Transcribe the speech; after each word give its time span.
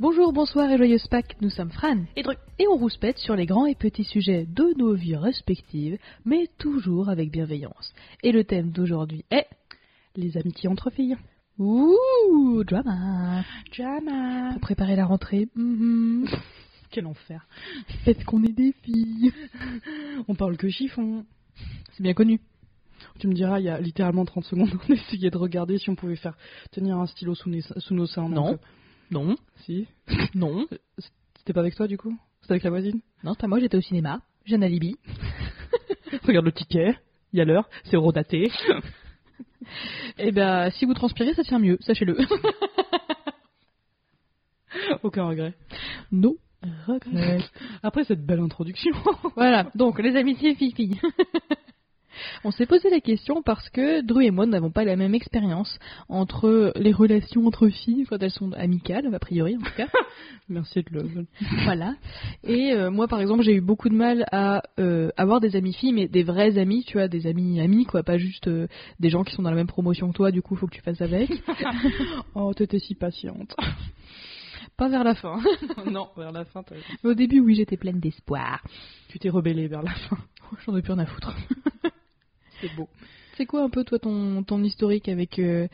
Bonjour, 0.00 0.32
bonsoir 0.32 0.70
et 0.70 0.76
joyeuse 0.78 1.08
Pâques, 1.08 1.36
nous 1.40 1.50
sommes 1.50 1.70
Fran 1.72 1.96
Et 2.14 2.22
Dru. 2.22 2.34
et 2.60 2.68
on 2.68 2.76
rouspète 2.76 3.18
sur 3.18 3.34
les 3.34 3.46
grands 3.46 3.66
et 3.66 3.74
petits 3.74 4.04
sujets 4.04 4.46
de 4.46 4.72
nos 4.78 4.94
vies 4.94 5.16
respectives, 5.16 5.98
mais 6.24 6.46
toujours 6.58 7.08
avec 7.08 7.32
bienveillance. 7.32 7.92
Et 8.22 8.30
le 8.30 8.44
thème 8.44 8.70
d'aujourd'hui 8.70 9.24
est 9.30 9.46
Les 10.14 10.36
amitiés 10.36 10.68
entre 10.68 10.90
filles. 10.90 11.16
Ouh, 11.58 12.62
drama 12.64 13.42
Jama. 13.72 14.50
Pour 14.52 14.60
préparer 14.60 14.94
la 14.94 15.04
rentrée, 15.04 15.48
mhm, 15.56 16.28
Quel 16.90 17.06
enfer. 17.06 17.46
est-ce 18.06 18.24
qu'on 18.24 18.44
est 18.44 18.52
des 18.52 18.72
filles? 18.82 19.32
On 20.28 20.34
parle 20.36 20.56
que 20.56 20.68
chiffon. 20.68 21.24
C'est 21.92 22.02
bien 22.04 22.14
connu. 22.14 22.40
Tu 23.18 23.26
me 23.26 23.34
diras, 23.34 23.58
il 23.58 23.64
y 23.64 23.68
a 23.68 23.80
littéralement 23.80 24.24
30 24.24 24.44
secondes, 24.44 24.70
on 24.88 24.92
essayait 24.92 25.30
de 25.30 25.36
regarder 25.36 25.78
si 25.78 25.90
on 25.90 25.96
pouvait 25.96 26.14
faire 26.16 26.36
tenir 26.70 26.96
un 26.98 27.06
stylo 27.06 27.34
sous, 27.34 27.50
nos 27.90 28.06
seins. 28.06 28.28
Non. 28.28 28.52
donc, 28.52 28.52
euh, 28.52 28.56
Non, 29.10 29.36
si. 29.64 29.86
non, 30.34 30.66
C'était 31.38 31.52
pas 31.52 31.60
avec 31.60 31.74
toi 31.74 31.86
du 31.86 31.96
coup? 31.96 32.16
C'était 32.42 32.52
avec 32.54 32.64
la 32.64 32.70
voisine? 32.70 33.00
Non, 33.24 33.32
c'est 33.32 33.40
pas 33.40 33.46
moi, 33.48 33.58
j'étais 33.60 33.76
au 33.76 33.80
cinéma, 33.80 34.20
j'ai 34.44 34.56
un 34.56 34.62
alibi. 34.62 34.96
Regarde 36.26 36.46
le 36.46 36.52
ticket. 36.52 36.96
Il 37.32 37.38
y 37.38 37.42
a 37.42 37.44
l'heure. 37.44 37.68
C'est 37.84 37.96
eurodaté. 37.96 38.50
Et 40.18 40.32
ben, 40.32 40.70
si 40.70 40.86
vous 40.86 40.94
transpirez, 40.94 41.34
ça 41.34 41.42
tient 41.42 41.58
mieux, 41.58 41.76
sachez-le. 41.80 42.16
Aucun 45.02 45.24
regret. 45.24 45.54
no 46.10 46.38
regrets. 46.86 47.44
Après 47.82 48.04
cette 48.04 48.24
belle 48.24 48.40
introduction. 48.40 48.92
Voilà, 49.36 49.70
donc 49.74 49.98
les 50.00 50.16
amitiés 50.16 50.54
filles 50.54 50.98
On 52.44 52.50
s'est 52.50 52.66
posé 52.66 52.90
la 52.90 53.00
question 53.00 53.42
parce 53.42 53.68
que 53.70 54.00
Dru 54.02 54.24
et 54.24 54.30
moi 54.30 54.46
n'avons 54.46 54.70
pas 54.70 54.84
la 54.84 54.96
même 54.96 55.14
expérience 55.14 55.78
entre 56.08 56.72
les 56.76 56.92
relations 56.92 57.46
entre 57.46 57.68
filles 57.68 58.06
quand 58.08 58.22
elles 58.22 58.30
sont 58.30 58.52
amicales, 58.52 59.12
a 59.14 59.18
priori 59.18 59.56
en 59.56 59.60
tout 59.60 59.74
cas. 59.76 59.88
Merci 60.48 60.82
de 60.82 60.98
le. 60.98 61.26
voilà. 61.64 61.94
Et 62.44 62.72
euh, 62.72 62.90
moi 62.90 63.06
par 63.08 63.20
exemple 63.20 63.42
j'ai 63.42 63.54
eu 63.54 63.60
beaucoup 63.60 63.88
de 63.88 63.94
mal 63.94 64.24
à 64.32 64.62
euh, 64.78 65.10
avoir 65.16 65.40
des 65.40 65.56
amies 65.56 65.74
filles, 65.74 65.92
mais 65.92 66.08
des 66.08 66.22
vrais 66.22 66.58
amis, 66.58 66.84
tu 66.86 66.94
vois, 66.98 67.08
des 67.08 67.26
amis 67.26 67.60
amis 67.60 67.84
quoi, 67.84 68.02
pas 68.02 68.18
juste 68.18 68.48
euh, 68.48 68.66
des 69.00 69.10
gens 69.10 69.24
qui 69.24 69.34
sont 69.34 69.42
dans 69.42 69.50
la 69.50 69.56
même 69.56 69.66
promotion 69.66 70.08
que 70.10 70.16
toi, 70.16 70.30
du 70.30 70.40
coup 70.42 70.56
faut 70.56 70.66
que 70.66 70.74
tu 70.74 70.82
fasses 70.82 71.00
avec. 71.02 71.30
Oh, 72.34 72.52
t'étais 72.54 72.78
si 72.78 72.94
patiente. 72.94 73.54
pas 74.76 74.88
vers 74.88 75.04
la 75.04 75.14
fin. 75.14 75.40
non, 75.90 76.08
vers 76.16 76.32
la 76.32 76.44
fin, 76.44 76.62
t'as- 76.62 76.76
Au 77.08 77.14
début 77.14 77.40
oui 77.40 77.54
j'étais 77.56 77.76
pleine 77.76 78.00
d'espoir. 78.00 78.62
tu 79.08 79.18
t'es 79.18 79.28
rebellée 79.28 79.66
vers 79.68 79.82
la 79.82 79.90
fin. 79.92 80.16
J'en 80.64 80.76
ai 80.76 80.82
plus 80.82 80.92
rien 80.92 81.02
à 81.02 81.06
foutre. 81.06 81.34
C'est 82.60 82.74
beau. 82.74 82.88
C'est 83.36 83.46
quoi 83.46 83.62
un 83.62 83.70
peu 83.70 83.84
toi 83.84 83.98
ton, 83.98 84.42
ton 84.42 84.62
historique 84.64 85.08
avec 85.08 85.38
euh, 85.38 85.68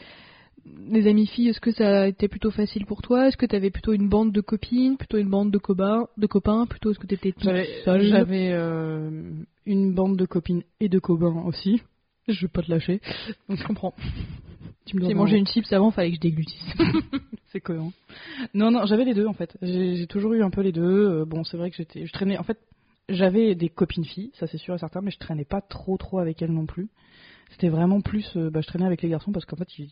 les 0.91 1.07
amies 1.07 1.27
filles? 1.27 1.49
Est-ce 1.49 1.61
que 1.61 1.73
ça 1.73 2.03
a 2.03 2.07
été 2.07 2.29
plutôt 2.29 2.51
facile 2.51 2.85
pour 2.87 3.01
toi? 3.03 3.29
Est-ce 3.29 3.37
que 3.37 3.47
tu 3.47 3.57
avais 3.57 3.71
plutôt 3.71 3.93
une 3.93 4.09
bande 4.09 4.33
de 4.33 4.41
copines, 4.41 4.97
plutôt 4.97 5.19
une 5.19 5.29
bande 5.31 5.51
de 5.51 5.59
copains, 5.59 6.07
de 6.19 6.27
copains 6.27 6.67
Plutôt 6.67 6.91
est-ce 6.91 6.99
que 6.99 7.07
tu 7.07 7.15
étais 7.15 7.33
toute 7.33 7.45
J'avais 7.45 7.83
seule? 7.85 8.07
j'avais, 8.09 8.51
euh, 8.53 9.31
une 9.67 9.95
bande 9.95 10.17
de 10.17 10.27
copines 10.27 10.63
et 10.81 10.89
de 10.89 10.99
copains 10.99 11.43
aussi. 11.47 11.81
Je 12.29 12.43
vais 12.43 12.49
pas 12.49 12.63
te 12.63 12.71
lâcher. 12.71 13.01
Donc 13.49 13.59
je 13.59 13.65
comprends. 13.67 13.95
Tu 14.87 14.97
me 14.97 15.07
J'ai 15.07 15.15
mangé 15.15 15.37
un- 15.37 15.39
une 15.39 15.47
chips 15.47 15.73
avant, 15.73 15.91
fallait 15.91 16.11
que 16.11 16.17
je 16.17 16.21
déglutisse. 16.21 16.73
C'est 17.53 17.61
cohérent. 17.61 17.93
Non, 18.53 18.71
non, 18.71 18.85
j'avais 18.87 19.05
les 19.05 19.15
deux 19.15 19.27
en 19.27 19.33
fait. 19.33 19.57
J'ai 19.63 19.97
j'ai 19.97 20.07
toujours 20.07 20.33
eu 20.35 20.43
un 20.43 20.51
peu 20.51 20.61
les 20.61 20.73
deux. 20.73 20.83
Euh, 21.21 21.25
bon, 21.25 21.45
c'est 21.45 21.57
vrai 21.57 21.71
que 21.71 21.77
j'étais, 21.77 22.05
je 22.05 22.13
traînais. 22.13 22.37
En 22.37 22.43
fait, 22.43 22.59
j'avais 23.09 23.55
des 23.55 23.69
copines 23.69 24.05
filles, 24.05 24.31
ça 24.35 24.47
c'est 24.47 24.59
sûr 24.59 24.75
et 24.75 24.79
certain, 24.79 25.01
mais 25.01 25.11
je 25.11 25.19
traînais 25.19 25.45
pas 25.45 25.61
trop, 25.61 25.97
trop 25.97 26.19
avec 26.19 26.41
elles 26.43 26.53
non 26.53 26.67
plus. 26.67 26.89
C'était 27.51 27.69
vraiment 27.69 28.01
plus. 28.01 28.37
euh, 28.37 28.51
bah, 28.51 28.61
je 28.63 28.67
traînais 28.67 28.87
avec 28.87 29.03
les 29.03 29.09
garçons 29.09 29.33
parce 29.33 29.45
qu'en 29.45 29.57
fait, 29.57 29.79
ils 29.79 29.91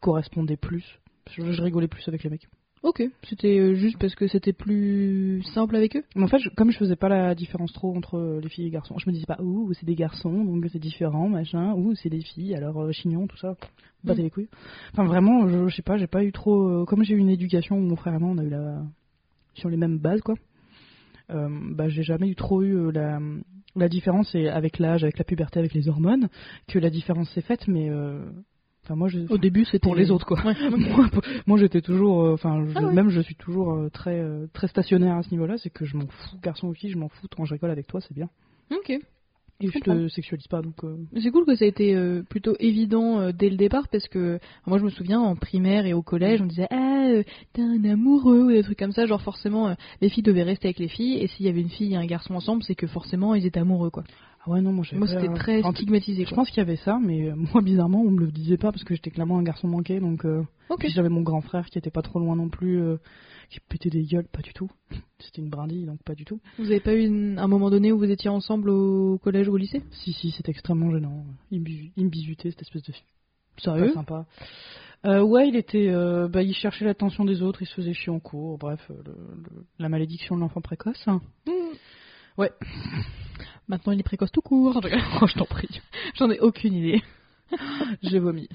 correspondaient 0.00 0.56
plus. 0.56 0.98
Je, 1.30 1.52
je 1.52 1.62
rigolais 1.62 1.88
plus 1.88 2.06
avec 2.08 2.22
les 2.24 2.30
mecs. 2.30 2.48
ok, 2.82 3.02
c'était 3.28 3.58
euh, 3.58 3.74
juste 3.74 3.98
parce 3.98 4.14
que 4.14 4.26
c'était 4.26 4.52
plus 4.52 5.42
simple 5.54 5.76
avec 5.76 5.96
eux 5.96 6.04
Mais 6.16 6.24
en 6.24 6.26
fait, 6.26 6.38
je- 6.38 6.50
comme 6.50 6.70
je 6.70 6.76
faisais 6.78 6.96
pas 6.96 7.08
la 7.08 7.34
différence 7.34 7.72
trop 7.72 7.94
entre 7.96 8.16
euh, 8.18 8.40
les 8.42 8.48
filles 8.48 8.64
et 8.64 8.68
les 8.68 8.72
garçons, 8.72 8.98
je 8.98 9.08
me 9.08 9.12
disais 9.14 9.26
pas, 9.26 9.40
ouh, 9.40 9.72
c'est 9.74 9.86
des 9.86 9.94
garçons, 9.94 10.44
donc 10.44 10.66
c'est 10.72 10.78
différent, 10.78 11.28
machin, 11.28 11.72
ouh, 11.74 11.94
c'est 11.94 12.10
des 12.10 12.20
filles, 12.20 12.54
alors 12.54 12.80
euh, 12.82 12.92
chignon, 12.92 13.26
tout 13.26 13.38
ça, 13.38 13.56
battez 14.04 14.22
les 14.22 14.30
couilles. 14.30 14.48
Enfin, 14.92 15.04
vraiment, 15.04 15.48
je, 15.48 15.68
je 15.68 15.76
sais 15.76 15.82
pas, 15.82 15.96
j'ai 15.96 16.06
pas 16.08 16.24
eu 16.24 16.32
trop. 16.32 16.68
euh, 16.68 16.84
comme 16.84 17.04
j'ai 17.04 17.14
eu 17.14 17.18
une 17.18 17.30
éducation 17.30 17.76
où 17.76 17.80
mon 17.80 17.96
frère 17.96 18.14
et 18.14 18.18
moi, 18.18 18.30
on 18.30 18.38
a 18.38 18.44
eu 18.44 18.50
la. 18.50 18.82
sur 19.54 19.70
les 19.70 19.76
mêmes 19.78 19.98
bases, 19.98 20.20
quoi, 20.20 20.34
bah, 21.28 21.88
j'ai 21.88 22.02
jamais 22.02 22.28
eu 22.28 22.34
trop 22.34 22.62
eu 22.62 22.74
euh, 22.76 22.90
la. 22.92 23.18
La 23.76 23.88
différence, 23.88 24.28
c'est 24.30 24.46
avec 24.48 24.78
l'âge, 24.78 25.02
avec 25.02 25.18
la 25.18 25.24
puberté, 25.24 25.58
avec 25.58 25.74
les 25.74 25.88
hormones, 25.88 26.28
que 26.68 26.78
la 26.78 26.90
différence 26.90 27.28
s'est 27.30 27.40
faite, 27.42 27.66
mais. 27.66 27.90
euh, 27.90 28.24
Enfin, 28.84 28.96
moi, 28.96 29.08
je. 29.08 29.20
Au 29.32 29.38
début, 29.38 29.64
c'était 29.64 29.78
pour 29.78 29.94
les 29.96 30.10
autres, 30.10 30.26
quoi. 30.26 30.44
Ouais. 30.44 30.54
moi, 30.76 31.08
moi, 31.46 31.58
j'étais 31.58 31.80
toujours, 31.80 32.22
euh, 32.22 32.34
enfin, 32.34 32.66
Ah 32.76 32.84
ouais. 32.84 32.92
même 32.92 33.08
je 33.08 33.20
suis 33.22 33.34
toujours 33.34 33.72
euh, 33.72 33.88
très, 33.88 34.20
euh, 34.20 34.46
très 34.52 34.68
stationnaire 34.68 35.16
à 35.16 35.22
ce 35.22 35.30
niveau-là. 35.30 35.56
C'est 35.56 35.70
que 35.70 35.86
je 35.86 35.96
m'en 35.96 36.06
fous, 36.06 36.36
garçon 36.42 36.68
ou 36.68 36.74
fille, 36.74 36.90
je 36.90 36.98
m'en 36.98 37.08
fous. 37.08 37.26
Quand 37.34 37.46
je 37.46 37.54
rigole 37.54 37.70
avec 37.70 37.86
toi, 37.86 38.00
c'est 38.02 38.12
bien. 38.14 38.28
Ok. 38.70 38.92
Et 39.60 39.68
je 39.68 39.72
comprends. 39.78 39.96
te 39.96 40.08
sexualise 40.08 40.46
pas, 40.48 40.62
donc. 40.62 40.74
euh, 40.82 40.96
C'est 41.22 41.30
cool 41.30 41.44
que 41.46 41.54
ça 41.54 41.64
a 41.64 41.68
été 41.68 41.94
euh, 41.94 42.22
plutôt 42.28 42.54
évident 42.58 43.20
euh, 43.20 43.32
dès 43.32 43.48
le 43.48 43.56
départ 43.56 43.86
parce 43.88 44.08
que 44.08 44.38
moi 44.66 44.78
je 44.78 44.84
me 44.84 44.90
souviens 44.90 45.20
en 45.20 45.36
primaire 45.36 45.86
et 45.86 45.92
au 45.94 46.02
collège 46.02 46.40
on 46.42 46.46
disait 46.46 46.66
ah 46.70 47.08
t'es 47.52 47.62
un 47.62 47.84
amoureux 47.84 48.44
ou 48.46 48.50
des 48.50 48.62
trucs 48.62 48.78
comme 48.78 48.92
ça 48.92 49.06
genre 49.06 49.22
forcément 49.22 49.74
les 50.00 50.08
filles 50.08 50.22
devaient 50.24 50.42
rester 50.42 50.66
avec 50.68 50.78
les 50.80 50.88
filles 50.88 51.18
et 51.18 51.28
s'il 51.28 51.46
y 51.46 51.48
avait 51.48 51.60
une 51.60 51.68
fille 51.70 51.92
et 51.92 51.96
un 51.96 52.04
garçon 52.06 52.34
ensemble 52.34 52.62
c'est 52.64 52.74
que 52.74 52.86
forcément 52.88 53.34
ils 53.34 53.46
étaient 53.46 53.60
amoureux 53.60 53.90
quoi. 53.90 54.02
Ah 54.46 54.50
ouais, 54.50 54.60
non, 54.60 54.72
moi, 54.72 54.84
j'avais 54.84 54.98
Moi 54.98 55.06
pas- 55.08 55.20
c'était 55.20 55.32
très 55.32 55.62
stigmatisé 55.72 56.26
Je 56.26 56.34
pense 56.34 56.48
qu'il 56.50 56.58
y 56.58 56.60
avait 56.60 56.76
ça, 56.76 56.98
mais 57.02 57.30
moi, 57.54 57.62
bizarrement, 57.62 58.02
on 58.02 58.10
me 58.10 58.20
le 58.20 58.26
disait 58.30 58.58
pas 58.58 58.72
parce 58.72 58.84
que 58.84 58.94
j'étais 58.94 59.10
clairement 59.10 59.38
un 59.38 59.42
garçon 59.42 59.68
manqué. 59.68 60.00
Donc, 60.00 60.26
j'avais 60.88 61.08
mon 61.08 61.22
grand 61.22 61.40
frère 61.40 61.66
qui 61.66 61.78
était 61.78 61.90
pas 61.90 62.02
trop 62.02 62.18
loin 62.18 62.36
non 62.36 62.48
plus, 62.48 62.80
euh, 62.80 62.96
qui 63.50 63.60
pétait 63.60 63.90
des 63.90 64.04
gueules, 64.04 64.26
pas 64.26 64.42
du 64.42 64.52
tout. 64.52 64.70
C'était 65.18 65.42
une 65.42 65.50
brindille, 65.50 65.86
donc 65.86 66.02
pas 66.02 66.14
du 66.14 66.24
tout. 66.24 66.40
Vous 66.58 66.66
avez 66.66 66.80
pas 66.80 66.94
eu 66.94 67.04
une- 67.04 67.38
un 67.38 67.46
moment 67.48 67.70
donné 67.70 67.92
où 67.92 67.98
vous 67.98 68.10
étiez 68.10 68.30
ensemble 68.30 68.70
au 68.70 69.18
collège 69.18 69.48
ou 69.48 69.52
au 69.52 69.56
lycée? 69.56 69.82
Si, 69.90 70.12
si, 70.12 70.30
c'était 70.32 70.50
extrêmement 70.50 70.90
gênant. 70.90 71.24
Il 71.50 71.60
me, 71.60 72.08
bisutait, 72.08 72.50
cette 72.50 72.62
espèce 72.62 72.82
de 72.82 72.92
pas 72.92 73.62
Sérieux? 73.62 73.92
sympa. 73.92 74.26
Euh, 75.06 75.22
ouais, 75.22 75.48
il 75.48 75.56
était, 75.56 75.88
euh, 75.90 76.28
bah, 76.28 76.42
il 76.42 76.54
cherchait 76.54 76.84
l'attention 76.84 77.24
des 77.24 77.42
autres, 77.42 77.62
il 77.62 77.66
se 77.66 77.74
faisait 77.74 77.92
chier 77.92 78.10
en 78.10 78.18
cours. 78.20 78.58
Bref, 78.58 78.80
euh, 78.90 78.94
le- 79.04 79.12
le- 79.42 79.64
la 79.78 79.88
malédiction 79.88 80.34
de 80.34 80.40
l'enfant 80.40 80.60
précoce. 80.60 81.02
hein. 81.06 81.20
Ouais. 82.38 82.50
Maintenant 83.68 83.92
il 83.92 84.00
est 84.00 84.04
précoce 84.04 84.32
tout 84.32 84.40
court. 84.42 84.80
Oh, 85.22 85.26
je 85.26 85.34
t'en 85.34 85.44
prie. 85.44 85.68
J'en 86.16 86.30
ai 86.30 86.40
aucune 86.40 86.74
idée. 86.74 87.02
J'ai 88.02 88.18
vomi. 88.18 88.48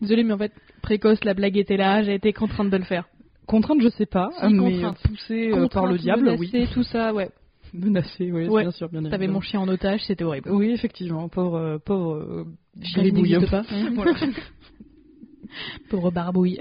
Désolée 0.00 0.24
mais 0.24 0.32
en 0.32 0.38
fait 0.38 0.52
précoce 0.82 1.22
la 1.24 1.34
blague 1.34 1.56
était 1.56 1.76
là 1.76 2.02
j'ai 2.02 2.14
été 2.14 2.32
contrainte 2.32 2.70
de 2.70 2.76
le 2.76 2.84
faire. 2.84 3.08
Contrainte, 3.46 3.80
je 3.82 3.88
sais 3.88 4.06
pas, 4.06 4.30
Si, 4.40 4.54
mais 4.54 4.72
contrainte. 4.74 4.98
poussée 5.02 5.50
euh, 5.52 5.68
par 5.68 5.86
le 5.86 5.98
diable, 5.98 6.24
menacée, 6.24 6.48
oui. 6.62 6.68
tout 6.72 6.84
ça 6.84 7.12
ouais. 7.12 7.28
Menacée, 7.74 8.30
oui, 8.30 8.48
Ouais. 8.48 8.62
bien 8.62 8.70
sûr, 8.70 8.88
bien 8.88 9.02
T'avais 9.02 9.26
mon 9.28 9.40
chien 9.40 9.58
en 9.60 9.66
otage 9.68 10.00
c'était 10.06 10.24
horrible. 10.24 10.50
Oui, 10.50 10.70
effectivement, 10.70 11.28
pauvre, 11.28 11.56
euh, 11.56 11.78
pauvre 11.78 12.14
euh, 12.16 12.44
Chien 12.82 13.02
gribouille. 13.02 13.32
n'existe 13.32 13.50
pas. 13.50 13.64
Voilà. 13.94 14.14
Pauvre 15.90 16.10
barbouille. 16.10 16.58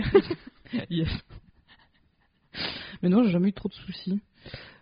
Yes. 0.90 1.08
Mais 3.02 3.10
non, 3.10 3.24
j'ai 3.24 3.32
jamais 3.32 3.50
eu 3.50 3.54
trop 3.54 3.70
de 3.70 3.74
soucis. 3.74 4.20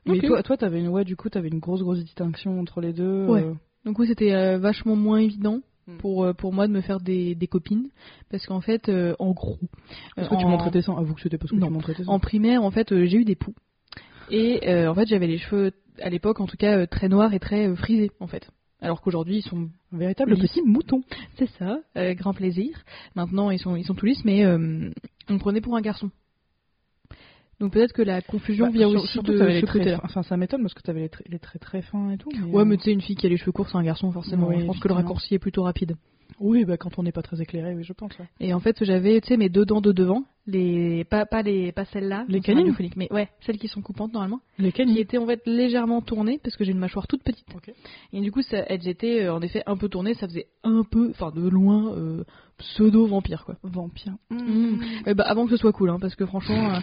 Mais 0.05 0.19
toi, 0.19 0.41
toi, 0.41 0.57
t'avais 0.57 0.79
une, 0.79 0.87
ouais, 0.87 1.03
du 1.05 1.15
coup, 1.15 1.29
t'avais 1.29 1.49
une 1.49 1.59
grosse, 1.59 1.81
grosse 1.81 1.99
distinction 1.99 2.59
entre 2.59 2.81
les 2.81 2.93
deux. 2.93 3.25
Ouais. 3.27 3.43
euh, 3.43 3.53
Donc 3.85 3.99
oui, 3.99 4.07
c'était 4.07 4.33
euh, 4.33 4.57
vachement 4.57 4.95
moins 4.95 5.19
évident. 5.19 5.59
Pour, 5.97 6.23
euh, 6.23 6.33
pour 6.33 6.53
moi 6.53 6.67
de 6.67 6.73
me 6.73 6.81
faire 6.81 6.99
des, 6.99 7.35
des 7.35 7.47
copines. 7.47 7.89
Parce 8.29 8.45
qu'en 8.45 8.61
fait, 8.61 8.89
euh, 8.89 9.15
en 9.19 9.31
gros... 9.31 9.57
Parce 10.15 10.29
que 10.29 10.35
tu 10.35 10.45
en- 10.45 10.49
montrais 10.49 10.71
tes 10.71 10.81
seins. 10.81 10.95
Avoue 10.97 11.13
que 11.15 11.21
c'était 11.21 11.37
parce 11.37 11.51
que 11.51 11.55
Non. 11.57 11.67
tu 11.67 11.73
montrais 11.73 11.93
tes 11.95 12.03
seins. 12.03 12.11
En 12.11 12.19
primaire, 12.19 12.63
en 12.63 12.71
fait, 12.71 12.91
euh, 12.91 13.05
j'ai 13.05 13.17
eu 13.17 13.25
des 13.25 13.35
poux. 13.35 13.53
Et 14.29 14.67
euh, 14.69 14.89
en 14.89 14.95
fait, 14.95 15.07
j'avais 15.07 15.27
les 15.27 15.37
cheveux, 15.39 15.71
à 16.01 16.09
l'époque, 16.09 16.39
en 16.39 16.45
tout 16.45 16.57
cas, 16.57 16.77
euh, 16.77 16.85
très 16.85 17.09
noirs 17.09 17.33
et 17.33 17.39
très 17.39 17.67
euh, 17.67 17.75
frisés, 17.75 18.11
en 18.19 18.27
fait. 18.27 18.47
Alors 18.81 19.01
qu'aujourd'hui, 19.01 19.37
ils 19.39 19.41
sont... 19.41 19.69
Un 19.91 19.97
véritable 19.97 20.33
Lisse. 20.35 20.51
petit 20.51 20.61
mouton. 20.61 21.01
C'est 21.37 21.49
ça, 21.57 21.79
euh, 21.97 22.13
grand 22.13 22.33
plaisir. 22.33 22.83
Maintenant, 23.15 23.49
ils 23.49 23.59
sont, 23.59 23.75
ils 23.75 23.83
sont 23.83 23.95
tout 23.95 24.05
lisses, 24.05 24.23
mais 24.23 24.45
euh, 24.45 24.91
on 25.29 25.33
me 25.33 25.39
prenait 25.39 25.61
pour 25.61 25.75
un 25.75 25.81
garçon. 25.81 26.11
Donc 27.59 27.73
peut-être 27.73 27.91
que 27.93 28.01
la 28.01 28.21
confusion 28.21 28.67
Bah, 28.67 28.71
vient 28.71 28.89
sur- 28.89 29.01
aussi 29.01 29.11
surtout, 29.13 29.33
de 29.33 29.43
les 29.43 29.61
ce 29.61 29.65
côté-là. 29.65 29.99
Enfin, 30.03 30.23
ça 30.23 30.37
m'étonne 30.37 30.61
parce 30.61 30.73
que 30.73 30.81
t'avais 30.81 31.01
les, 31.01 31.09
traits- 31.09 31.27
les 31.29 31.39
traits 31.39 31.61
très 31.61 31.81
fins 31.81 32.11
et 32.11 32.17
tout. 32.17 32.29
Mais, 32.33 32.51
Ouais, 32.53 32.61
euh, 32.61 32.65
mais 32.65 32.77
tu 32.77 32.83
sais, 32.83 32.91
une 32.93 33.01
fille 33.01 33.15
qui 33.17 33.25
a 33.25 33.29
les 33.29 33.37
cheveux 33.37 33.51
courts, 33.51 33.67
c'est 33.69 33.77
un 33.77 33.83
garçon, 33.83 34.11
forcément. 34.11 34.49
Je 34.57 34.65
pense 34.65 34.79
que 34.79 34.87
le 34.87 34.93
raccourci 34.93 35.35
est 35.35 35.39
plutôt 35.39 35.63
rapide. 35.63 35.95
Oui, 36.39 36.65
bah, 36.65 36.77
quand 36.77 36.97
on 36.97 37.03
n'est 37.03 37.11
pas 37.11 37.21
très 37.21 37.41
éclairé, 37.41 37.73
oui, 37.75 37.83
je 37.83 37.93
pense. 37.93 38.17
ouais. 38.17 38.25
Et 38.39 38.53
en 38.53 38.59
fait, 38.59 38.83
j'avais, 38.83 39.19
tu 39.21 39.27
sais, 39.29 39.37
mes 39.37 39.49
deux 39.49 39.65
dents 39.65 39.81
de 39.81 39.91
devant, 39.91 40.23
les 40.47 41.03
pas 41.03 41.25
pas 41.25 41.41
les 41.41 41.71
pas 41.71 41.85
celles-là, 41.85 42.25
Les 42.27 42.41
canines 42.41 42.73
mais 42.95 43.11
ouais, 43.11 43.29
celles 43.41 43.57
qui 43.57 43.67
sont 43.67 43.81
coupantes 43.81 44.13
normalement, 44.13 44.39
Les 44.57 44.71
qui 44.71 44.77
canines. 44.77 44.97
étaient 44.97 45.17
en 45.17 45.27
fait 45.27 45.41
légèrement 45.45 46.01
tournées 46.01 46.39
parce 46.41 46.55
que 46.55 46.63
j'ai 46.63 46.71
une 46.71 46.79
mâchoire 46.79 47.07
toute 47.07 47.23
petite. 47.23 47.45
Ok. 47.55 47.71
Et 48.13 48.21
du 48.21 48.31
coup, 48.31 48.41
ça, 48.41 48.57
elles 48.67 48.87
étaient 48.87 49.25
euh, 49.25 49.33
en 49.33 49.41
effet 49.41 49.61
un 49.67 49.77
peu 49.77 49.89
tournées, 49.89 50.13
ça 50.15 50.27
faisait 50.27 50.47
un 50.63 50.83
peu, 50.83 51.09
enfin 51.11 51.31
de 51.31 51.47
loin, 51.47 51.93
euh, 51.95 52.23
pseudo 52.57 53.05
vampire 53.05 53.45
quoi. 53.45 53.55
Vampire. 53.63 54.13
Mm. 54.31 54.81
Eh 55.05 55.13
bah, 55.13 55.23
avant 55.27 55.45
que 55.45 55.51
ce 55.51 55.57
soit 55.57 55.73
cool, 55.73 55.89
hein, 55.91 55.97
parce 55.99 56.15
que 56.15 56.25
franchement, 56.25 56.73
euh, 56.73 56.79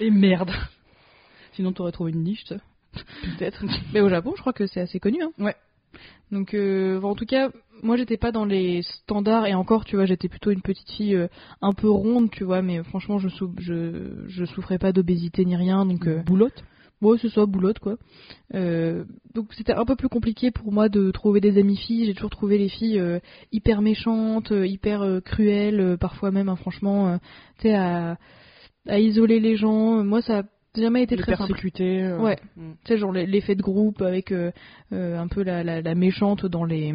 Et 0.00 0.10
merde. 0.10 0.50
Sinon, 1.52 1.72
t'aurais 1.72 1.92
trouvé 1.92 2.12
une 2.12 2.22
niche, 2.22 2.44
ça. 2.46 2.56
peut-être. 3.38 3.62
Mais 3.92 4.00
au 4.00 4.08
Japon, 4.08 4.32
je 4.36 4.40
crois 4.40 4.52
que 4.54 4.66
c'est 4.66 4.80
assez 4.80 5.00
connu. 5.00 5.22
Hein. 5.22 5.52
Donc, 6.30 6.54
euh, 6.54 7.00
en 7.02 7.14
tout 7.14 7.26
cas, 7.26 7.50
moi, 7.82 7.96
j'étais 7.96 8.16
pas 8.16 8.32
dans 8.32 8.44
les 8.44 8.82
standards, 8.82 9.46
et 9.46 9.54
encore, 9.54 9.84
tu 9.84 9.96
vois, 9.96 10.06
j'étais 10.06 10.28
plutôt 10.28 10.50
une 10.50 10.62
petite 10.62 10.90
fille 10.90 11.14
euh, 11.16 11.28
un 11.60 11.72
peu 11.72 11.88
ronde, 11.90 12.30
tu 12.30 12.44
vois, 12.44 12.62
mais 12.62 12.82
franchement, 12.84 13.18
je, 13.18 13.28
sou- 13.28 13.54
je, 13.58 14.24
je 14.28 14.44
souffrais 14.44 14.78
pas 14.78 14.92
d'obésité 14.92 15.44
ni 15.44 15.56
rien, 15.56 15.84
donc. 15.84 16.06
euh, 16.06 16.22
Boulotte 16.22 16.64
Ouais, 17.02 17.18
c'est 17.20 17.30
ça, 17.30 17.46
boulotte 17.46 17.80
quoi. 17.80 17.96
Euh, 18.54 19.02
donc 19.34 19.52
c'était 19.54 19.72
un 19.72 19.84
peu 19.84 19.96
plus 19.96 20.08
compliqué 20.08 20.52
pour 20.52 20.70
moi 20.72 20.88
de 20.88 21.10
trouver 21.10 21.40
des 21.40 21.58
amies 21.58 21.76
filles. 21.76 22.04
J'ai 22.06 22.14
toujours 22.14 22.30
trouvé 22.30 22.58
les 22.58 22.68
filles 22.68 23.00
euh, 23.00 23.18
hyper 23.50 23.82
méchantes, 23.82 24.52
hyper 24.52 25.02
euh, 25.02 25.18
cruelles, 25.20 25.96
parfois 25.98 26.30
même, 26.30 26.48
hein, 26.48 26.54
franchement, 26.54 27.18
tu 27.58 27.62
sais, 27.62 27.74
à, 27.74 28.18
à 28.86 29.00
isoler 29.00 29.40
les 29.40 29.56
gens. 29.56 30.04
Moi, 30.04 30.22
ça 30.22 30.44
jamais 30.80 31.02
été 31.02 31.16
Les 31.16 31.22
très 31.22 31.36
simple. 31.36 31.48
persécutés. 31.48 32.02
euh, 32.02 32.18
Ouais. 32.18 32.38
mm. 32.56 32.72
Tu 32.84 32.88
sais, 32.92 32.98
genre 32.98 33.12
les- 33.12 33.26
l'effet 33.26 33.54
de 33.54 33.62
groupe 33.62 34.00
avec 34.02 34.32
euh, 34.32 34.50
euh, 34.92 35.18
un 35.18 35.28
peu 35.28 35.42
la, 35.42 35.62
la, 35.64 35.80
la 35.82 35.94
méchante 35.94 36.46
dans 36.46 36.64
les. 36.64 36.94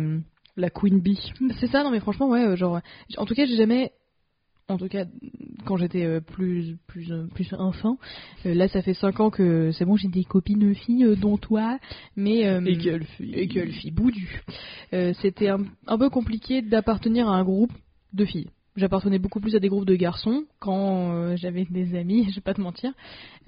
La 0.60 0.72
Queen 0.72 1.00
Bee. 1.00 1.20
C'est 1.60 1.68
ça, 1.68 1.84
non 1.84 1.92
mais 1.92 2.00
franchement, 2.00 2.30
ouais, 2.30 2.44
euh, 2.44 2.56
genre. 2.56 2.80
En 3.18 3.26
tout 3.26 3.36
cas, 3.36 3.46
j'ai 3.46 3.56
jamais. 3.58 3.92
En 4.70 4.78
tout 4.78 4.90
cas, 4.90 5.06
quand 5.66 5.78
j'étais 5.78 6.20
plus 6.20 6.76
plus 6.88 7.08
plus 7.34 7.54
enfant, 7.54 7.98
là 8.44 8.68
ça 8.68 8.82
fait 8.82 8.94
5 8.96 9.20
ans 9.22 9.30
que 9.30 9.72
c'est 9.72 9.86
bon, 9.86 9.96
j'ai 9.96 10.10
des 10.10 10.26
copines 10.26 10.76
filles, 10.76 11.16
dont 11.16 11.38
toi, 11.38 11.80
mais 12.18 12.46
euh, 12.48 12.60
Et 12.66 12.78
quelle 12.78 13.06
fille. 13.06 13.34
et 13.34 13.48
quelle 13.48 13.72
fille 13.72 13.92
boudu. 13.92 14.42
Euh, 14.94 15.14
C'était 15.22 15.48
un, 15.48 15.60
un 15.88 15.98
peu 15.98 16.10
compliqué 16.10 16.62
d'appartenir 16.62 17.30
à 17.30 17.38
un 17.38 17.44
groupe 17.46 17.72
de 18.14 18.26
filles. 18.26 18.50
J'appartenais 18.78 19.18
beaucoup 19.20 19.40
plus 19.40 19.56
à 19.56 19.60
des 19.60 19.70
groupes 19.70 19.86
de 19.88 19.96
garçons 19.96 20.46
quand 20.60 21.12
euh, 21.12 21.36
j'avais 21.36 21.66
des 21.66 21.96
amis, 21.98 22.26
je 22.30 22.36
vais 22.36 22.42
pas 22.42 22.54
te 22.54 22.62
mentir, 22.62 22.94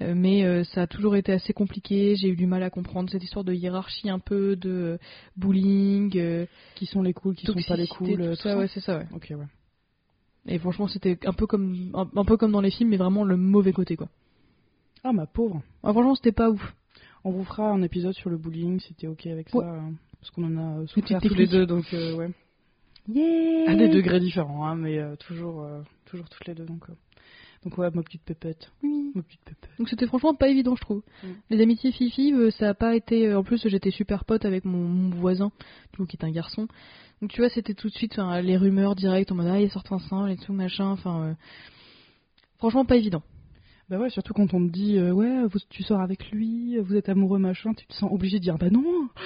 Euh, 0.02 0.14
mais 0.16 0.44
euh, 0.44 0.64
ça 0.64 0.82
a 0.82 0.86
toujours 0.86 1.14
été 1.16 1.32
assez 1.32 1.52
compliqué. 1.52 2.16
J'ai 2.16 2.28
eu 2.28 2.36
du 2.36 2.46
mal 2.46 2.62
à 2.62 2.70
comprendre 2.70 3.08
cette 3.10 3.22
histoire 3.22 3.44
de 3.44 3.52
hiérarchie 3.52 4.10
un 4.10 4.18
peu, 4.18 4.56
de 4.56 4.98
bullying, 5.36 6.46
Qui 6.74 6.86
sont 6.86 7.02
les 7.02 7.12
cools, 7.14 7.36
qui 7.36 7.46
sont 7.46 7.54
pas 7.68 7.76
les 7.76 7.86
cools. 7.86 8.30
tout 8.30 8.34
ça, 8.42 8.58
ouais, 8.58 8.68
c'est 8.68 8.80
ça, 8.80 8.98
ouais. 8.98 9.06
Ok, 9.14 9.28
ouais. 9.30 9.46
Et 10.46 10.58
franchement, 10.58 10.88
c'était 10.88 11.18
un 11.26 11.32
peu 11.32 11.46
comme 11.46 11.90
un, 11.94 12.08
un 12.16 12.24
peu 12.24 12.36
comme 12.36 12.50
dans 12.52 12.60
les 12.62 12.70
films, 12.70 12.90
mais 12.90 12.96
vraiment 12.96 13.24
le 13.24 13.36
mauvais 13.36 13.72
côté, 13.72 13.94
quoi. 13.96 14.08
Ah, 15.04 15.12
ma 15.12 15.26
pauvre. 15.26 15.62
Ah, 15.82 15.92
franchement, 15.92 16.14
c'était 16.14 16.32
pas 16.32 16.50
ouf. 16.50 16.74
On 17.24 17.30
vous 17.30 17.44
fera 17.44 17.70
un 17.70 17.82
épisode 17.82 18.14
sur 18.14 18.30
le 18.30 18.38
bullying 18.38 18.80
si 18.80 18.94
t'es 18.94 19.06
ok 19.06 19.26
avec 19.26 19.50
ça. 19.50 19.58
Ouais. 19.58 19.64
euh, 19.66 19.80
Parce 20.18 20.30
qu'on 20.30 20.44
en 20.44 20.56
a 20.82 20.86
souffert 20.86 21.20
tous 21.20 21.34
les 21.34 21.46
deux, 21.46 21.66
donc 21.66 21.84
ouais. 21.92 22.30
Yeah 23.12 23.70
À 23.70 23.74
des 23.74 23.88
degrés 23.88 24.20
différents, 24.20 24.66
hein, 24.66 24.76
mais 24.76 24.98
euh, 24.98 25.16
toujours, 25.16 25.62
euh, 25.62 25.80
toujours 26.06 26.28
toutes 26.28 26.46
les 26.46 26.54
deux. 26.54 26.64
Donc, 26.64 26.88
euh. 26.88 26.94
donc 27.64 27.78
ouais, 27.78 27.90
ma 27.92 28.02
petite 28.02 28.22
pépette. 28.22 28.70
Oui. 28.82 29.10
Ma 29.14 29.22
petite 29.22 29.40
pépette. 29.44 29.70
Donc 29.78 29.88
c'était 29.88 30.06
franchement 30.06 30.34
pas 30.34 30.48
évident, 30.48 30.76
je 30.76 30.80
trouve. 30.82 31.02
Mm. 31.22 31.28
Les 31.50 31.62
amitiés 31.62 31.92
fifi, 31.92 32.32
euh, 32.32 32.50
ça 32.50 32.70
a 32.70 32.74
pas 32.74 32.94
été. 32.94 33.34
En 33.34 33.42
plus, 33.42 33.66
j'étais 33.68 33.90
super 33.90 34.24
pote 34.24 34.44
avec 34.44 34.64
mon, 34.64 34.78
mon 34.78 35.10
voisin, 35.10 35.50
du 35.92 35.98
coup, 35.98 36.06
qui 36.06 36.16
est 36.16 36.24
un 36.24 36.30
garçon. 36.30 36.68
Donc 37.20 37.32
tu 37.32 37.40
vois, 37.40 37.50
c'était 37.50 37.74
tout 37.74 37.88
de 37.88 37.94
suite 37.94 38.18
les 38.42 38.56
rumeurs 38.56 38.94
directes 38.94 39.30
en 39.30 39.34
mode 39.34 39.48
ah, 39.48 39.60
il 39.60 39.70
sort 39.70 39.84
ensemble 39.90 40.30
et 40.30 40.36
tout 40.36 40.54
machin. 40.54 40.86
Enfin, 40.86 41.36
franchement 42.58 42.86
pas 42.86 42.96
évident. 42.96 43.22
Bah 43.90 43.98
ouais, 43.98 44.08
surtout 44.08 44.32
quand 44.34 44.54
on 44.54 44.64
te 44.68 44.72
dit, 44.72 44.98
euh, 44.98 45.10
ouais, 45.10 45.44
vous, 45.46 45.58
tu 45.68 45.82
sors 45.82 46.00
avec 46.00 46.30
lui, 46.30 46.78
vous 46.78 46.94
êtes 46.94 47.08
amoureux, 47.08 47.40
machin, 47.40 47.74
tu 47.74 47.86
te 47.88 47.92
sens 47.94 48.08
obligé 48.12 48.38
de 48.38 48.42
dire, 48.44 48.56
bah 48.56 48.70
non, 48.70 48.84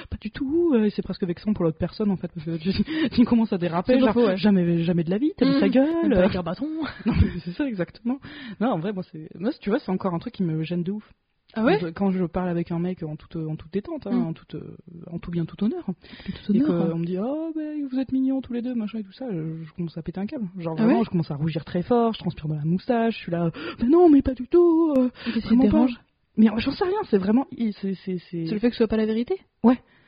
pas 0.09 0.17
du 0.19 0.31
tout. 0.31 0.71
euh, 0.73 0.85
Et 0.85 0.89
c'est 0.89 1.03
presque 1.03 1.23
vexant 1.23 1.53
pour 1.53 1.65
l'autre 1.65 1.77
personne, 1.77 2.09
en 2.09 2.17
fait, 2.17 2.29
parce 2.33 2.45
que 2.47 2.57
tu, 2.57 2.71
tu 3.11 3.25
commences 3.25 3.53
à 3.53 3.59
déraper, 3.59 3.99
genre, 3.99 4.15
ouais. 4.17 4.37
jamais, 4.37 4.79
jamais 4.83 5.03
de 5.03 5.11
la 5.11 5.19
vie, 5.19 5.33
t'as 5.37 5.45
vu 5.45 5.55
Mm. 5.57 5.59
sa 5.59 5.69
gueule. 5.69 6.13
avec 6.13 6.35
un 6.35 6.41
bâton. 6.41 6.67
Non, 7.05 7.13
c'est 7.43 7.51
ça, 7.51 7.67
exactement. 7.67 8.17
Non, 8.59 8.69
en 8.71 8.79
vrai, 8.79 8.91
moi, 8.91 9.03
c'est, 9.11 9.29
moi, 9.39 9.51
tu 9.61 9.69
vois, 9.69 9.77
c'est 9.77 9.91
encore 9.91 10.15
un 10.15 10.19
truc 10.19 10.33
qui 10.33 10.41
me 10.43 10.63
gêne 10.63 10.81
de 10.81 10.93
ouf. 10.93 11.07
Ah 11.55 11.63
ouais 11.63 11.79
Quand 11.93 12.11
je- 12.11 12.25
parle 12.25 12.49
avec 12.49 12.71
un 12.71 12.79
mec 12.79 13.01
en 13.03 13.15
toute, 13.15 13.35
en 13.37 13.55
toute 13.55 13.71
détente, 13.71 14.07
hein, 14.07 14.11
Mm. 14.11 14.25
en, 14.27 14.33
toute, 14.33 14.55
euh, 14.55 14.75
en 15.11 15.19
tout 15.19 15.31
bien, 15.31 15.45
tout 15.45 15.61
honneur, 15.63 15.85
Tout 15.85 16.53
et 16.55 16.59
hein. 16.61 16.63
qu'on 16.65 16.97
me 16.97 17.05
dit, 17.05 17.17
oh, 17.17 17.51
ben, 17.55 17.87
vous 17.89 17.97
êtes 17.99 18.11
mignons 18.11 18.41
tous 18.41 18.53
les 18.53 18.61
deux, 18.61 18.75
machin 18.75 18.99
et 18.99 19.03
tout 19.03 19.13
ça, 19.13 19.25
je, 19.31 19.63
je 19.63 19.73
commence 19.73 19.97
à 19.97 20.01
péter 20.01 20.19
un 20.19 20.25
câble. 20.25 20.47
Genre, 20.57 20.75
Ah 20.77 20.83
vraiment, 20.83 20.99
ouais 20.99 21.05
je 21.05 21.09
commence 21.09 21.31
à 21.31 21.35
rougir 21.35 21.63
très 21.65 21.81
fort, 21.81 22.13
je 22.13 22.19
transpire 22.19 22.47
dans 22.47 22.55
la 22.55 22.65
moustache, 22.65 23.15
je 23.17 23.19
suis 23.23 23.31
là, 23.31 23.51
mais 23.81 23.87
non, 23.87 24.09
mais 24.09 24.21
pas 24.21 24.33
du 24.33 24.47
tout. 24.47 24.93
euh, 24.97 25.09
Qu'est-ce 25.33 25.47
qui 25.47 25.57
dérange? 25.57 25.99
Mais 26.37 26.47
j'en 26.57 26.71
sais 26.71 26.83
rien, 26.83 26.97
c'est 27.09 27.17
vraiment. 27.17 27.47
c'est- 27.71 28.51
le 28.53 28.59
fait 28.59 28.67
que 28.69 28.75
ce 28.75 28.77
soit 28.79 28.87
pas 28.87 28.97
la 28.97 29.05
vérité? 29.05 29.35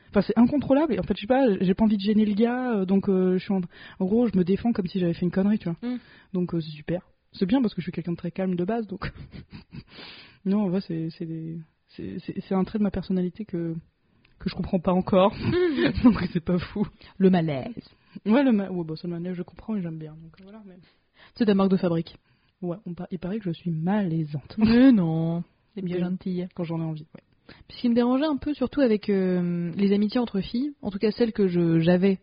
Enfin, 0.10 0.22
c'est 0.22 0.38
incontrôlable. 0.38 0.94
Et 0.94 1.00
en 1.00 1.04
fait, 1.04 1.16
je 1.16 1.22
sais 1.22 1.28
pas, 1.28 1.46
j'ai 1.60 1.74
pas 1.74 1.84
envie 1.84 1.98
de 1.98 2.02
gêner 2.02 2.26
le 2.26 2.34
gars, 2.34 2.78
euh, 2.78 2.86
donc 2.86 3.10
euh, 3.10 3.38
je 3.38 3.44
suis 3.44 3.54
en... 3.54 3.60
en 4.00 4.06
gros, 4.06 4.26
je 4.28 4.38
me 4.38 4.44
défends 4.46 4.72
comme 4.72 4.88
si 4.88 5.00
j'avais 5.00 5.14
fait 5.14 5.26
une 5.26 5.32
connerie, 5.32 5.60
tu 5.60 5.70
vois. 5.70 5.78
Mm. 5.90 5.98
Donc 6.34 6.54
euh, 6.54 6.62
c'est 6.62 6.72
super. 6.72 7.02
C'est 7.34 7.46
bien 7.46 7.62
parce 7.62 7.74
que 7.74 7.82
je 7.82 7.84
suis 7.86 7.92
quelqu'un 7.92 8.14
de 8.14 8.18
très 8.18 8.32
calme 8.32 8.56
de 8.56 8.64
base, 8.66 8.88
donc. 8.88 9.12
non, 10.46 10.64
en 10.64 10.70
vrai, 10.70 10.82
c'est 10.82 11.10
c'est 11.18 11.26
des- 11.26 11.58
c'est- 11.90 12.20
c'est- 12.20 12.40
c'est 12.42 12.56
un 12.56 12.64
trait 12.64 12.80
de 12.80 12.84
ma 12.84 12.92
personnalité 12.92 13.46
que 13.46 13.76
que 14.40 14.50
je 14.50 14.56
comprends 14.56 14.80
pas 14.80 14.94
encore, 14.94 15.34
donc 16.04 16.22
c'est 16.32 16.44
pas 16.44 16.60
fou. 16.60 16.86
Le 17.18 17.30
malaise. 17.30 17.74
Ouais, 18.26 18.44
le 18.44 18.52
ma... 18.52 18.70
ouais, 18.70 18.84
bah, 18.86 18.96
ça, 18.96 19.08
le 19.08 19.14
manège, 19.14 19.36
je 19.38 19.42
comprends 19.44 19.76
et 19.76 19.82
j'aime 19.82 19.98
bien. 19.98 20.14
Donc 20.22 20.34
voilà, 20.44 20.62
mais. 20.68 20.76
C'est 21.36 21.46
ta 21.46 21.56
marque 21.56 21.72
de 21.72 21.78
fabrique. 21.78 22.16
Ouais, 22.62 22.78
on 22.86 22.94
par- 22.94 23.08
il 23.12 23.20
paraît 23.20 23.40
que 23.40 23.46
je 23.46 23.52
suis 23.52 23.72
malaisante 23.72 24.56
Mais 24.58 24.92
non. 24.92 25.44
C'est 25.76 25.82
bien 25.84 25.98
Oui. 25.98 26.02
gentil. 26.04 26.44
quand 26.56 26.64
j'en 26.64 26.80
ai 26.80 26.84
envie. 26.84 27.06
Ouais. 27.16 27.22
Puis 27.68 27.78
ce 27.78 27.82
qui 27.82 27.90
me 27.90 27.96
dérangeait 27.96 28.26
un 28.26 28.38
peu, 28.38 28.54
surtout 28.54 28.82
avec 28.82 29.10
euh, 29.10 29.72
les 29.76 29.94
amitiés 29.94 30.20
entre 30.20 30.42
filles, 30.42 30.74
en 30.82 30.92
tout 30.92 30.98
cas 31.00 31.12
celles 31.12 31.32
que 31.34 31.48
je 31.48 31.80
j'avais, 31.80 32.20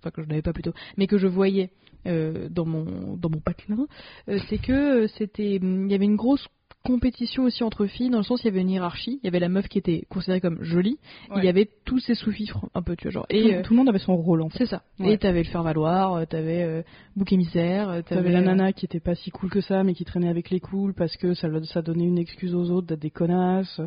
enfin 0.00 0.10
que 0.10 0.22
je 0.22 0.28
n'avais 0.28 0.42
pas 0.42 0.52
plutôt, 0.52 0.72
mais 0.96 1.06
que 1.06 1.18
je 1.18 1.26
voyais 1.26 1.70
euh, 2.06 2.48
dans 2.48 2.64
mon 2.64 3.16
dans 3.16 3.28
mon 3.28 3.40
patelin, 3.40 3.86
euh, 4.28 4.38
c'est 4.48 4.58
que 4.58 4.72
euh, 5.04 5.08
c'était, 5.18 5.56
il 5.56 5.90
y 5.90 5.94
avait 5.94 6.04
une 6.04 6.16
grosse 6.16 6.46
compétition 6.88 7.44
aussi 7.44 7.62
entre 7.62 7.86
filles, 7.86 8.10
dans 8.10 8.18
le 8.18 8.24
sens 8.24 8.42
il 8.42 8.46
y 8.46 8.48
avait 8.48 8.62
une 8.62 8.70
hiérarchie, 8.70 9.20
il 9.22 9.24
y 9.24 9.28
avait 9.28 9.38
la 9.38 9.48
meuf 9.48 9.68
qui 9.68 9.78
était 9.78 10.04
considérée 10.08 10.40
comme 10.40 10.62
jolie, 10.62 10.98
il 11.36 11.44
y 11.44 11.48
avait 11.48 11.68
tous 11.84 11.98
ses 12.00 12.14
sous-fifres 12.14 12.66
un 12.74 12.82
peu, 12.82 12.96
tu 12.96 13.04
vois, 13.04 13.12
genre. 13.12 13.26
tout, 13.28 13.36
Et 13.36 13.54
euh, 13.56 13.62
tout 13.62 13.74
le 13.74 13.76
monde 13.76 13.88
avait 13.88 13.98
son 13.98 14.16
rôle 14.16 14.42
en 14.42 14.48
fait. 14.48 14.58
c'est 14.58 14.66
ça. 14.66 14.82
Ouais. 14.98 15.12
Et 15.12 15.18
t'avais 15.18 15.42
le 15.42 15.48
faire 15.48 15.62
valoir, 15.62 16.14
euh, 16.14 16.24
t'avais 16.24 16.62
euh, 16.62 16.82
bouc 17.14 17.32
émissaire, 17.32 17.88
euh, 17.90 18.02
T'avais 18.02 18.32
la 18.32 18.40
nana 18.40 18.72
qui 18.72 18.86
était 18.86 19.00
pas 19.00 19.14
si 19.14 19.30
cool 19.30 19.50
que 19.50 19.60
ça, 19.60 19.84
mais 19.84 19.94
qui 19.94 20.04
traînait 20.04 20.28
avec 20.30 20.50
les 20.50 20.60
cools 20.60 20.94
parce 20.94 21.16
que 21.16 21.34
ça, 21.34 21.48
donnait 21.82 22.04
une 22.06 22.18
excuse 22.18 22.54
aux 22.54 22.70
autres 22.70 22.86
d'être 22.88 23.00
des 23.00 23.10
connasses, 23.10 23.80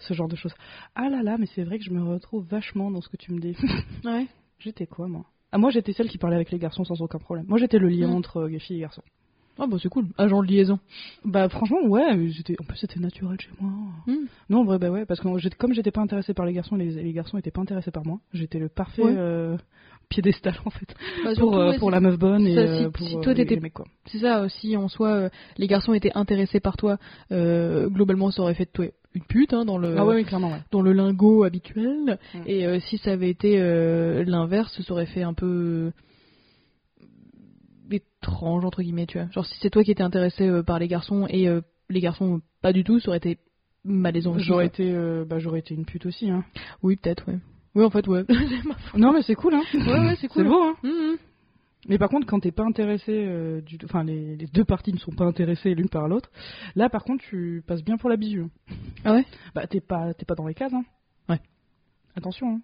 ce 0.00 0.14
genre 0.14 0.28
de 0.28 0.36
choses. 0.36 0.54
Ah 0.94 1.08
là 1.08 1.22
là, 1.22 1.36
mais 1.38 1.46
c'est 1.54 1.62
vrai 1.64 1.78
que 1.78 1.84
je 1.84 1.90
me 1.90 2.02
retrouve 2.02 2.44
vachement 2.48 2.90
dans 2.90 3.00
ce 3.00 3.08
que 3.08 3.16
tu 3.16 3.32
me 3.32 3.38
dis. 3.40 3.56
Ouais. 4.04 4.26
j'étais 4.58 4.86
quoi, 4.86 5.06
moi? 5.08 5.24
Ah, 5.52 5.58
moi 5.58 5.70
j'étais 5.70 5.92
celle 5.94 6.08
qui 6.08 6.18
parlait 6.18 6.36
avec 6.36 6.50
les 6.50 6.58
garçons 6.58 6.84
sans 6.84 7.00
aucun 7.00 7.18
problème. 7.18 7.46
Moi 7.48 7.58
j'étais 7.58 7.78
le 7.78 7.88
lien 7.88 8.08
Mm. 8.08 8.14
entre 8.14 8.36
euh, 8.40 8.48
les 8.48 8.58
filles 8.58 8.76
et 8.78 8.80
garçons. 8.80 9.02
Ah 9.58 9.66
bah 9.66 9.76
c'est 9.82 9.88
cool. 9.88 10.06
Agent 10.18 10.42
de 10.42 10.46
liaison. 10.48 10.78
Bah 11.24 11.48
franchement, 11.48 11.82
ouais, 11.86 12.04
en 12.10 12.14
plus 12.14 12.76
c'était 12.76 13.00
naturel 13.00 13.38
chez 13.40 13.50
moi. 13.60 13.70
Hmm. 14.06 14.26
Non, 14.50 14.60
en 14.60 14.64
vrai, 14.64 14.78
bah 14.78 14.90
ouais, 14.90 15.04
parce 15.04 15.20
que 15.20 15.28
comme 15.56 15.72
j'étais 15.74 15.90
pas 15.90 16.00
intéressée 16.00 16.32
par 16.34 16.46
les 16.46 16.52
garçons, 16.52 16.76
les, 16.76 16.90
les 16.90 17.12
garçons 17.12 17.38
étaient 17.38 17.50
pas 17.50 17.60
intéressés 17.62 17.90
par 17.90 18.06
moi. 18.06 18.20
J'étais 18.32 18.58
le 18.58 18.68
parfait 18.68 19.02
Ouais. 19.02 19.14
euh, 19.16 19.56
piédestal 20.08 20.54
en 20.64 20.70
fait 20.70 20.86
Bah, 21.24 21.30
pour, 21.30 21.34
surtout, 21.34 21.54
euh, 21.58 21.70
ouais, 21.70 21.78
pour 21.78 21.90
la 21.90 22.00
meuf 22.00 22.18
bonne 22.18 22.46
et 22.46 22.54
ça, 22.54 22.78
si- 22.78 22.88
pour 22.90 23.06
si 23.08 23.16
euh, 23.16 23.20
toi, 23.20 23.32
les- 23.34 23.42
t'étais- 23.42 23.56
les 23.56 23.60
mecs, 23.60 23.74
quoi. 23.74 23.84
C'est 24.06 24.18
ça 24.20 24.42
aussi, 24.42 24.76
en 24.76 24.88
soi, 24.88 25.08
euh, 25.10 25.28
les 25.58 25.66
garçons 25.66 25.92
étaient 25.92 26.12
intéressés 26.14 26.60
par 26.60 26.76
toi. 26.76 26.96
euh, 27.32 27.88
globalement, 27.88 28.30
ça 28.30 28.42
aurait 28.42 28.54
fait 28.54 28.64
de 28.66 28.70
toi 28.70 28.86
une 29.14 29.24
pute 29.24 29.52
hein, 29.52 29.64
dans 29.64 29.76
le 29.78 29.96
Ah 29.98 30.06
ouais, 30.06 30.14
oui, 30.16 30.24
clairement, 30.24 30.52
ouais. 30.52 30.60
dans 30.70 30.82
le 30.82 30.92
lingot 30.92 31.42
habituel. 31.44 32.18
Mm. 32.34 32.38
Et 32.46 32.80
si 32.80 32.98
ça 32.98 33.12
avait 33.12 33.30
été 33.30 33.58
l'inverse, 34.24 34.80
ça 34.80 34.92
aurait 34.92 35.06
fait 35.06 35.22
un 35.22 35.34
peu 35.34 35.90
étrange 38.22 38.64
entre 38.64 38.82
guillemets, 38.82 39.06
tu 39.06 39.18
vois. 39.18 39.28
Genre 39.30 39.46
si 39.46 39.54
c'est 39.60 39.70
toi 39.70 39.82
qui 39.84 39.90
étais 39.90 40.02
intéressé 40.02 40.46
euh, 40.48 40.62
par 40.62 40.78
les 40.78 40.88
garçons 40.88 41.26
et 41.28 41.48
euh, 41.48 41.60
les 41.88 42.00
garçons 42.00 42.40
pas 42.62 42.72
du 42.72 42.84
tout, 42.84 42.98
ça 43.00 43.08
aurait 43.08 43.18
été 43.18 43.38
malaisant. 43.84 44.34
aussi, 44.34 44.44
J'aurais 44.44 44.68
quoi. 44.68 44.74
été, 44.84 44.92
euh, 44.92 45.24
bah, 45.24 45.38
j'aurais 45.38 45.60
été 45.60 45.74
une 45.74 45.84
pute 45.84 46.06
aussi, 46.06 46.30
hein. 46.30 46.44
Oui, 46.82 46.96
peut-être, 46.96 47.28
ouais. 47.28 47.38
Oui, 47.74 47.84
en 47.84 47.90
fait, 47.90 48.06
ouais. 48.08 48.24
Non, 48.96 49.12
mais 49.12 49.22
c'est 49.22 49.34
cool, 49.34 49.54
hein. 49.54 49.62
ouais, 49.72 49.80
ouais, 50.00 50.16
c'est 50.20 50.28
cool. 50.28 50.42
C'est 50.44 50.48
beau, 50.48 50.62
hein. 50.62 50.74
Mhm. 50.82 51.16
Mais 51.88 51.96
par 51.96 52.08
contre, 52.10 52.26
quand 52.26 52.40
t'es 52.40 52.50
pas 52.50 52.64
intéressé, 52.64 53.12
euh, 53.12 53.60
du... 53.60 53.78
enfin, 53.84 54.02
les, 54.02 54.36
les 54.36 54.46
deux 54.46 54.64
parties 54.64 54.92
ne 54.92 54.98
sont 54.98 55.12
pas 55.12 55.24
intéressées 55.24 55.74
l'une 55.74 55.88
par 55.88 56.08
l'autre, 56.08 56.30
là, 56.74 56.90
par 56.90 57.04
contre, 57.04 57.24
tu 57.24 57.62
passes 57.66 57.84
bien 57.84 57.96
pour 57.96 58.10
la 58.10 58.16
bisu. 58.16 58.44
Ah 59.04 59.12
ouais? 59.14 59.24
Bah, 59.54 59.66
t'es 59.68 59.80
pas, 59.80 60.12
t'es 60.12 60.26
pas 60.26 60.34
dans 60.34 60.46
les 60.46 60.54
cases, 60.54 60.74
hein. 60.74 60.84
Ouais. 61.28 61.40
Attention, 62.16 62.56
hein. 62.56 62.60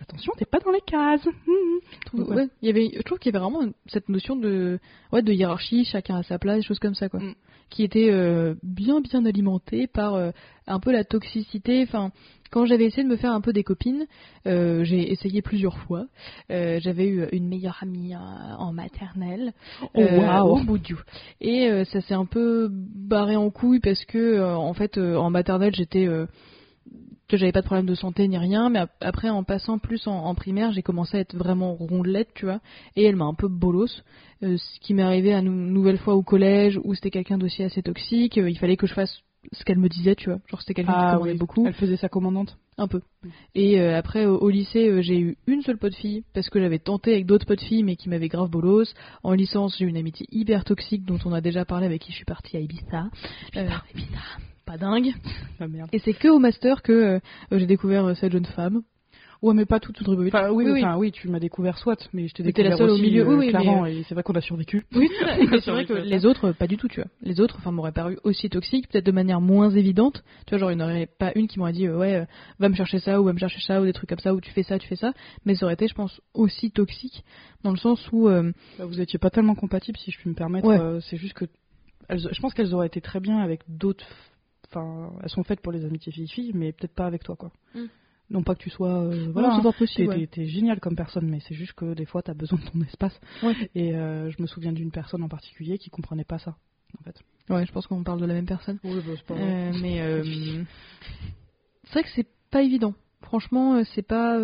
Attention, 0.00 0.32
t'es 0.36 0.44
pas 0.44 0.58
dans 0.58 0.70
les 0.72 0.80
cases. 0.82 1.26
Je 1.46 2.06
trouve- 2.06 2.28
Ouais. 2.30 2.36
ouais, 2.36 2.48
il 2.62 2.66
y 2.66 2.70
avait, 2.70 2.90
je 2.96 3.02
trouve 3.02 3.18
qu'il 3.18 3.32
y 3.32 3.36
avait 3.36 3.42
vraiment 3.42 3.62
cette 3.86 4.08
notion 4.08 4.36
de, 4.36 4.78
ouais, 5.12 5.22
de 5.22 5.32
hiérarchie, 5.32 5.84
chacun 5.84 6.16
à 6.16 6.22
sa 6.22 6.38
place, 6.38 6.56
des 6.58 6.62
choses 6.62 6.78
comme 6.78 6.94
ça, 6.94 7.08
quoi, 7.08 7.20
Mm. 7.20 7.34
qui 7.70 7.82
était 7.82 8.10
euh, 8.12 8.54
bien, 8.62 9.00
bien 9.00 9.24
alimentée 9.24 9.86
par 9.86 10.14
euh, 10.14 10.30
un 10.66 10.80
peu 10.80 10.92
la 10.92 11.02
toxicité. 11.04 11.82
Enfin, 11.82 12.10
quand 12.50 12.66
j'avais 12.66 12.84
essayé 12.84 13.04
de 13.04 13.08
me 13.08 13.16
faire 13.16 13.32
un 13.32 13.40
peu 13.40 13.52
des 13.54 13.64
copines, 13.64 14.06
euh, 14.46 14.84
j'ai 14.84 15.10
essayé 15.10 15.40
plusieurs 15.42 15.78
fois. 15.78 16.06
J'avais 16.50 17.08
eu 17.08 17.26
une 17.32 17.48
meilleure 17.48 17.78
amie 17.80 18.14
en 18.14 18.72
maternelle, 18.72 19.52
Oh, 19.94 20.00
waouh. 20.02 20.58
au 20.60 20.62
bout 20.64 20.78
du- 20.78 20.94
Et 21.40 21.84
ça 21.86 22.00
s'est 22.02 22.14
un 22.14 22.26
peu 22.26 22.68
barré 22.70 23.34
en 23.36 23.50
couille 23.50 23.80
parce 23.80 24.04
que, 24.04 24.40
en 24.54 24.74
fait, 24.74 24.96
en 24.98 25.30
maternelle, 25.30 25.74
j'étais 25.74 26.06
que 27.28 27.36
j'avais 27.36 27.52
pas 27.52 27.60
de 27.60 27.66
problème 27.66 27.86
de 27.86 27.94
santé 27.94 28.26
ni 28.28 28.38
rien, 28.38 28.68
mais 28.70 28.80
ap- 28.80 28.90
après 29.00 29.28
en 29.30 29.42
passant 29.44 29.78
plus 29.78 30.06
en, 30.06 30.12
en 30.16 30.34
primaire, 30.34 30.72
j'ai 30.72 30.82
commencé 30.82 31.16
à 31.16 31.20
être 31.20 31.36
vraiment 31.36 31.74
rondelette, 31.74 32.28
tu 32.34 32.44
vois, 32.46 32.60
et 32.94 33.04
elle 33.04 33.16
m'a 33.16 33.24
un 33.24 33.34
peu 33.34 33.48
bolos, 33.48 34.02
euh, 34.42 34.56
ce 34.56 34.80
qui 34.80 34.94
m'est 34.94 35.02
arrivé 35.02 35.34
à 35.34 35.38
une 35.40 35.72
nouvelle 35.72 35.98
fois 35.98 36.14
au 36.14 36.22
collège 36.22 36.78
où 36.84 36.94
c'était 36.94 37.10
quelqu'un 37.10 37.38
d'aussi 37.38 37.62
assez 37.62 37.82
toxique, 37.82 38.38
euh, 38.38 38.48
il 38.50 38.58
fallait 38.58 38.76
que 38.76 38.86
je 38.86 38.94
fasse 38.94 39.20
ce 39.52 39.62
qu'elle 39.64 39.78
me 39.78 39.88
disait, 39.88 40.16
tu 40.16 40.28
vois. 40.28 40.40
Genre 40.48 40.60
c'était 40.60 40.74
quelqu'un 40.74 40.92
qui 40.92 40.98
Ah 40.98 41.12
commandait 41.12 41.32
oui, 41.32 41.38
beaucoup, 41.38 41.64
Elle 41.66 41.74
faisait 41.74 41.96
sa 41.96 42.08
commandante. 42.08 42.58
un 42.78 42.88
peu. 42.88 43.00
Mm. 43.22 43.28
Et 43.54 43.80
euh, 43.80 43.96
après 43.96 44.26
au, 44.26 44.38
au 44.38 44.48
lycée, 44.50 45.02
j'ai 45.02 45.18
eu 45.20 45.36
une 45.46 45.62
seule 45.62 45.78
pote 45.78 45.94
fille 45.94 46.24
parce 46.34 46.50
que 46.50 46.60
j'avais 46.60 46.80
tenté 46.80 47.12
avec 47.12 47.26
d'autres 47.26 47.46
potes 47.46 47.60
filles 47.62 47.84
mais 47.84 47.94
qui 47.94 48.08
m'avaient 48.08 48.26
grave 48.28 48.50
bolos. 48.50 48.92
En 49.22 49.32
licence, 49.34 49.76
j'ai 49.78 49.84
eu 49.84 49.88
une 49.88 49.96
amitié 49.96 50.26
hyper 50.32 50.64
toxique 50.64 51.04
dont 51.04 51.18
on 51.24 51.32
a 51.32 51.40
déjà 51.40 51.64
parlé 51.64 51.86
avec 51.86 52.02
qui 52.02 52.10
je 52.10 52.16
suis 52.16 52.24
partie 52.24 52.56
à 52.56 52.60
Ibiza. 52.60 53.04
Ibiza. 53.54 54.20
Pas 54.66 54.76
dingue. 54.76 55.12
Ah 55.60 55.68
merde. 55.68 55.88
Et 55.92 55.98
c'est 56.00 56.12
que 56.12 56.28
au 56.28 56.38
master 56.38 56.82
que 56.82 56.92
euh, 56.92 57.18
j'ai 57.52 57.66
découvert 57.66 58.04
euh, 58.04 58.14
cette 58.14 58.32
jeune 58.32 58.44
femme. 58.44 58.82
Ouais, 59.42 59.52
mais 59.52 59.66
pas 59.66 59.80
tout, 59.80 59.92
tout 59.92 60.02
Drubovic. 60.02 60.34
Enfin, 60.34 60.50
oui, 60.50 60.64
Oui, 60.64 60.72
oui. 60.72 60.82
enfin, 60.82 60.96
oui, 60.96 61.12
tu 61.12 61.28
m'as 61.28 61.38
découvert 61.38 61.76
soit, 61.76 62.08
mais 62.14 62.26
je 62.26 62.32
t'ai 62.34 62.42
découvert 62.42 62.70
la 62.70 62.76
seule 62.78 62.90
au 62.90 62.96
milieu. 62.96 63.22
euh, 63.22 63.36
Oui, 63.36 63.48
clairement, 63.48 63.82
mais, 63.82 63.98
et 63.98 64.02
c'est 64.04 64.14
vrai 64.14 64.22
qu'on 64.24 64.34
a 64.34 64.40
survécu. 64.40 64.86
Oui, 64.94 65.08
c'est 65.20 65.66
vrai 65.70 65.84
que 65.84 65.92
les 65.92 66.24
autres, 66.24 66.52
pas 66.52 66.66
du 66.66 66.78
tout, 66.78 66.88
tu 66.88 67.00
vois. 67.02 67.10
Les 67.20 67.38
autres, 67.40 67.56
enfin, 67.58 67.70
m'auraient 67.70 67.92
paru 67.92 68.18
aussi 68.24 68.48
toxiques, 68.48 68.88
peut-être 68.88 69.04
de 69.04 69.12
manière 69.12 69.42
moins 69.42 69.68
évidente. 69.70 70.24
Tu 70.46 70.50
vois, 70.54 70.58
genre, 70.58 70.72
il 70.72 70.78
n'y 70.78 70.82
en 70.82 70.86
aurait 70.86 71.06
pas 71.06 71.32
une 71.34 71.48
qui 71.48 71.58
m'aurait 71.58 71.72
dit, 71.74 71.86
euh, 71.86 71.98
ouais, 71.98 72.26
va 72.58 72.68
me 72.70 72.74
chercher 72.74 72.98
ça, 72.98 73.20
ou 73.20 73.24
va 73.24 73.34
me 73.34 73.38
chercher 73.38 73.60
ça, 73.60 73.80
ou 73.82 73.84
des 73.84 73.92
trucs 73.92 74.08
comme 74.08 74.18
ça, 74.20 74.34
ou 74.34 74.40
tu 74.40 74.50
fais 74.52 74.62
ça, 74.62 74.78
tu 74.78 74.88
fais 74.88 74.96
ça. 74.96 75.12
Mais 75.44 75.54
ça 75.54 75.66
aurait 75.66 75.74
été, 75.74 75.86
je 75.86 75.94
pense, 75.94 76.18
aussi 76.32 76.70
toxique, 76.70 77.22
dans 77.62 77.72
le 77.72 77.76
sens 77.78 78.08
où, 78.12 78.28
euh, 78.28 78.52
Bah, 78.78 78.86
vous 78.86 79.00
étiez 79.02 79.18
pas 79.18 79.28
tellement 79.30 79.54
compatibles, 79.54 79.98
si 79.98 80.10
je 80.10 80.18
puis 80.18 80.30
me 80.30 80.34
permettre. 80.34 80.66
Ouais. 80.66 80.80
euh, 80.80 81.00
c'est 81.00 81.18
juste 81.18 81.34
que, 81.34 81.44
elles- 82.08 82.26
je 82.32 82.40
pense 82.40 82.54
qu'elles 82.54 82.72
auraient 82.74 82.86
été 82.86 83.02
très 83.02 83.20
bien 83.20 83.38
avec 83.38 83.60
d'autres. 83.68 84.06
Enfin, 84.68 85.12
elles 85.22 85.28
sont 85.30 85.42
faites 85.44 85.60
pour 85.60 85.72
les 85.72 85.84
amitiés 85.84 86.12
filles-filles, 86.12 86.52
mais 86.54 86.72
peut-être 86.72 86.94
pas 86.94 87.06
avec 87.06 87.22
toi, 87.22 87.36
quoi. 87.36 87.52
Mm. 87.74 87.84
Non 88.30 88.42
pas 88.42 88.56
que 88.56 88.62
tu 88.62 88.70
sois, 88.70 89.04
euh, 89.04 89.30
voilà, 89.32 89.50
c'est 89.50 89.58
hein, 89.58 89.62
fort 89.62 89.72
t'es 89.74 89.78
possible. 89.78 90.08
ouais. 90.08 90.20
t'es- 90.22 90.26
t'es 90.26 90.46
génial 90.46 90.80
comme 90.80 90.96
personne, 90.96 91.28
mais 91.30 91.38
c'est 91.46 91.54
juste 91.54 91.74
que 91.74 91.94
des 91.94 92.06
fois 92.06 92.22
t'as 92.22 92.34
besoin 92.34 92.58
de 92.58 92.64
ton 92.64 92.80
espace. 92.82 93.18
Ouais. 93.42 93.54
Et 93.76 93.94
euh, 93.94 94.30
je 94.30 94.42
me 94.42 94.48
souviens 94.48 94.72
d'une 94.72 94.90
personne 94.90 95.22
en 95.22 95.28
particulier 95.28 95.78
qui 95.78 95.90
comprenait 95.90 96.24
pas 96.24 96.38
ça, 96.38 96.56
en 96.98 97.04
fait. 97.04 97.22
Ouais, 97.48 97.64
je 97.64 97.72
pense 97.72 97.86
qu'on 97.86 98.02
parle 98.02 98.20
de 98.20 98.26
la 98.26 98.34
même 98.34 98.46
personne. 98.46 98.80
Oui, 98.82 98.96
bah, 99.06 99.12
c'est 99.16 99.26
pas 99.26 99.34
Euh, 99.34 99.72
mais 99.80 100.64
c'est 101.84 101.92
vrai 101.92 102.02
que 102.02 102.08
c'est 102.16 102.26
pas 102.50 102.62
évident. 102.62 102.94
Franchement, 103.22 103.82
c'est 103.94 104.02
pas. 104.06 104.36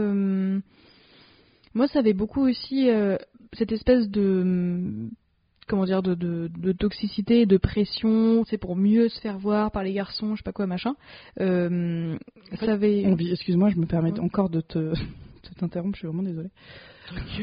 Moi, 1.75 1.89
ça 1.89 1.99
avait 1.99 2.13
beaucoup 2.13 2.43
aussi 2.43 2.89
cette 3.55 3.73
espèce 3.73 4.09
de 4.09 5.09
comment 5.67 5.85
dire 5.85 6.03
de, 6.03 6.15
de, 6.15 6.49
de 6.57 6.73
toxicité, 6.73 7.47
de 7.47 7.57
pression, 7.57 8.45
c'est 8.45 8.59
pour 8.59 8.77
mieux 8.77 9.09
se 9.09 9.21
faire 9.21 9.39
voir 9.39 9.71
par 9.71 9.85
les 9.85 9.93
garçons, 9.93 10.35
je 10.35 10.39
sais 10.41 10.45
pas 10.45 10.53
quoi 10.53 10.67
machin. 10.67 10.95
Euh, 11.41 12.17
En 12.53 12.57
fait, 12.57 12.69
avait. 12.69 13.03
Excuse-moi, 13.31 13.71
je 13.71 13.77
me 13.79 13.87
permets 13.87 14.13
Ouais. 14.13 14.21
encore 14.21 14.51
de 14.51 14.61
te, 14.61 14.79
de 14.79 15.55
t'interrompre, 15.59 15.95
je 15.97 16.01
suis 16.01 16.09
vraiment 16.09 16.23
désolée. 16.23 16.51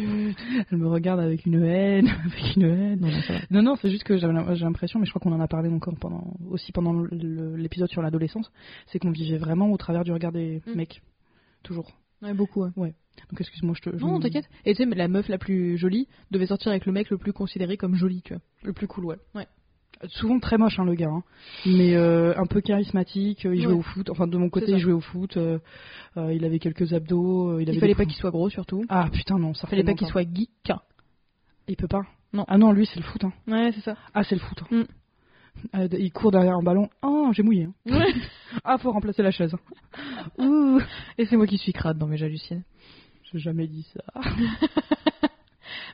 Elle 0.71 0.77
me 0.77 0.88
regarde 0.88 1.19
avec 1.19 1.45
une 1.45 1.63
haine, 1.63 2.07
avec 2.25 2.55
une 2.55 2.63
haine. 2.63 3.11
Non, 3.51 3.61
non, 3.61 3.75
c'est 3.75 3.89
juste 3.89 4.03
que 4.03 4.17
j'ai 4.17 4.27
l'impression, 4.27 4.99
mais 4.99 5.05
je 5.05 5.11
crois 5.11 5.19
qu'on 5.21 5.35
en 5.35 5.41
a 5.41 5.47
parlé 5.47 5.69
encore 5.69 5.93
pendant, 5.99 6.33
aussi 6.49 6.71
pendant 6.71 6.93
l'épisode 7.11 7.89
sur 7.89 8.01
l'adolescence, 8.01 8.51
c'est 8.88 8.99
qu'on 8.99 9.11
vivait 9.11 9.38
vraiment 9.38 9.71
au 9.71 9.77
travers 9.77 10.03
du 10.03 10.11
regard 10.11 10.31
des 10.31 10.61
Mm. 10.65 10.75
mecs. 10.75 11.01
Toujours. 11.63 11.91
Ouais, 12.21 12.33
beaucoup. 12.33 12.63
ouais. 12.63 12.93
Donc 13.29 13.41
excuse-moi, 13.41 13.73
je 13.75 13.89
te. 13.89 13.97
je 13.97 14.03
Non, 14.03 14.19
t'inquiète. 14.19 14.49
Et 14.65 14.73
tu 14.75 14.83
sais, 14.83 14.95
la 14.95 15.07
meuf 15.07 15.27
la 15.27 15.38
plus 15.38 15.77
jolie 15.77 16.07
devait 16.31 16.45
sortir 16.47 16.71
avec 16.71 16.85
le 16.85 16.91
mec 16.91 17.09
le 17.09 17.17
plus 17.17 17.33
considéré 17.33 17.75
comme 17.77 17.95
joli, 17.95 18.21
tu 18.21 18.33
vois. 18.33 18.41
Le 18.63 18.73
plus 18.73 18.88
cool, 18.88 19.05
ouais. 19.05 19.17
Ouais. 19.35 19.47
Souvent 20.07 20.39
très 20.39 20.57
moche, 20.57 20.79
hein, 20.79 20.85
le 20.85 20.93
gars. 20.95 21.09
hein. 21.09 21.23
Mais 21.65 21.95
euh, 21.95 22.33
un 22.38 22.45
peu 22.45 22.61
charismatique, 22.61 23.45
euh, 23.45 23.53
il 23.55 23.61
jouait 23.61 23.73
Ouais. 23.73 23.79
au 23.79 23.81
foot. 23.81 24.09
Enfin, 24.09 24.27
de 24.27 24.38
mon 24.38 24.49
côté, 24.49 24.71
il 24.71 24.79
jouait 24.79 24.93
au 24.93 25.01
foot. 25.01 25.35
euh, 25.35 25.59
euh, 26.15 26.33
il 26.33 26.45
avait 26.45 26.59
quelques 26.59 26.93
abdos. 26.93 27.59
il, 27.59 27.63
Il, 27.63 27.69
avait 27.71 27.79
fallait 27.79 27.95
pas 27.95 28.05
qu'il 28.05 28.15
soit 28.15 28.31
gros, 28.31 28.49
surtout. 28.49 28.85
Ah 28.88 29.09
putain, 29.11 29.38
non, 29.38 29.53
ça 29.53 29.67
Il 29.67 29.69
fallait 29.71 29.83
pas 29.83 29.93
qu'il 29.95 30.07
soit 30.07 30.23
geek. 30.23 30.71
Il 31.67 31.75
peut 31.75 31.88
pas 31.89 32.03
Non. 32.31 32.45
Ah 32.47 32.57
non, 32.57 32.71
lui, 32.71 32.85
c'est 32.85 32.97
le 32.99 33.03
foot. 33.05 33.23
Hein. 33.25 33.33
Ouais, 33.47 33.71
c'est 33.73 33.81
ça. 33.81 33.97
Ah, 34.13 34.23
c'est 34.23 34.35
le 34.35 34.41
foot. 34.41 34.59
Mm. 34.71 34.83
Euh, 35.75 35.87
il 35.97 36.11
court 36.11 36.31
derrière 36.31 36.55
un 36.55 36.63
ballon. 36.63 36.89
Oh, 37.01 37.29
j'ai 37.33 37.43
mouillé. 37.43 37.63
hein. 37.65 37.73
Ouais. 37.85 38.13
Ah, 38.63 38.77
faut 38.77 38.91
remplacer 38.91 39.21
la 39.21 39.31
chaise. 39.31 39.55
Ouh. 40.39 40.79
Et 41.17 41.25
c'est 41.25 41.37
moi 41.37 41.45
qui 41.45 41.57
suis 41.57 41.71
crade, 41.73 41.99
non 41.99 42.07
mais 42.07 42.17
j'hallucine. 42.17 42.63
J'ai 43.31 43.39
jamais 43.39 43.67
dit 43.67 43.85
ça. 43.93 44.21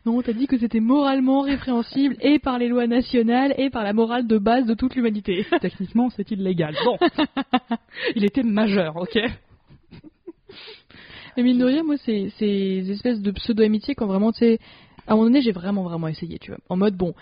Non, 0.05 0.21
t'as 0.21 0.33
dit 0.33 0.45
que 0.45 0.57
c'était 0.59 0.79
moralement 0.79 1.41
répréhensible 1.41 2.15
et 2.21 2.37
par 2.37 2.59
les 2.59 2.67
lois 2.67 2.85
nationales 2.85 3.55
et 3.57 3.71
par 3.71 3.83
la 3.83 3.91
morale 3.91 4.27
de 4.27 4.37
base 4.37 4.67
de 4.67 4.75
toute 4.75 4.95
l'humanité. 4.95 5.45
Techniquement, 5.61 6.11
c'est 6.11 6.29
illégal. 6.29 6.75
Bon. 6.85 6.97
il 8.15 8.23
était 8.23 8.43
majeur, 8.43 8.95
ok 8.97 9.17
Mais 11.35 11.43
mine 11.43 11.57
de 11.57 11.65
rien, 11.65 11.83
moi, 11.83 11.97
c'est 11.97 12.29
ces 12.37 12.89
espèces 12.91 13.19
de 13.19 13.31
pseudo-amitié 13.31 13.95
quand 13.95 14.05
vraiment, 14.05 14.31
tu 14.31 14.39
sais, 14.39 14.59
à 15.07 15.13
un 15.13 15.15
moment 15.15 15.27
donné, 15.27 15.41
j'ai 15.41 15.51
vraiment, 15.51 15.83
vraiment 15.83 16.07
essayé, 16.07 16.37
tu 16.39 16.51
vois. 16.51 16.59
En 16.69 16.77
mode, 16.77 16.95
bon, 16.95 17.13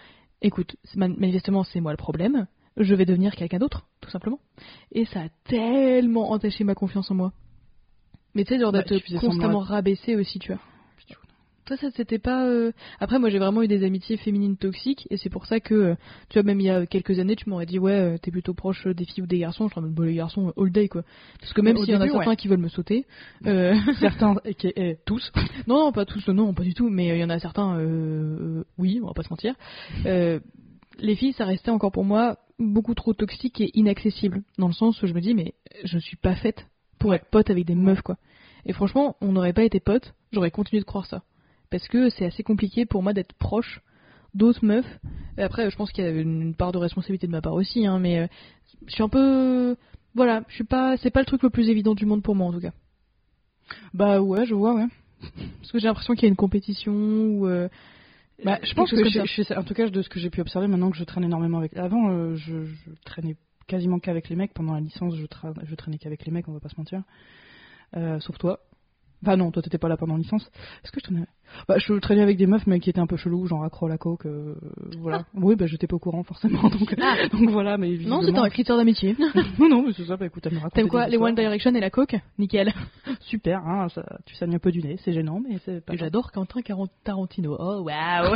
écoute, 0.44 0.76
manifestement, 0.96 1.64
c'est 1.64 1.80
moi 1.80 1.92
le 1.92 1.98
problème, 1.98 2.48
je 2.78 2.94
vais 2.94 3.06
devenir 3.06 3.36
quelqu'un 3.36 3.60
d'autre, 3.60 3.88
tout 4.02 4.10
simplement. 4.10 4.40
Et 4.92 5.06
ça 5.06 5.22
a 5.22 5.30
tellement 5.46 6.32
entaché 6.32 6.64
ma 6.64 6.76
confiance 6.76 7.10
en 7.12 7.16
moi. 7.16 7.34
Mais 8.36 8.44
tu 8.44 8.54
sais, 8.54 8.60
genre 8.60 8.72
Bah, 8.72 8.84
d'être 8.84 9.20
constamment 9.20 9.60
rabaissé 9.60 10.16
aussi, 10.16 10.40
tu 10.40 10.52
vois. 10.52 10.62
Toi, 11.66 11.78
ça, 11.78 11.88
c'était 11.92 12.20
pas. 12.20 12.46
euh, 12.46 12.72
Après, 13.00 13.20
moi, 13.20 13.30
j'ai 13.30 13.40
vraiment 13.40 13.62
eu 13.62 13.68
des 13.68 13.84
amitiés 13.86 14.18
féminines 14.18 14.58
toxiques, 14.58 15.08
et 15.10 15.18
c'est 15.18 15.30
pour 15.30 15.46
ça 15.46 15.60
que, 15.60 15.74
euh, 15.74 15.96
tu 16.30 16.38
vois, 16.40 16.44
même 16.44 16.60
il 16.60 16.66
y 16.66 16.70
a 16.70 16.86
quelques 16.86 17.20
années, 17.20 17.36
tu 17.36 17.50
m'aurais 17.50 17.66
dit, 17.66 17.80
ouais, 17.80 17.94
euh, 17.94 18.18
t'es 18.18 18.32
plutôt 18.32 18.54
proche 18.54 18.86
des 18.86 19.06
filles 19.06 19.24
ou 19.24 19.28
des 19.28 19.40
garçons. 19.40 19.68
Je 19.68 19.72
suis 19.72 19.80
en 19.80 19.84
mode, 19.84 19.94
bon, 19.94 20.04
les 20.04 20.16
garçons, 20.16 20.50
euh, 20.50 20.62
all 20.64 20.72
day, 20.72 20.90
quoi. 20.90 21.04
Parce 21.40 21.54
que 21.54 21.62
même 21.62 21.78
s'il 21.78 21.94
y 21.94 21.96
en 21.96 22.02
a 22.02 22.08
certains 22.08 22.32
ouais. 22.32 22.36
qui 22.36 22.48
veulent 22.50 22.60
me 22.60 22.68
sauter, 22.68 23.06
euh, 23.46 23.76
Certains, 24.00 24.36
et 24.46 24.98
tous. 25.06 25.32
non, 25.68 25.80
non, 25.80 25.92
pas 25.92 26.06
tous, 26.06 26.28
non, 26.28 26.54
pas 26.54 26.64
du 26.64 26.74
tout, 26.74 26.90
mais 26.90 27.12
euh, 27.12 27.16
il 27.16 27.22
y 27.22 27.24
en 27.24 27.30
a 27.30 27.40
certains, 27.40 27.78
euh, 27.78 28.60
euh, 28.60 28.64
oui, 28.78 29.00
on 29.02 29.08
va 29.08 29.14
pas 29.14 29.24
se 29.24 29.30
mentir. 29.30 29.56
Euh, 30.06 30.40
les 31.00 31.16
filles, 31.16 31.34
ça 31.34 31.46
restait 31.46 31.72
encore 31.72 31.92
pour 31.92 32.04
moi 32.04 32.38
beaucoup 32.60 32.94
trop 32.94 33.14
toxique 33.14 33.62
et 33.62 33.72
inaccessible, 33.74 34.44
dans 34.58 34.68
le 34.68 34.74
sens 34.74 35.02
où 35.02 35.08
je 35.08 35.14
me 35.14 35.22
dis, 35.22 35.34
mais 35.34 35.54
je 35.84 35.98
suis 35.98 36.18
pas 36.18 36.36
faite 36.36 36.68
pour 37.00 37.14
être 37.14 37.26
pote 37.30 37.50
avec 37.50 37.66
des 37.66 37.76
meufs, 37.76 38.02
quoi. 38.02 38.18
Et 38.66 38.74
franchement, 38.74 39.16
on 39.22 39.32
n'aurait 39.32 39.54
pas 39.54 39.64
été 39.64 39.80
potes, 39.80 40.14
j'aurais 40.32 40.52
continué 40.52 40.80
de 40.82 40.86
croire 40.86 41.06
ça. 41.06 41.24
Parce 41.74 41.88
que 41.88 42.10
c'est 42.12 42.26
assez 42.26 42.44
compliqué 42.44 42.86
pour 42.86 43.02
moi 43.02 43.14
d'être 43.14 43.34
proche 43.34 43.82
d'autres 44.36 44.64
meufs. 44.64 45.00
Et 45.40 45.42
après, 45.42 45.72
je 45.72 45.76
pense 45.76 45.92
qu'il 45.92 46.04
y 46.04 46.08
a 46.08 46.12
une 46.12 46.54
part 46.54 46.72
de 46.72 46.78
responsabilité 46.78 47.26
de 47.26 47.32
ma 47.32 47.42
part 47.42 47.54
aussi, 47.54 47.88
hein, 47.88 47.98
mais 47.98 48.20
euh, 48.20 48.28
je 48.86 48.94
suis 48.94 49.02
un 49.02 49.10
peu. 49.10 49.76
Voilà, 50.14 50.44
je 50.50 50.54
suis 50.54 50.64
pas. 50.66 50.98
C'est 50.98 51.10
pas 51.10 51.22
le 51.22 51.26
truc 51.26 51.42
le 51.42 51.50
plus 51.50 51.70
évident 51.70 51.96
du 51.96 52.06
monde 52.06 52.22
pour 52.22 52.36
moi, 52.36 52.46
en 52.46 52.54
tout 52.54 52.60
cas. 52.60 52.74
Bah 53.96 54.22
ouais, 54.22 54.46
je 54.46 54.54
vois, 54.54 54.76
ouais. 54.76 54.86
Parce 55.62 55.72
que 55.72 55.80
j'ai 55.80 55.88
l'impression 55.88 56.14
qu'il 56.14 56.24
y 56.24 56.26
a 56.28 56.30
une 56.30 56.36
compétition 56.36 56.94
ou. 56.94 57.48
euh, 57.48 57.68
Bah, 58.46 58.60
je 58.62 58.74
pense 58.76 58.92
que 58.92 58.98
je, 59.10 59.54
en 59.58 59.64
tout 59.64 59.74
cas 59.74 59.90
de 59.90 60.02
ce 60.04 60.10
que 60.10 60.20
j'ai 60.20 60.30
pu 60.30 60.42
observer 60.42 60.68
maintenant 60.68 60.92
que 60.92 60.98
je 60.98 61.04
traîne 61.06 61.24
énormément 61.24 61.58
avec. 61.58 61.76
Avant, 61.76 62.12
euh, 62.12 62.36
je, 62.36 62.66
je 62.66 62.90
traînais 63.04 63.36
quasiment 63.66 63.98
qu'avec 63.98 64.30
les 64.30 64.36
mecs. 64.36 64.54
Pendant 64.54 64.74
la 64.76 64.80
licence, 64.82 65.16
je, 65.16 65.26
tra- 65.26 65.56
je 65.66 65.74
traînais 65.74 65.98
qu'avec 65.98 66.24
les 66.24 66.32
mecs, 66.32 66.48
on 66.48 66.54
va 66.54 66.60
pas 66.60 66.70
se 66.70 66.78
mentir. 66.78 67.02
Euh, 67.98 68.20
sauf 68.20 68.38
toi. 68.38 68.60
Enfin 69.24 69.38
non, 69.38 69.52
toi 69.52 69.64
t'étais 69.64 69.78
pas 69.78 69.88
là 69.88 69.96
pendant 69.96 70.16
la 70.16 70.20
licence. 70.20 70.44
Est-ce 70.84 70.92
que 70.92 71.00
je 71.00 71.06
traînais 71.06 71.26
Bah 71.68 71.76
je 71.78 71.94
traînais 71.96 72.22
avec 72.22 72.38
des 72.38 72.48
meufs 72.48 72.66
mais 72.68 72.80
qui 72.80 72.90
étaient 72.90 73.00
un 73.00 73.08
peu 73.08 73.16
chelous, 73.18 73.46
genre 73.48 73.64
accro 73.64 73.88
la 73.88 73.98
coke. 73.98 74.26
euh, 74.26 74.56
voilà. 75.00 75.26
Oui, 75.34 75.56
bah 75.56 75.66
j'étais 75.68 75.88
pas 75.88 75.96
au 75.96 76.00
courant 76.00 76.24
forcément. 76.24 76.62
Donc, 76.70 76.96
donc 77.32 77.50
voilà, 77.50 77.78
mais 77.78 77.98
Non, 77.98 78.22
c'était 78.22 78.38
un 78.40 78.50
critère 78.50 78.78
d'amitié. 78.78 79.16
non, 79.60 79.70
non, 79.70 79.84
mais 79.86 79.94
c'est 79.94 80.06
ça. 80.06 80.18
Bah 80.18 80.26
écoute, 80.26 80.46
elle 80.46 80.54
me 80.54 80.58
raconte. 80.58 80.74
T'aimes 80.74 80.90
quoi 80.90 81.08
Les 81.08 81.18
One 81.18 81.36
Direction 81.36 81.74
et 81.74 81.80
la 81.80 81.90
coke? 81.90 82.16
Nickel. 82.38 82.74
Super, 83.22 83.60
hein, 83.66 83.88
ça, 83.90 84.04
tu 84.26 84.36
saignes 84.36 84.56
un 84.56 84.60
peu 84.60 84.72
du 84.72 84.82
nez, 84.82 84.98
c'est 85.04 85.14
gênant, 85.14 85.40
mais 85.40 85.58
c'est 85.66 85.84
pas. 85.86 85.96
J'adore 85.96 86.32
Quentin 86.32 86.60
Tarantino. 87.04 87.56
Oh 87.60 87.82
waouh 87.84 88.36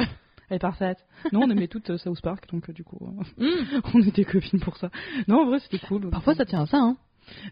Elle 0.49 0.55
est 0.55 0.59
parfaite. 0.59 0.97
Non, 1.33 1.41
on 1.43 1.49
aimait 1.49 1.67
toutes 1.67 1.89
euh, 1.89 1.97
South 1.97 2.21
Park, 2.21 2.49
donc 2.51 2.69
euh, 2.69 2.73
du 2.73 2.83
coup, 2.85 2.97
euh, 3.01 3.45
Mm. 3.45 3.81
on 3.93 4.01
était 4.01 4.23
copines 4.23 4.59
pour 4.61 4.77
ça. 4.77 4.89
Non, 5.27 5.41
en 5.41 5.45
vrai, 5.47 5.59
c'était 5.59 5.85
cool. 5.85 6.09
Parfois 6.09 6.35
ça 6.35 6.45
tient 6.45 6.61
à 6.61 6.65
ça, 6.65 6.77
hein. 6.77 6.95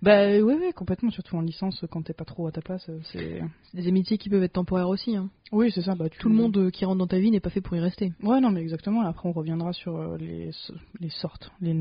Bah 0.01 0.27
ouais, 0.29 0.41
ouais, 0.41 0.74
complètement, 0.74 1.10
surtout 1.12 1.36
en 1.38 1.41
licence, 1.41 1.84
quand 1.91 2.01
t'es 2.03 2.13
pas 2.13 2.25
trop 2.25 2.48
à 2.48 2.51
ta 2.51 2.62
place, 2.62 2.88
euh, 2.89 3.00
c'est. 3.12 3.41
Des 3.74 3.88
amitiés 3.88 4.17
qui 4.17 4.29
peuvent 4.29 4.44
être 4.44 4.53
temporaires 4.53 4.88
aussi. 4.89 5.15
Hein. 5.15 5.29
Oui, 5.51 5.72
c'est 5.74 5.82
ça. 5.82 5.96
Bah, 5.96 6.10
tu- 6.10 6.17
Tout 6.20 6.29
le 6.29 6.36
monde 6.36 6.58
euh, 6.58 6.70
qui 6.70 6.86
rentre 6.86 7.00
dans 7.00 7.08
ta 7.08 7.20
vie 7.20 7.32
n'est 7.32 7.39
pas 7.39 7.50
fait 7.50 7.62
pour 7.62 7.75
y 7.75 7.79
rester. 7.79 8.13
Ouais, 8.24 8.39
non, 8.39 8.51
mais 8.51 8.62
exactement. 8.62 9.01
Après, 9.01 9.27
on 9.27 9.32
reviendra 9.34 9.74
sur 9.74 9.98
euh, 9.98 10.17
les, 10.17 10.51
les 11.00 11.10
sortes, 11.10 11.51
les 11.62 11.75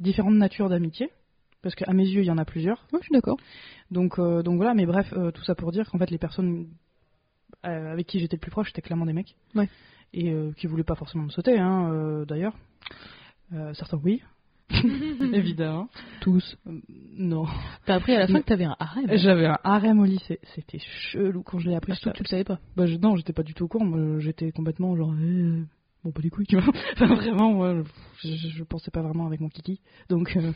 différentes 0.00 0.34
natures 0.36 0.68
d'amitié. 0.68 1.10
Parce 1.62 1.74
qu'à 1.74 1.92
mes 1.94 2.04
yeux, 2.06 2.20
il 2.22 2.26
y 2.26 2.30
en 2.30 2.36
a 2.38 2.44
plusieurs. 2.44 2.86
Ouais, 2.92 2.98
je 3.00 3.04
suis 3.06 3.12
d'accord. 3.14 3.38
Donc, 3.90 4.18
euh, 4.18 4.42
donc 4.42 4.56
voilà, 4.56 4.74
mais 4.74 4.84
bref, 4.86 5.12
euh, 5.16 5.30
tout 5.30 5.42
ça 5.44 5.54
pour 5.54 5.72
dire 5.72 5.90
qu'en 5.90 5.98
fait, 5.98 6.10
les 6.10 6.18
personnes 6.18 6.68
avec 7.62 8.06
qui 8.06 8.20
j'étais 8.20 8.36
le 8.36 8.40
plus 8.40 8.50
proche, 8.50 8.68
c'était 8.68 8.82
clairement 8.82 9.06
des 9.06 9.14
mecs. 9.14 9.34
Ouais. 9.54 9.68
Et 10.12 10.30
euh, 10.30 10.52
qui 10.52 10.66
voulaient 10.66 10.84
pas 10.84 10.94
forcément 10.94 11.24
me 11.24 11.30
sauter, 11.30 11.58
hein, 11.58 12.24
d'ailleurs. 12.28 12.54
Certains, 13.74 13.98
oui. 14.04 14.20
Évidemment. 15.32 15.88
Tous. 16.20 16.56
Euh, 16.66 16.80
non. 17.16 17.46
T'as 17.86 17.96
appris 17.96 18.14
à 18.14 18.20
la 18.20 18.26
fin 18.26 18.40
que 18.40 18.46
t'avais 18.46 18.64
un 18.64 18.76
harem. 18.78 19.06
J'avais 19.16 19.46
un 19.46 19.58
harem 19.62 19.98
au 20.00 20.04
lycée. 20.04 20.38
C'était 20.54 20.78
chelou 20.78 21.42
quand 21.42 21.58
je 21.58 21.68
l'ai 21.68 21.76
appris. 21.76 21.94
Surtout 21.94 22.10
que 22.10 22.16
tu 22.18 22.22
le 22.24 22.28
savais 22.28 22.44
pas. 22.44 22.58
Bah, 22.76 22.86
je- 22.86 22.96
non, 22.96 23.16
j'étais 23.16 23.32
pas 23.32 23.42
du 23.42 23.54
tout 23.54 23.64
au 23.64 23.68
courant. 23.68 24.18
J'étais 24.20 24.52
complètement 24.52 24.96
genre. 24.96 25.12
euh, 25.18 25.62
Bon, 26.04 26.10
pas 26.12 26.20
les 26.20 26.28
couilles, 26.28 26.46
tu 26.46 26.58
vois. 26.58 26.70
Enfin, 26.92 27.14
vraiment, 27.14 27.50
moi, 27.54 27.82
je, 28.22 28.28
je, 28.28 28.62
pensais 28.62 28.90
pas 28.90 29.00
vraiment 29.00 29.26
avec 29.26 29.40
mon 29.40 29.48
kiki. 29.48 29.80
Donc, 30.10 30.36
euh, 30.36 30.52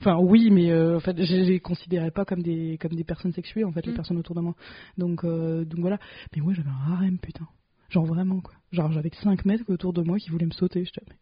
enfin, 0.00 0.18
oui, 0.20 0.50
mais 0.50 0.70
euh, 0.70 0.96
en 0.98 1.00
fait, 1.00 1.16
je 1.24 1.34
les 1.34 1.60
considérais 1.60 2.10
pas 2.10 2.26
comme 2.26 2.42
des, 2.42 2.76
comme 2.78 2.92
des 2.92 3.02
personnes 3.04 3.32
sexuées, 3.32 3.64
en 3.64 3.72
fait, 3.72 3.86
les 3.86 3.92
Mm. 3.92 3.96
personnes 3.96 4.18
autour 4.18 4.34
de 4.36 4.42
moi. 4.42 4.54
Donc, 4.98 5.24
euh, 5.24 5.64
donc 5.64 5.80
voilà. 5.80 5.98
Mais 6.34 6.42
moi, 6.42 6.52
j'avais 6.52 6.68
un 6.68 6.92
harem, 6.92 7.18
putain. 7.18 7.46
Genre 7.88 8.04
vraiment, 8.04 8.40
quoi. 8.42 8.52
Genre, 8.70 8.92
j'avais 8.92 9.10
5 9.22 9.46
mecs 9.46 9.66
autour 9.70 9.94
de 9.94 10.02
moi 10.02 10.18
qui 10.18 10.28
voulaient 10.28 10.44
me 10.44 10.50
sauter. 10.50 10.84
Mais 11.08 11.14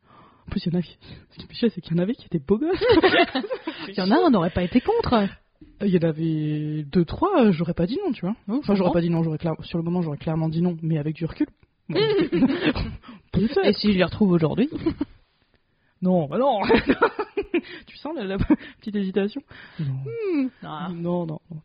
En 0.46 0.50
plus, 0.50 0.66
il 0.66 0.72
y 0.72 0.76
en 0.76 0.78
avait. 0.78 0.88
Ce 1.30 1.36
qui 1.36 1.42
me 1.44 1.48
fait 1.48 1.54
chier, 1.54 1.70
c'est 1.70 1.80
qu'il 1.80 1.96
y 1.96 2.00
en 2.00 2.02
avait 2.02 2.14
qui 2.14 2.26
étaient 2.26 2.38
beaux 2.38 2.58
gosses. 2.58 2.78
Il 3.88 3.94
y 3.96 4.00
en 4.00 4.10
a 4.10 4.14
un, 4.16 4.18
on 4.26 4.30
n'aurait 4.30 4.50
pas 4.50 4.62
été 4.62 4.80
contre. 4.80 5.26
Il 5.80 5.88
y 5.88 5.98
en 5.98 6.08
avait 6.08 6.84
deux, 6.84 7.04
trois, 7.04 7.50
j'aurais 7.50 7.74
pas 7.74 7.86
dit 7.86 7.98
non, 8.04 8.12
tu 8.12 8.22
vois. 8.22 8.34
Enfin, 8.48 8.74
j'aurais 8.74 8.92
pas 8.92 9.00
dit 9.00 9.10
non, 9.10 9.22
j'aurais 9.22 9.38
clair- 9.38 9.54
sur 9.62 9.78
le 9.78 9.84
moment, 9.84 10.02
j'aurais 10.02 10.16
clairement 10.18 10.48
dit 10.48 10.62
non, 10.62 10.76
mais 10.82 10.98
avec 10.98 11.16
du 11.16 11.24
recul. 11.26 11.46
bon. 11.88 11.98
Et 13.64 13.72
si 13.72 13.92
je 13.92 13.98
les 13.98 14.04
retrouve 14.04 14.30
aujourd'hui 14.30 14.70
Non, 16.02 16.26
bah 16.28 16.38
non 16.38 16.60
Tu 17.86 17.96
sens 17.96 18.14
la, 18.16 18.24
la 18.24 18.36
petite 18.38 18.94
hésitation 18.94 19.40
non. 19.80 20.48
Ah. 20.62 20.88
non, 20.92 21.26
non, 21.26 21.40
non. 21.50 21.60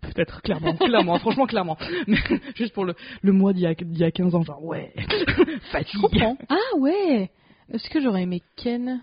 Peut-être, 0.00 0.42
clairement, 0.42 0.74
clairement, 0.76 1.18
franchement, 1.18 1.46
clairement. 1.46 1.76
Mais 2.06 2.18
juste 2.54 2.74
pour 2.74 2.84
le, 2.84 2.94
le 3.22 3.32
mois 3.32 3.52
d'il 3.52 3.62
y, 3.62 3.66
a, 3.66 3.74
d'il 3.74 3.98
y 3.98 4.04
a 4.04 4.10
15 4.10 4.34
ans, 4.34 4.42
genre, 4.42 4.62
ouais, 4.64 4.92
fatigue. 5.72 5.94
Je 5.94 6.00
comprends. 6.00 6.36
Ah 6.48 6.76
ouais 6.78 7.30
Est-ce 7.72 7.88
que 7.90 8.00
j'aurais 8.00 8.22
aimé 8.22 8.42
Ken? 8.56 9.02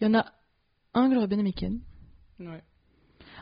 Il 0.00 0.04
y 0.04 0.06
en 0.10 0.14
a 0.14 0.26
un 0.94 1.08
que 1.08 1.14
j'aurais 1.14 1.26
bien 1.26 1.38
aimé 1.38 1.52
Ken. 1.52 1.80
Ouais. 2.40 2.62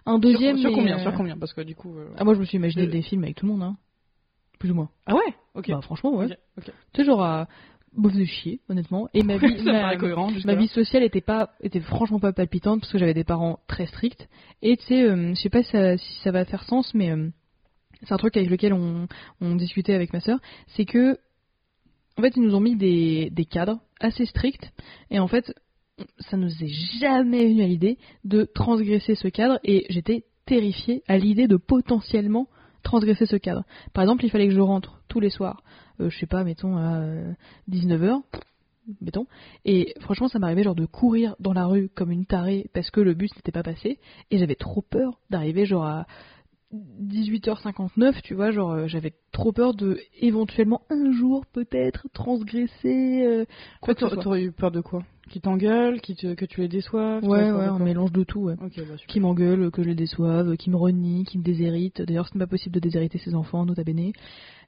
Un 0.06 0.18
deuxième. 0.18 0.56
sur, 0.58 0.70
sur 0.70 0.78
combien? 0.78 0.98
Euh, 0.98 1.02
Sur 1.02 1.14
combien? 1.14 1.36
Parce 1.36 1.52
que 1.52 1.60
du 1.60 1.74
coup... 1.74 1.96
euh, 1.96 2.08
Ah, 2.16 2.24
moi 2.24 2.34
je 2.34 2.40
me 2.40 2.44
suis 2.44 2.56
imaginé 2.56 2.84
Euh, 2.84 2.90
des 2.90 3.02
films 3.02 3.24
avec 3.24 3.36
tout 3.36 3.46
le 3.46 3.52
monde, 3.52 3.62
hein. 3.62 3.76
Plus 4.58 4.70
ou 4.70 4.74
moins. 4.74 4.90
Ah 5.06 5.14
ouais? 5.14 5.34
Ok. 5.54 5.68
Bah 5.70 5.80
franchement, 5.82 6.14
ouais. 6.14 6.26
Ok, 6.26 6.38
ok. 6.58 6.64
Tu 6.92 7.00
sais, 7.00 7.04
genre 7.04 7.22
à 7.22 7.48
bouffe 7.94 8.14
de 8.14 8.24
chier, 8.24 8.60
honnêtement. 8.68 9.08
Et 9.12 9.22
ma 9.22 9.36
vie, 9.38 9.62
ma, 9.64 9.96
cohérent, 9.96 10.30
ma 10.44 10.54
vie 10.54 10.68
sociale 10.68 11.02
était 11.02 11.20
pas, 11.20 11.50
était 11.60 11.80
franchement 11.80 12.20
pas 12.20 12.32
palpitante 12.32 12.80
parce 12.80 12.92
que 12.92 12.98
j'avais 12.98 13.14
des 13.14 13.24
parents 13.24 13.58
très 13.66 13.86
stricts. 13.86 14.28
Et 14.62 14.76
tu 14.76 14.84
sais, 14.86 15.02
euh, 15.02 15.34
je 15.34 15.40
sais 15.40 15.50
pas 15.50 15.62
si 15.62 15.70
ça, 15.72 15.96
si 15.98 16.20
ça 16.22 16.30
va 16.30 16.44
faire 16.44 16.62
sens, 16.64 16.94
mais 16.94 17.10
euh, 17.10 17.28
c'est 18.02 18.12
un 18.12 18.18
truc 18.18 18.36
avec 18.36 18.48
lequel 18.50 18.72
on, 18.72 19.06
on 19.40 19.54
discutait 19.56 19.94
avec 19.94 20.12
ma 20.12 20.20
sœur, 20.20 20.38
c'est 20.68 20.84
que 20.86 21.18
en 22.16 22.23
fait 22.23 22.37
ils 22.37 22.42
nous 22.42 22.54
ont 22.54 22.61
mis 22.61 22.76
des, 22.76 23.47
cadres 23.50 23.81
assez 24.00 24.26
stricts. 24.26 24.71
Et 25.11 25.19
en 25.19 25.28
fait 25.28 25.54
ça 26.19 26.37
nous 26.37 26.50
est 26.62 27.00
jamais 27.00 27.47
venu 27.47 27.62
à 27.62 27.66
l'idée 27.66 27.99
de 28.25 28.45
transgresser 28.45 29.14
ce 29.14 29.28
cadre. 29.28 29.59
Et 29.64 29.87
j'étais 29.90 30.25
terrifiée 30.47 31.02
à 31.09 31.19
l'idée 31.19 31.47
de 31.47 31.57
potentiellement 31.57 32.49
transgresser 32.83 33.26
ce 33.26 33.37
cadre. 33.37 33.64
Par 33.92 34.02
exemple, 34.02 34.25
il 34.25 34.31
fallait 34.31 34.49
que 34.49 34.54
je 34.54 34.61
rentre 34.61 35.00
tous 35.09 35.21
les 35.21 35.31
soirs, 35.31 35.62
euh, 36.00 36.11
je 36.11 36.19
sais 36.19 36.26
pas, 36.26 36.42
mettons 36.42 36.76
à 36.76 37.00
19h, 37.71 38.23
mettons, 39.00 39.26
et 39.64 39.95
franchement 40.00 40.28
ça 40.28 40.38
m'arrivait 40.38 40.64
genre 40.64 40.75
de 40.75 40.87
courir 40.87 41.37
dans 41.38 41.52
la 41.52 41.66
rue 41.66 41.88
comme 41.95 42.11
une 42.11 42.26
tarée 42.26 42.69
parce 42.75 42.90
que 42.90 43.00
le 43.00 43.14
bus 43.14 43.31
n'était 43.37 43.52
pas 43.52 43.62
passé. 43.62 43.99
Et 44.31 44.38
j'avais 44.38 44.57
trop 44.57 44.83
peur 44.83 45.21
d'arriver 45.31 45.64
genre 45.64 45.85
à 45.85 46.07
18h59, 47.02 48.22
tu 48.22 48.34
vois, 48.34 48.50
genre 48.50 48.72
euh, 48.72 48.86
j'avais 48.86 49.12
trop 49.32 49.52
peur 49.52 49.74
de 49.74 49.98
éventuellement 50.20 50.82
un 50.90 51.12
jour 51.12 51.44
peut-être 51.46 52.06
transgresser 52.12 53.22
euh, 53.26 53.44
quoi 53.80 53.94
que. 53.94 54.04
T'aurais 54.22 54.44
eu 54.44 54.52
peur 54.52 54.70
de 54.70 54.80
quoi? 54.80 55.02
Qui 55.30 55.40
t'engueule 55.40 56.00
qui 56.00 56.14
te, 56.14 56.34
Que 56.34 56.44
tu 56.44 56.60
les 56.60 56.68
déçoives 56.68 57.24
Ouais, 57.24 57.50
ouais, 57.50 57.64
un 57.64 57.78
mélange 57.78 58.12
de 58.12 58.24
tout, 58.24 58.40
ouais. 58.40 58.56
Bah. 58.56 58.66
Qui 59.06 59.20
m'engueule, 59.20 59.70
que 59.70 59.82
je 59.82 59.88
les 59.88 59.94
déçoive, 59.94 60.56
qui 60.56 60.68
me 60.68 60.76
renie, 60.76 61.24
qui 61.24 61.38
me 61.38 61.42
déshérite. 61.44 62.02
D'ailleurs, 62.02 62.28
ce 62.28 62.34
n'est 62.34 62.44
pas 62.44 62.48
possible 62.50 62.74
de 62.74 62.80
déshériter 62.80 63.18
ses 63.18 63.34
enfants, 63.34 63.64
nota 63.64 63.84
bene. 63.84 64.12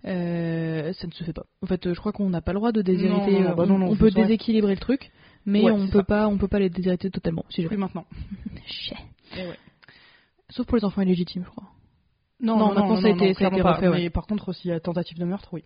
Euh, 0.07 0.93
ça 0.93 1.07
ne 1.07 1.13
se 1.13 1.25
fait 1.25 1.33
pas. 1.33 1.45
En 1.63 1.67
fait, 1.67 1.93
je 1.93 1.99
crois 1.99 2.13
qu'on 2.13 2.31
n'a 2.31 2.41
pas 2.41 2.53
le 2.53 2.59
droit 2.61 2.73
de 2.73 2.83
déshériter. 2.83 3.33
Non, 3.33 3.41
non, 3.41 3.49
non, 3.49 3.55
bah 3.57 3.65
on, 3.69 3.79
non, 3.79 3.97
peut 3.97 4.11
vrai. 4.11 4.23
déséquilibrer 4.23 4.75
le 4.75 4.81
truc, 4.81 5.11
mais 5.45 5.63
Ouais, 5.63 5.73
on 5.73 5.89
peut 5.89 5.99
ça. 5.99 6.05
pas, 6.05 6.29
on 6.29 6.39
peut 6.39 6.49
pas 6.49 6.61
les 6.61 6.71
déshériter 6.71 7.11
totalement. 7.11 7.45
Si 7.51 7.63
je... 7.63 7.69
Plus 7.69 7.77
maintenant. 7.77 8.05
Eh 9.37 9.41
ouais. 9.49 9.59
Sauf 10.51 10.67
pour 10.67 10.77
les 10.77 10.85
enfants 10.85 11.03
illégitimes, 11.03 11.43
je 11.45 11.51
crois. 11.51 11.65
Non, 12.45 12.57
Non, 12.57 12.59
non, 12.59 12.75
maintenant, 12.75 12.89
non, 12.95 13.01
ça 13.01 13.07
a 13.09 13.11
été- 13.11 13.35
clairement 13.35 13.59
pas. 13.63 13.81
Mais 13.91 14.11
par 14.11 14.27
contre, 14.27 14.53
s'il 14.53 14.71
y 14.71 14.75
a 14.75 14.79
tentative 14.81 15.19
de 15.19 15.25
meurtre, 15.25 15.49
oui. 15.53 15.65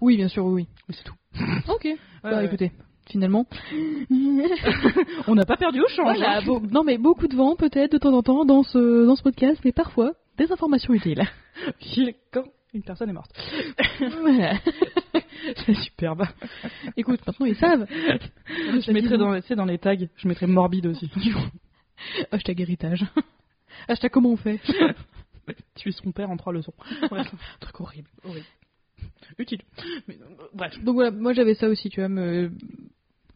Oui, 0.00 0.16
bien 0.16 0.28
sûr, 0.28 0.44
oui. 0.44 0.68
C'est 0.90 1.02
tout. 1.04 1.14
ok. 1.68 1.88
bah, 2.22 2.36
ouais. 2.36 2.44
écoutez, 2.46 2.70
finalement. 3.08 3.46
On 5.26 5.34
n'a 5.34 5.44
pas 5.44 5.56
perdu 5.56 5.80
au 5.80 5.88
change. 5.88 6.16
Voilà, 6.18 6.38
hein. 6.38 6.60
non 6.70 6.84
mais 6.84 6.98
beaucoup 6.98 7.26
de 7.28 7.34
vent 7.34 7.56
peut-être 7.56 7.92
de 7.92 7.98
temps 7.98 8.12
en 8.12 8.22
temps 8.22 8.44
dans 8.44 8.62
ce 8.62 9.06
dans 9.06 9.16
ce 9.16 9.22
podcast, 9.22 9.60
mais 9.64 9.72
parfois 9.72 10.12
des 10.38 10.52
informations 10.52 10.92
utiles. 10.94 11.22
Il- 11.96 12.14
Quand 12.32 12.44
une 12.74 12.82
personne 12.82 13.10
est 13.10 13.14
morte. 13.14 13.32
Voilà. 14.20 14.54
C'est 15.66 15.74
superbe. 15.74 16.24
Écoute, 16.96 17.20
maintenant 17.26 17.46
ils 17.46 17.56
savent. 17.56 17.86
Je 17.88 18.92
mettrai 18.92 19.18
dans, 19.18 19.38
dans 19.56 19.64
les 19.64 19.78
tags, 19.78 19.94
je 20.16 20.28
mettrai 20.28 20.46
morbide 20.46 20.86
aussi. 20.86 21.10
Hashtag 22.30 22.60
héritage. 22.60 23.04
Hashtag 23.88 24.10
comment 24.10 24.30
on 24.30 24.36
fait 24.36 24.60
Tuer 25.74 25.92
son 25.92 26.12
père 26.12 26.30
en 26.30 26.36
trois 26.36 26.52
leçons. 26.52 26.74
Bref, 27.10 27.32
truc 27.60 27.80
horrible. 27.80 28.08
horrible. 28.24 28.46
Utile. 29.38 29.62
Mais, 30.06 30.18
euh, 30.20 30.44
bref. 30.54 30.82
Donc 30.84 30.94
voilà, 30.94 31.10
moi 31.10 31.32
j'avais 31.32 31.54
ça 31.54 31.68
aussi, 31.68 31.88
tu 31.90 32.00
vois, 32.00 32.08
me... 32.08 32.52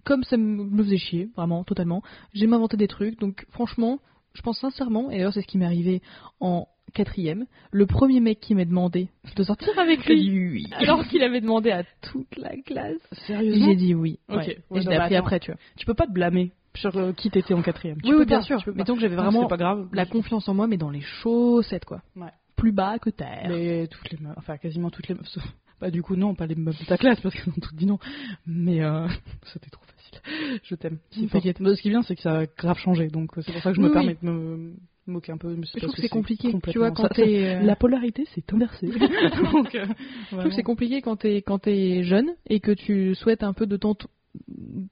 comme 0.05 0.23
ça 0.25 0.37
me 0.37 0.83
faisait 0.85 0.99
chier, 0.99 1.31
vraiment, 1.37 1.64
totalement, 1.64 2.03
j'ai 2.35 2.47
m'inventé 2.47 2.77
des 2.77 2.88
trucs, 2.88 3.19
donc 3.19 3.47
franchement, 3.51 3.99
je 4.35 4.42
pense 4.42 4.61
sincèrement, 4.61 5.11
et 5.11 5.16
d'ailleurs 5.16 5.33
c'est 5.33 5.42
ce 5.42 5.47
qui 5.47 5.59
m'est 5.59 5.64
arrivé 5.64 6.03
en 6.40 6.69
quatrième, 6.92 7.47
le 7.73 7.87
premier 7.87 8.21
mec 8.21 8.40
qui 8.40 8.55
m'a 8.55 8.64
demandé 8.64 9.09
de 9.35 9.42
sortir 9.42 9.69
avec 9.79 10.05
lui, 10.07 10.21
dit 10.21 10.31
oui. 10.31 10.66
alors 10.73 11.07
qu'il 11.07 11.23
avait 11.23 11.40
demandé 11.40 11.71
à 11.71 11.85
toute 12.01 12.37
la 12.37 12.57
classe, 12.57 13.01
Sérieusement 13.27 13.66
j'ai 13.66 13.77
dit 13.77 13.95
oui. 13.95 14.19
Ok. 14.29 14.37
ouais. 14.37 14.47
Ouais, 14.71 14.79
et 14.79 14.83
je 14.83 14.88
l'ai 14.88 14.97
mais 14.97 15.03
appris 15.03 15.16
après, 15.16 15.40
tu 15.40 15.51
vois. 15.51 15.61
Tu 15.77 15.87
peux 15.87 15.95
pas 15.95 16.07
te 16.07 16.12
blâmer 16.12 16.53
sur 16.77 16.97
euh, 16.97 17.12
qui 17.12 17.31
t'étais 17.31 17.55
en 17.55 17.62
quatrième. 17.62 18.01
Tu 18.01 18.07
oui, 18.09 18.12
peux 18.12 18.19
oui, 18.21 18.27
bien 18.27 18.39
pas, 18.39 18.45
sûr, 18.45 18.62
mais 18.67 18.73
pas. 18.75 18.85
donc 18.85 19.01
j'avais 19.01 19.17
vraiment 19.17 19.43
C'est 19.43 19.49
pas 19.49 19.57
grave. 19.57 19.89
la 19.93 20.07
confiance 20.07 20.49
en 20.49 20.55
moi, 20.55 20.67
mais 20.67 20.77
dans 20.77 20.91
les 20.91 21.01
chaussettes, 21.01 21.85
quoi. 21.85 22.03
Ouais. 22.17 22.29
Plus 22.57 22.73
bas 22.73 22.99
que 22.99 23.11
terre. 23.11 23.47
Mais 23.49 23.87
toutes 23.89 24.11
les 24.11 24.19
meufs, 24.19 24.35
enfin 24.39 24.57
quasiment 24.57 24.91
toutes 24.91 25.09
les 25.09 25.15
meufs. 25.15 25.27
sauf- 25.29 25.45
Bah 25.81 25.91
du 25.91 26.03
coup 26.03 26.17
non, 26.17 26.35
pas 26.35 26.47
les 26.47 26.55
meufs 26.55 26.79
de 26.81 26.87
ta 26.87 26.97
classe 26.97 27.21
parce 27.21 27.35
qu'elles 27.35 27.53
ont 27.53 27.61
toutes 27.61 27.75
dit 27.77 27.85
non. 27.87 27.99
Mais 28.47 28.83
euh, 28.83 29.07
c'était 29.53 29.69
trop 29.71 29.83
facile. 29.85 30.59
Je 30.62 30.75
t'aime. 30.75 30.99
C'est 31.11 31.27
t'inquiète. 31.29 31.59
Ce 31.59 31.83
qui 31.83 31.89
est 31.89 31.91
bien, 31.91 32.03
c'est 32.03 32.17
que 32.17 32.23
ça 32.23 32.39
a 32.39 32.47
grave 32.47 32.79
changé. 32.79 33.09
Donc 33.09 33.37
euh, 33.37 33.43
c'est 33.43 33.53
pour 33.53 33.61
ça 33.62 33.71
que 33.71 33.77
je 33.77 33.83
me 33.83 33.93
permets 33.93 34.17
de 34.23 34.27
me 34.29 34.73
moquer 35.07 35.33
un 35.33 35.37
peu. 35.37 35.55
mais 35.55 35.67
Je 35.67 35.79
trouve 35.79 35.91
que 35.91 35.97
que 35.97 36.03
c'est 36.03 36.09
compliqué, 36.09 36.53
tu 36.71 36.79
vois, 36.79 36.91
quand 36.93 37.12
ça. 37.15 37.23
euh, 37.23 37.61
La 37.62 37.77
polarité 37.77 38.25
s'est 38.35 38.43
inversée. 38.53 38.87
donc 39.53 39.75
euh, 39.75 39.85
Je 40.31 40.37
trouve 40.37 40.45
que 40.49 40.55
c'est 40.55 40.62
compliqué 40.62 41.03
quand 41.03 41.17
t'es 41.17 41.43
quand 41.43 41.69
jeune 41.69 42.31
et 42.49 42.61
que 42.61 42.73
tu 42.73 43.15
souhaites 43.15 43.43
un 43.43 43.53
peu 43.53 43.67
de 43.67 43.77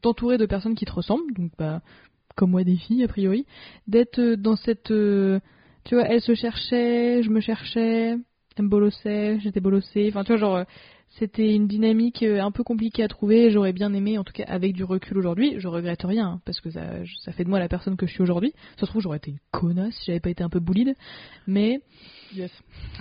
t'entourer 0.02 0.38
de 0.38 0.46
personnes 0.46 0.74
qui 0.74 0.84
te 0.84 0.92
ressemblent, 0.92 1.32
donc 1.34 1.52
bah 1.58 1.82
comme 2.36 2.50
moi 2.50 2.64
des 2.64 2.76
filles 2.76 3.04
a 3.04 3.08
priori, 3.08 3.46
d'être 3.86 4.18
euh, 4.18 4.36
dans 4.36 4.56
cette 4.56 4.90
euh, 4.90 5.40
tu 5.84 5.94
vois, 5.94 6.04
elle 6.04 6.20
se 6.20 6.34
cherchait, 6.34 7.22
je 7.22 7.30
me 7.30 7.40
cherchais, 7.40 8.16
elle 8.56 8.64
me 8.64 8.68
bolossait, 8.68 9.38
j'étais 9.40 9.60
bolossée, 9.60 10.08
enfin 10.08 10.24
tu 10.24 10.32
vois 10.32 10.38
genre 10.38 10.56
euh, 10.56 10.64
c'était 11.18 11.54
une 11.54 11.68
dynamique 11.68 12.24
un 12.24 12.50
peu 12.50 12.64
compliquée 12.64 13.04
à 13.04 13.08
trouver, 13.08 13.50
j'aurais 13.50 13.72
bien 13.72 13.92
aimé 13.94 14.18
en 14.18 14.24
tout 14.24 14.32
cas 14.32 14.44
avec 14.48 14.72
du 14.72 14.82
recul 14.82 15.16
aujourd'hui, 15.16 15.54
je 15.58 15.68
regrette 15.68 16.02
rien 16.02 16.26
hein, 16.26 16.40
parce 16.44 16.60
que 16.60 16.70
ça 16.70 16.82
ça 17.20 17.32
fait 17.32 17.44
de 17.44 17.50
moi 17.50 17.60
la 17.60 17.68
personne 17.68 17.96
que 17.96 18.06
je 18.06 18.12
suis 18.12 18.22
aujourd'hui. 18.22 18.52
Ça 18.76 18.86
se 18.86 18.86
trouve 18.86 19.02
j'aurais 19.02 19.18
été 19.18 19.30
une 19.30 19.38
connasse 19.52 19.94
si 19.94 20.06
j'avais 20.06 20.20
pas 20.20 20.30
été 20.30 20.42
un 20.42 20.48
peu 20.48 20.60
boulide, 20.60 20.94
mais 21.46 21.80
Yes. 22.34 22.50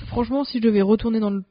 Franchement, 0.07 0.43
si 0.43 0.59
je 0.59 0.63
devais 0.63 0.81
retourner 0.81 1.19
dans 1.19 1.31
le 1.31 1.43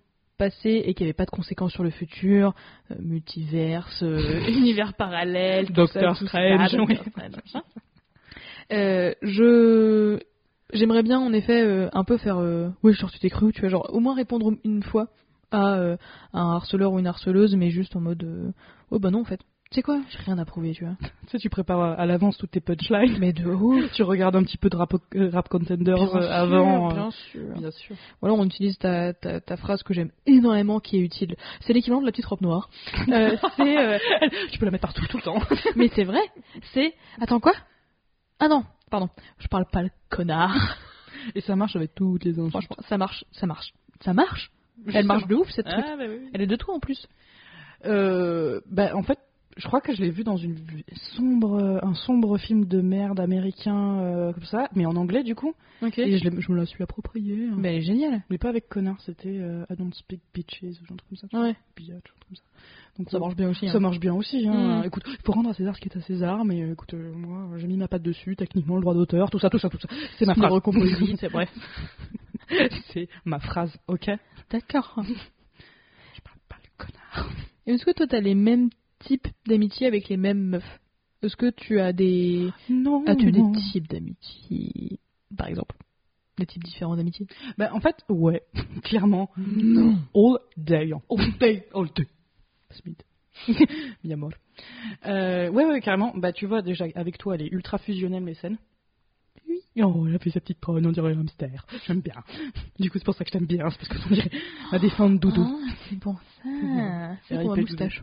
passé 0.42 0.82
et 0.84 0.94
qu'il 0.94 1.04
n'y 1.04 1.10
avait 1.10 1.16
pas 1.16 1.24
de 1.24 1.30
conséquences 1.30 1.72
sur 1.72 1.84
le 1.84 1.90
futur, 1.90 2.52
euh, 2.90 2.96
multiverse, 2.98 4.02
euh, 4.02 4.40
univers 4.48 4.94
parallèle, 4.94 5.66
tout 5.66 5.72
Doctor 5.72 6.16
ça, 6.16 6.18
tout 6.18 6.26
Strange, 6.26 6.70
ça, 6.70 6.82
oui. 6.82 6.98
Machin. 7.16 7.62
Euh, 8.72 9.14
je 9.22 10.18
j'aimerais 10.72 11.04
bien 11.04 11.20
en 11.20 11.32
effet 11.32 11.88
un 11.92 12.04
peu 12.04 12.16
faire 12.16 12.38
ouais 12.82 12.92
genre 12.94 13.10
tu 13.10 13.18
t'es 13.18 13.28
cru 13.28 13.52
tu 13.52 13.60
vois 13.60 13.68
genre 13.68 13.90
au 13.92 14.00
moins 14.00 14.14
répondre 14.14 14.52
une 14.64 14.82
fois 14.82 15.08
à, 15.50 15.74
à 16.32 16.40
un 16.40 16.54
harceleur 16.54 16.92
ou 16.92 16.98
une 16.98 17.06
harceleuse 17.06 17.54
mais 17.54 17.68
juste 17.68 17.94
en 17.94 18.00
mode 18.00 18.54
oh 18.90 18.98
bah 18.98 19.10
non 19.10 19.20
en 19.20 19.24
fait 19.24 19.40
tu 19.72 19.76
sais 19.76 19.82
quoi? 19.82 20.00
J'ai 20.10 20.18
rien 20.18 20.36
à 20.38 20.44
prouver 20.44 20.72
tu 20.72 20.84
vois 20.84 20.94
Tu 21.00 21.30
sais, 21.30 21.38
tu 21.38 21.48
prépares 21.48 21.98
à 21.98 22.04
l'avance 22.04 22.36
toutes 22.36 22.50
tes 22.50 22.60
punchlines. 22.60 23.16
mais 23.18 23.32
de 23.32 23.46
ouf 23.46 23.90
tu 23.94 24.02
regardes 24.02 24.36
un 24.36 24.42
petit 24.42 24.58
peu 24.58 24.68
de 24.68 24.76
rap, 24.76 24.92
rap 25.14 25.48
contenders 25.48 25.96
Bien 25.96 26.04
euh, 26.04 26.08
sûr, 26.20 26.30
avant. 26.30 26.90
euh, 26.90 26.94
bien 26.94 27.10
sûr 27.10 27.54
Bien 27.58 27.70
sûr. 27.70 27.96
Alors 28.22 28.38
on 28.38 28.44
utilise 28.44 28.76
ta, 28.78 29.14
ta, 29.14 29.40
ta 29.40 29.56
phrase 29.56 29.82
que 29.82 29.94
j'aime 29.94 30.10
énormément 30.26 30.78
qui 30.78 30.98
est 30.98 31.00
utile. 31.00 31.36
C'est 31.60 31.72
l'équivalent 31.72 32.02
de 32.02 32.06
la 32.06 32.12
petite 32.12 32.26
robe 32.26 32.42
noire. 32.42 32.68
Euh, 33.08 33.36
c'est, 33.56 33.78
euh, 33.78 33.98
tu 34.52 34.58
peux 34.58 34.64
la 34.64 34.70
mettre 34.70 34.82
partout 34.82 35.04
tout 35.08 35.16
le 35.18 35.22
temps. 35.22 35.40
mais 35.76 35.88
c'est 35.94 36.04
vrai. 36.04 36.20
C'est. 36.72 36.94
Attends 37.20 37.40
quoi? 37.40 37.52
Ah 38.38 38.48
non, 38.48 38.64
pardon. 38.90 39.08
Je 39.38 39.48
parle 39.48 39.66
pas 39.70 39.82
le 39.82 39.90
connard. 40.08 40.78
Et 41.34 41.40
ça 41.40 41.56
marche 41.56 41.76
avec 41.76 41.94
toutes 41.94 42.24
les 42.24 42.38
insultes. 42.38 42.50
Franchement, 42.50 42.76
ça 42.88 42.96
marche, 42.98 43.24
ça 43.32 43.46
marche, 43.46 43.72
ça 44.00 44.12
marche. 44.14 44.50
Elle 44.92 45.06
marche 45.06 45.26
de 45.26 45.34
ouf 45.34 45.48
cette 45.50 45.66
truc. 45.66 45.84
Ah, 45.86 45.96
bah 45.96 46.04
oui. 46.08 46.28
Elle 46.32 46.42
est 46.42 46.46
de 46.46 46.56
toi 46.56 46.74
en 46.74 46.80
plus. 46.80 47.06
Euh, 47.84 48.60
bah, 48.70 48.94
en 48.94 49.02
fait, 49.02 49.18
je 49.56 49.66
crois 49.66 49.80
que 49.80 49.94
je 49.94 50.02
l'ai 50.02 50.10
vu 50.10 50.24
dans 50.24 50.36
une 50.36 50.56
sombre, 51.16 51.80
un 51.82 51.94
sombre 51.94 52.38
film 52.38 52.64
de 52.64 52.80
merde 52.80 53.20
américain 53.20 53.98
euh, 54.00 54.32
comme 54.32 54.44
ça, 54.44 54.68
mais 54.74 54.86
en 54.86 54.96
anglais 54.96 55.22
du 55.22 55.34
coup. 55.34 55.52
Ok. 55.82 55.98
Et 55.98 56.18
je, 56.18 56.40
je 56.40 56.52
me 56.52 56.56
la 56.56 56.64
suis 56.66 56.82
appropriée. 56.82 57.48
hein. 57.50 57.54
Mais 57.58 57.70
elle 57.70 57.82
est 57.82 57.86
géniale. 57.86 58.22
Mais 58.30 58.38
pas 58.38 58.48
avec 58.48 58.68
connard, 58.68 59.00
c'était 59.00 59.28
euh, 59.28 59.64
I 59.70 59.76
don't 59.76 59.92
speak 59.94 60.20
bitches 60.32 60.62
ou 60.62 60.86
truc 60.86 61.00
comme 61.08 61.28
ça. 61.28 61.40
Ouais. 61.40 61.54
Bitch, 61.76 61.88
comme 61.90 62.36
ça. 62.36 62.42
Donc 62.98 63.10
Ça 63.10 63.18
marche 63.18 63.36
bien 63.36 63.48
aussi. 63.50 63.68
Ça 63.68 63.76
hein. 63.76 63.80
marche 63.80 64.00
bien 64.00 64.14
aussi. 64.14 64.46
Hein. 64.48 64.82
Mm. 64.82 64.84
Écoute, 64.86 65.04
il 65.06 65.16
faut 65.24 65.32
rendre 65.32 65.50
à 65.50 65.54
César 65.54 65.74
ce 65.76 65.80
qui 65.80 65.88
est 65.88 65.96
à 65.96 66.02
César, 66.02 66.44
mais 66.44 66.62
euh, 66.62 66.72
écoute, 66.72 66.94
euh, 66.94 67.12
moi 67.14 67.58
j'ai 67.58 67.66
mis 67.66 67.76
ma 67.76 67.88
patte 67.88 68.02
dessus, 68.02 68.36
techniquement 68.36 68.76
le 68.76 68.82
droit 68.82 68.94
d'auteur, 68.94 69.30
tout 69.30 69.38
ça, 69.38 69.50
tout 69.50 69.58
ça, 69.58 69.68
tout 69.68 69.78
ça. 69.78 69.88
C'est 70.18 70.26
ma 70.26 70.34
phrase. 70.34 70.52
c'est 71.20 71.30
bref. 71.32 71.50
C'est 72.92 73.08
ma 73.24 73.38
phrase, 73.38 73.74
ok? 73.88 74.10
D'accord. 74.50 74.94
Je 75.06 76.20
parle 76.20 76.38
pas 76.48 76.56
le 76.62 76.68
connard. 76.76 77.30
Est-ce 77.66 77.84
que 77.86 77.92
toi 77.92 78.06
t'as 78.06 78.20
les 78.20 78.34
mêmes 78.34 78.68
types 79.04 79.28
d'amitié 79.46 79.86
avec 79.86 80.08
les 80.08 80.16
mêmes 80.16 80.42
meufs? 80.42 80.80
Est-ce 81.22 81.36
que 81.36 81.50
tu 81.50 81.80
as 81.80 81.92
des. 81.92 82.50
Non. 82.68 83.04
As-tu 83.06 83.30
des 83.30 83.42
types 83.70 83.88
d'amitié 83.88 84.98
Par 85.36 85.46
exemple? 85.46 85.76
Des 86.38 86.46
types 86.46 86.64
différents 86.64 86.96
d'amitié? 86.96 87.26
Bah, 87.58 87.70
en 87.72 87.80
fait, 87.80 87.96
ouais, 88.08 88.42
clairement. 88.82 89.30
Non. 89.36 89.98
All 90.14 90.38
day. 90.56 90.92
All 91.10 91.38
day, 91.38 91.66
all 91.74 91.88
day. 91.94 92.08
Smith. 92.70 93.04
Mi 94.04 94.12
amor. 94.12 94.32
Euh, 95.06 95.48
ouais, 95.50 95.64
ouais, 95.64 95.80
carrément. 95.80 96.12
Bah, 96.16 96.32
tu 96.32 96.46
vois, 96.46 96.62
déjà, 96.62 96.86
avec 96.94 97.18
toi, 97.18 97.34
elle 97.34 97.42
est 97.42 97.52
ultra 97.52 97.78
fusionnelle, 97.78 98.22
mes 98.24 98.34
scènes. 98.34 98.58
Oui. 99.48 99.60
Oh, 99.82 100.06
elle 100.08 100.16
a 100.16 100.18
fait 100.18 100.30
sa 100.30 100.40
petite 100.40 100.58
prône, 100.58 100.84
on 100.86 100.92
dirait 100.92 101.12
un 101.14 101.20
hamster. 101.20 101.66
J'aime 101.86 102.00
bien. 102.00 102.22
Du 102.80 102.90
coup, 102.90 102.98
c'est 102.98 103.04
pour 103.04 103.14
ça 103.14 103.24
que 103.24 103.30
je 103.30 103.38
t'aime 103.38 103.46
bien. 103.46 103.68
C'est 103.70 103.78
parce 103.78 103.88
que 103.88 104.08
on 104.10 104.14
dirait 104.14 104.30
ma 104.72 104.78
défense 104.78 105.20
doudou. 105.20 105.46
Ah, 105.46 105.72
c'est 105.88 105.98
pour 105.98 106.18
ça. 106.20 107.16
C'est 107.28 107.40
pour 107.40 107.56
ma 107.56 107.62
moustache. 107.62 108.02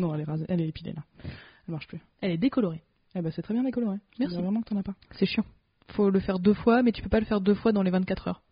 Non, 0.00 0.14
elle 0.14 0.22
est 0.22 0.24
rasée, 0.24 0.46
elle 0.48 0.60
est 0.60 0.68
épilée, 0.68 0.92
là. 0.92 1.02
Elle 1.24 1.72
marche 1.72 1.86
plus. 1.86 2.00
Elle 2.20 2.32
est 2.32 2.38
décolorée. 2.38 2.82
Eh 3.14 3.20
bah, 3.22 3.30
c'est 3.30 3.42
très 3.42 3.54
bien 3.54 3.62
décoloré. 3.64 3.98
Merci. 4.18 4.36
C'est 4.36 4.42
vraiment 4.42 4.62
que 4.62 4.68
t'en 4.68 4.76
as 4.78 4.82
pas. 4.82 4.94
C'est 5.12 5.26
chiant. 5.26 5.44
Faut 5.88 6.10
le 6.10 6.20
faire 6.20 6.38
deux 6.38 6.54
fois, 6.54 6.82
mais 6.82 6.92
tu 6.92 7.02
peux 7.02 7.08
pas 7.08 7.20
le 7.20 7.26
faire 7.26 7.40
deux 7.40 7.54
fois 7.54 7.72
dans 7.72 7.82
les 7.82 7.90
24 7.90 8.28
heures. 8.28 8.42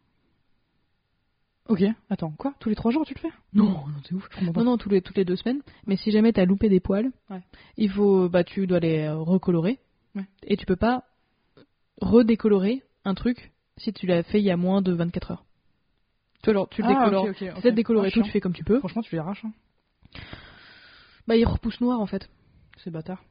Ok, 1.68 1.82
attends, 2.08 2.30
quoi? 2.30 2.54
Tous 2.60 2.70
les 2.70 2.74
trois 2.74 2.90
jours, 2.90 3.04
tu 3.04 3.12
le 3.14 3.20
fais? 3.20 3.30
Non, 3.52 3.64
non, 3.70 3.84
c'est 4.04 4.14
ouf, 4.14 4.26
je 4.30 4.36
comprends 4.38 4.52
pas. 4.52 4.60
Non, 4.60 4.70
non, 4.72 4.76
tous 4.78 4.88
les, 4.88 5.02
toutes 5.02 5.16
les 5.18 5.26
deux 5.26 5.36
semaines. 5.36 5.60
Mais 5.86 5.96
si 5.96 6.10
jamais 6.10 6.32
t'as 6.32 6.46
loupé 6.46 6.68
des 6.70 6.80
poils, 6.80 7.10
Ouais. 7.30 7.42
il 7.76 7.90
faut, 7.90 8.28
bah, 8.30 8.42
tu 8.42 8.66
dois 8.66 8.80
les 8.80 9.08
recolorer. 9.10 9.78
Ouais. 10.14 10.24
Et 10.44 10.56
tu 10.56 10.64
peux 10.64 10.76
pas 10.76 11.04
redécolorer 12.00 12.82
un 13.04 13.14
truc 13.14 13.52
si 13.76 13.92
tu 13.92 14.06
l'as 14.06 14.22
fait 14.22 14.40
il 14.40 14.44
y 14.44 14.50
a 14.50 14.56
moins 14.56 14.80
de 14.80 14.92
24 14.92 15.32
heures. 15.32 15.44
Tu 16.42 16.52
genre, 16.52 16.68
tu 16.70 16.80
le 16.82 16.88
Ah, 16.88 16.94
décolores. 17.04 17.24
ok, 17.24 17.30
ok, 17.30 17.36
Si 17.36 17.50
ok. 17.50 17.60
t'as 17.62 17.70
décoloré 17.70 18.08
Ah, 18.08 18.14
tout, 18.14 18.22
tu 18.22 18.30
fais 18.30 18.40
comme 18.40 18.54
tu 18.54 18.64
peux. 18.64 18.78
Franchement, 18.78 19.02
tu 19.02 19.14
les 19.14 19.18
arraches. 19.20 19.44
Hein. 19.44 19.52
Bah, 21.28 21.36
il 21.36 21.44
repousse 21.44 21.80
noir 21.80 22.00
en 22.00 22.06
fait. 22.06 22.28
C'est 22.78 22.90
bâtard. 22.90 23.22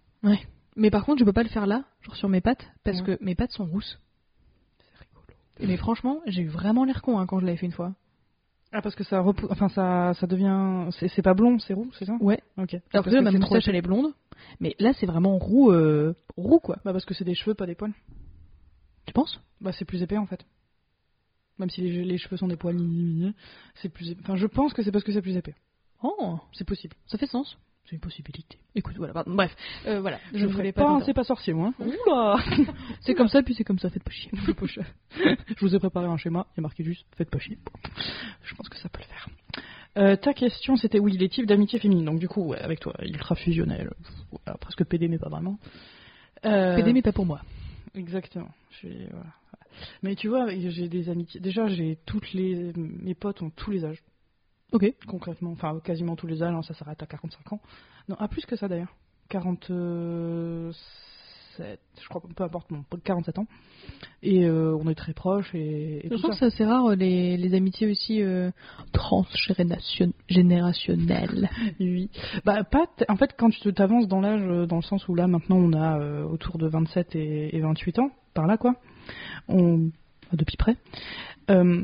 Mais 0.76 0.92
par 0.92 1.04
contre, 1.06 1.20
je 1.20 1.26
peux 1.26 1.34
pas 1.34 1.44
le 1.44 1.50
faire 1.50 1.66
là, 1.66 1.84
genre 2.02 2.16
sur 2.16 2.30
mes 2.30 2.42
pattes, 2.42 2.66
parce 2.84 3.00
Ouais. 3.02 3.18
que 3.18 3.24
mes 3.24 3.34
pattes 3.36 3.52
sont 3.52 3.66
rousses. 3.66 4.00
C'est 4.78 5.00
rigolo. 5.08 5.26
Et 5.60 5.66
mais 5.68 5.78
franchement, 5.78 6.22
j'ai 6.28 6.44
eu 6.44 6.48
vraiment 6.48 6.84
l'air 6.86 7.02
con 7.02 7.18
hein, 7.18 7.26
quand 7.26 7.40
je 7.40 7.46
l'avais 7.46 7.58
fait 7.58 7.66
une 7.66 7.72
fois. 7.72 7.96
Ah, 8.72 8.82
parce 8.82 8.96
que 8.96 9.04
ça 9.04 9.22
repousse. 9.22 9.50
Enfin, 9.50 9.70
ça, 9.70 10.14
ça 10.14 10.28
devient. 10.28 10.90
C'est 10.92 11.22
pas 11.24 11.34
blond, 11.34 11.58
c'est 11.60 11.74
roux, 11.74 11.90
c'est 11.98 12.06
ça? 12.06 12.16
Ouais. 12.20 12.42
Ok. 12.58 12.74
Alors 12.74 13.04
Parce 13.04 13.16
que 13.16 13.20
ma 13.22 13.32
trop 13.32 13.40
moustache, 13.40 13.68
elle 13.68 13.76
est 13.78 13.82
blonde. 13.82 14.14
Mais 14.60 14.76
là, 14.80 14.94
c'est 14.94 15.06
vraiment 15.08 15.38
roux, 15.40 15.72
euh, 15.72 16.14
roux 16.36 16.60
quoi. 16.60 16.76
Bah, 16.86 16.92
parce 16.92 17.06
que 17.06 17.14
c'est 17.16 17.24
des 17.26 17.34
cheveux, 17.34 17.56
pas 17.56 17.66
des 17.66 17.76
poils. 17.76 17.94
Tu 19.08 19.14
penses? 19.14 19.40
Bah, 19.62 19.72
c'est 19.72 19.86
plus 19.86 20.04
épais 20.04 20.18
en 20.18 20.26
fait. 20.28 20.46
Même 21.58 21.70
si 21.72 21.82
les, 21.82 22.04
les 22.04 22.18
cheveux 22.20 22.38
sont 22.38 22.48
des 22.50 22.58
poils, 22.58 22.78
c'est 23.76 23.90
plus. 23.90 24.12
épais. 24.12 24.22
Enfin, 24.24 24.36
je 24.36 24.46
pense 24.46 24.74
que 24.74 24.84
c'est 24.84 24.92
parce 24.92 25.04
que 25.04 25.12
c'est 25.14 25.22
plus 25.24 25.38
épais. 25.38 25.56
Oh, 26.04 26.38
C'est 26.54 26.68
possible. 26.68 26.96
ça 27.08 27.18
fait 27.18 27.26
sens. 27.26 27.58
C'est 27.88 27.96
une 27.96 28.02
possibilité. 28.02 28.58
Écoute, 28.76 28.96
voilà, 28.98 29.14
pardon. 29.14 29.34
bref, 29.34 29.56
euh, 29.86 30.02
voilà. 30.02 30.20
Je, 30.34 30.46
ne 30.46 30.52
voulais 30.52 30.74
pas. 30.74 31.00
C'est 31.06 31.14
pas 31.14 31.24
sorcier, 31.24 31.54
moi. 31.54 31.72
hein. 31.80 31.86
Oula 31.86 32.38
C'est 33.02 33.16
comme 33.16 33.30
ça, 33.30 33.42
puis 33.42 33.54
c'est 33.56 33.64
comme 33.64 33.80
ça, 33.80 33.90
faites 33.90 34.04
pas 34.04 34.12
chier. 34.12 34.30
Je 34.34 34.52
pas 34.52 34.68
chier. 34.68 34.84
Je 35.16 35.62
vous 35.62 35.74
ai 35.74 35.80
préparé 35.80 36.06
un 36.06 36.18
schéma, 36.18 36.48
il 36.54 36.58
y 36.58 36.60
a 36.60 36.64
marqué 36.64 36.84
juste 36.84 37.06
faites 37.16 37.30
pas 37.30 37.40
chier. 37.40 37.58
Je 38.44 38.56
pense 38.56 38.68
que 38.68 38.78
ça 38.78 38.90
peut 38.90 39.00
le 39.00 39.06
faire. 39.06 39.30
Euh, 39.98 40.16
ta 40.18 40.34
question 40.34 40.76
c'était 40.76 41.00
oui, 41.00 41.18
les 41.18 41.30
types 41.30 41.46
d'amitié 41.46 41.80
féminine. 41.80 42.04
Donc 42.04 42.20
du 42.20 42.28
coup, 42.28 42.44
ouais, 42.44 42.60
avec 42.60 42.82
toi, 42.82 42.94
ultra 43.02 43.36
fusionnel, 43.36 43.90
voilà, 44.32 44.58
presque 44.58 44.84
PD 44.84 45.08
mais 45.08 45.18
pas 45.18 45.30
vraiment. 45.30 45.58
Euh, 46.46 46.76
PD, 46.76 46.92
mais 46.92 47.02
pas 47.02 47.14
pour 47.14 47.26
moi. 47.26 47.42
Exactement. 47.96 48.50
Voilà. 48.84 49.34
Mais 50.04 50.16
tu 50.16 50.28
vois, 50.28 50.48
j'ai 50.50 50.90
des 50.90 51.10
amitiés. 51.10 51.40
Déjà, 51.40 51.68
j'ai 51.68 51.98
toutes 52.06 52.34
les 52.34 52.74
mes 52.76 53.16
potes 53.16 53.42
ont 53.42 53.50
tous 53.50 53.72
les 53.72 53.86
âges. 53.86 54.04
Ok. 54.74 54.86
Concrètement, 55.08 55.52
enfin 55.52 55.80
quasiment 55.84 56.16
tous 56.16 56.28
les 56.28 56.44
âges. 56.44 56.54
hein, 56.54 56.62
ça 56.62 56.74
s'arrête 56.74 57.02
à 57.02 57.06
45 57.06 57.54
ans. 57.54 57.60
Non, 58.10 58.16
à 58.20 58.28
plus 58.28 58.46
que 58.46 58.56
ça 58.56 58.68
d'ailleurs. 58.68 58.94
47, 59.30 60.76
je 62.02 62.08
crois, 62.08 62.22
peu 62.36 62.44
importe, 62.44 62.70
non, 62.72 62.84
47 63.04 63.40
ans. 63.40 63.48
Et 64.24 64.46
euh, 64.46 64.76
on 64.80 64.88
est 64.90 64.96
très 64.96 65.14
proches 65.14 65.54
et, 65.56 66.06
et 66.06 66.10
Je 66.10 66.16
trouve 66.16 66.22
ça. 66.22 66.28
que 66.30 66.36
c'est 66.36 66.46
assez 66.46 66.66
rare, 66.66 66.92
euh, 66.92 66.96
les, 66.96 67.36
les 67.38 67.54
amitiés 67.56 67.90
aussi 67.90 68.22
euh, 68.22 68.52
transgénérationnelles. 68.94 71.50
Oui. 71.80 72.10
Bah, 72.46 72.64
pas 72.64 72.86
t- 72.98 73.06
en 73.10 73.16
fait, 73.16 73.36
quand 73.38 73.50
tu 73.50 73.74
t'avances 73.74 74.08
dans 74.08 74.22
l'âge, 74.22 74.68
dans 74.68 74.76
le 74.78 74.82
sens 74.82 75.08
où 75.08 75.16
là, 75.16 75.28
maintenant, 75.28 75.58
on 75.58 75.74
a 75.74 76.00
euh, 76.00 76.24
autour 76.24 76.58
de 76.58 76.68
27 76.68 77.16
et, 77.16 77.56
et 77.56 77.60
28 77.62 78.00
ans, 78.00 78.12
par 78.34 78.48
là, 78.48 78.58
quoi. 78.58 78.76
On, 79.48 79.90
depuis 80.34 80.58
près. 80.58 80.76
Euh, 81.50 81.84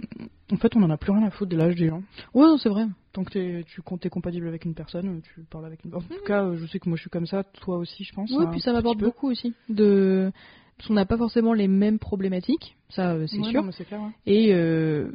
en 0.53 0.57
fait, 0.57 0.75
on 0.75 0.83
en 0.83 0.89
a 0.89 0.97
plus 0.97 1.11
rien 1.11 1.23
à 1.25 1.31
foutre 1.31 1.51
de 1.51 1.57
l'âge 1.57 1.75
des 1.75 1.87
gens. 1.89 2.03
Ouais, 2.33 2.45
c'est 2.61 2.69
vrai. 2.69 2.85
Tant 3.11 3.23
que 3.23 3.31
t'es- 3.31 3.63
tu 3.67 3.81
comptes 3.81 4.01
t'es 4.01 4.09
compatible 4.09 4.47
avec 4.47 4.65
une 4.65 4.73
personne, 4.73 5.07
euh, 5.17 5.21
tu 5.21 5.41
parles 5.49 5.65
avec 5.65 5.83
une. 5.83 5.93
En 5.95 5.99
tout 6.01 6.23
cas, 6.25 6.43
euh, 6.43 6.57
je 6.57 6.65
sais 6.67 6.79
que 6.79 6.89
moi, 6.89 6.95
je 6.95 7.01
suis 7.01 7.09
comme 7.09 7.25
ça. 7.27 7.43
Toi 7.43 7.77
aussi, 7.77 8.03
je 8.03 8.13
pense. 8.13 8.31
Un 8.31 8.47
puis 8.47 8.59
ça 8.61 8.73
m'apporte 8.73 8.97
beaucoup 8.99 9.29
aussi. 9.29 9.53
De... 9.69 10.31
Parce 10.77 10.87
qu'on 10.87 10.93
n'a 10.95 11.05
pas 11.05 11.17
forcément 11.17 11.53
les 11.53 11.67
mêmes 11.67 11.99
problématiques, 11.99 12.75
ça 12.89 13.11
euh, 13.11 13.27
c'est 13.27 13.37
Ouais, 13.37 13.51
sûr. 13.51 13.61
non, 13.61 13.67
mais 13.67 13.73
c'est 13.73 13.85
clair. 13.85 14.01
ouais. 14.01 14.09
Et 14.25 14.53
euh, 14.53 15.11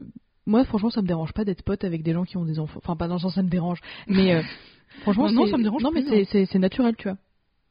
moi, 0.46 0.64
franchement, 0.64 0.90
ça 0.90 1.03
me 1.03 1.07
dérange 1.09 1.33
pas 1.33 1.44
d'être 1.44 1.62
pote 1.62 1.83
avec 1.85 2.03
des 2.03 2.12
gens 2.12 2.24
qui 2.24 2.37
ont 2.37 2.44
des 2.44 2.59
enfants. 2.61 2.79
Enfin, 2.83 2.94
pas 2.96 3.09
dans 3.09 3.14
le 3.14 3.20
sens 3.20 3.35
ça 3.35 3.42
me 3.42 3.48
dérange, 3.48 3.81
mais 4.07 4.35
euh, 4.37 4.42
franchement, 5.03 5.27
Non, 5.31 5.44
non, 5.44 5.46
ça 5.51 5.57
me 5.59 5.62
dérange 5.64 5.83
Non, 5.83 5.90
mais 5.92 6.05
hein. 6.09 6.24
c'est 6.31 6.59
naturel, 6.59 6.94
tu 6.96 7.09
vois. 7.09 7.18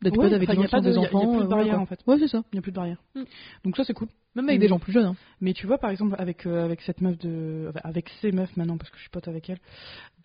D'être 0.01 0.15
Ouais, 0.17 0.25
pote 0.25 0.33
avec 0.33 0.47
des 0.47 0.55
y 0.55 0.57
a 0.57 0.61
gens 0.61 0.65
qui 0.67 0.71
pas 0.71 0.77
ont 0.77 0.81
des 0.81 0.89
de- 0.91 0.93
y 0.93 0.97
a- 0.97 1.01
enfants. 1.07 1.27
plus 1.31 1.37
de 1.39 1.43
euh, 1.43 1.47
barrière, 1.47 1.79
en 1.81 1.85
fait. 1.87 1.99
Ouais, 2.05 2.17
c'est 2.19 2.27
ça. 2.27 2.43
Il 2.51 2.55
n'y 2.55 2.59
a 2.59 2.61
plus 2.61 2.71
de 2.71 2.75
barrière. 2.75 3.01
Mm. 3.15 3.23
Donc 3.63 3.77
ça, 3.77 3.83
c'est 3.83 3.93
cool. 3.93 4.07
Même 4.35 4.47
avec 4.49 4.59
des 4.61 4.67
gens 4.67 4.77
plus 4.77 4.93
jeunes. 4.93 5.07
Hein. 5.07 5.15
Mais 5.41 5.53
tu 5.53 5.65
vois, 5.65 5.79
par 5.79 5.89
exemple, 5.89 6.15
avec, 6.19 6.45
euh, 6.45 6.63
avec 6.63 6.81
cette 6.81 7.01
meuf 7.01 7.17
de. 7.17 7.71
Avec 7.83 8.07
ces 8.21 8.31
meufs 8.31 8.55
maintenant, 8.55 8.77
parce 8.77 8.91
que 8.91 8.97
je 8.97 9.01
suis 9.01 9.09
pote 9.09 9.27
avec 9.27 9.49
elles, 9.49 9.57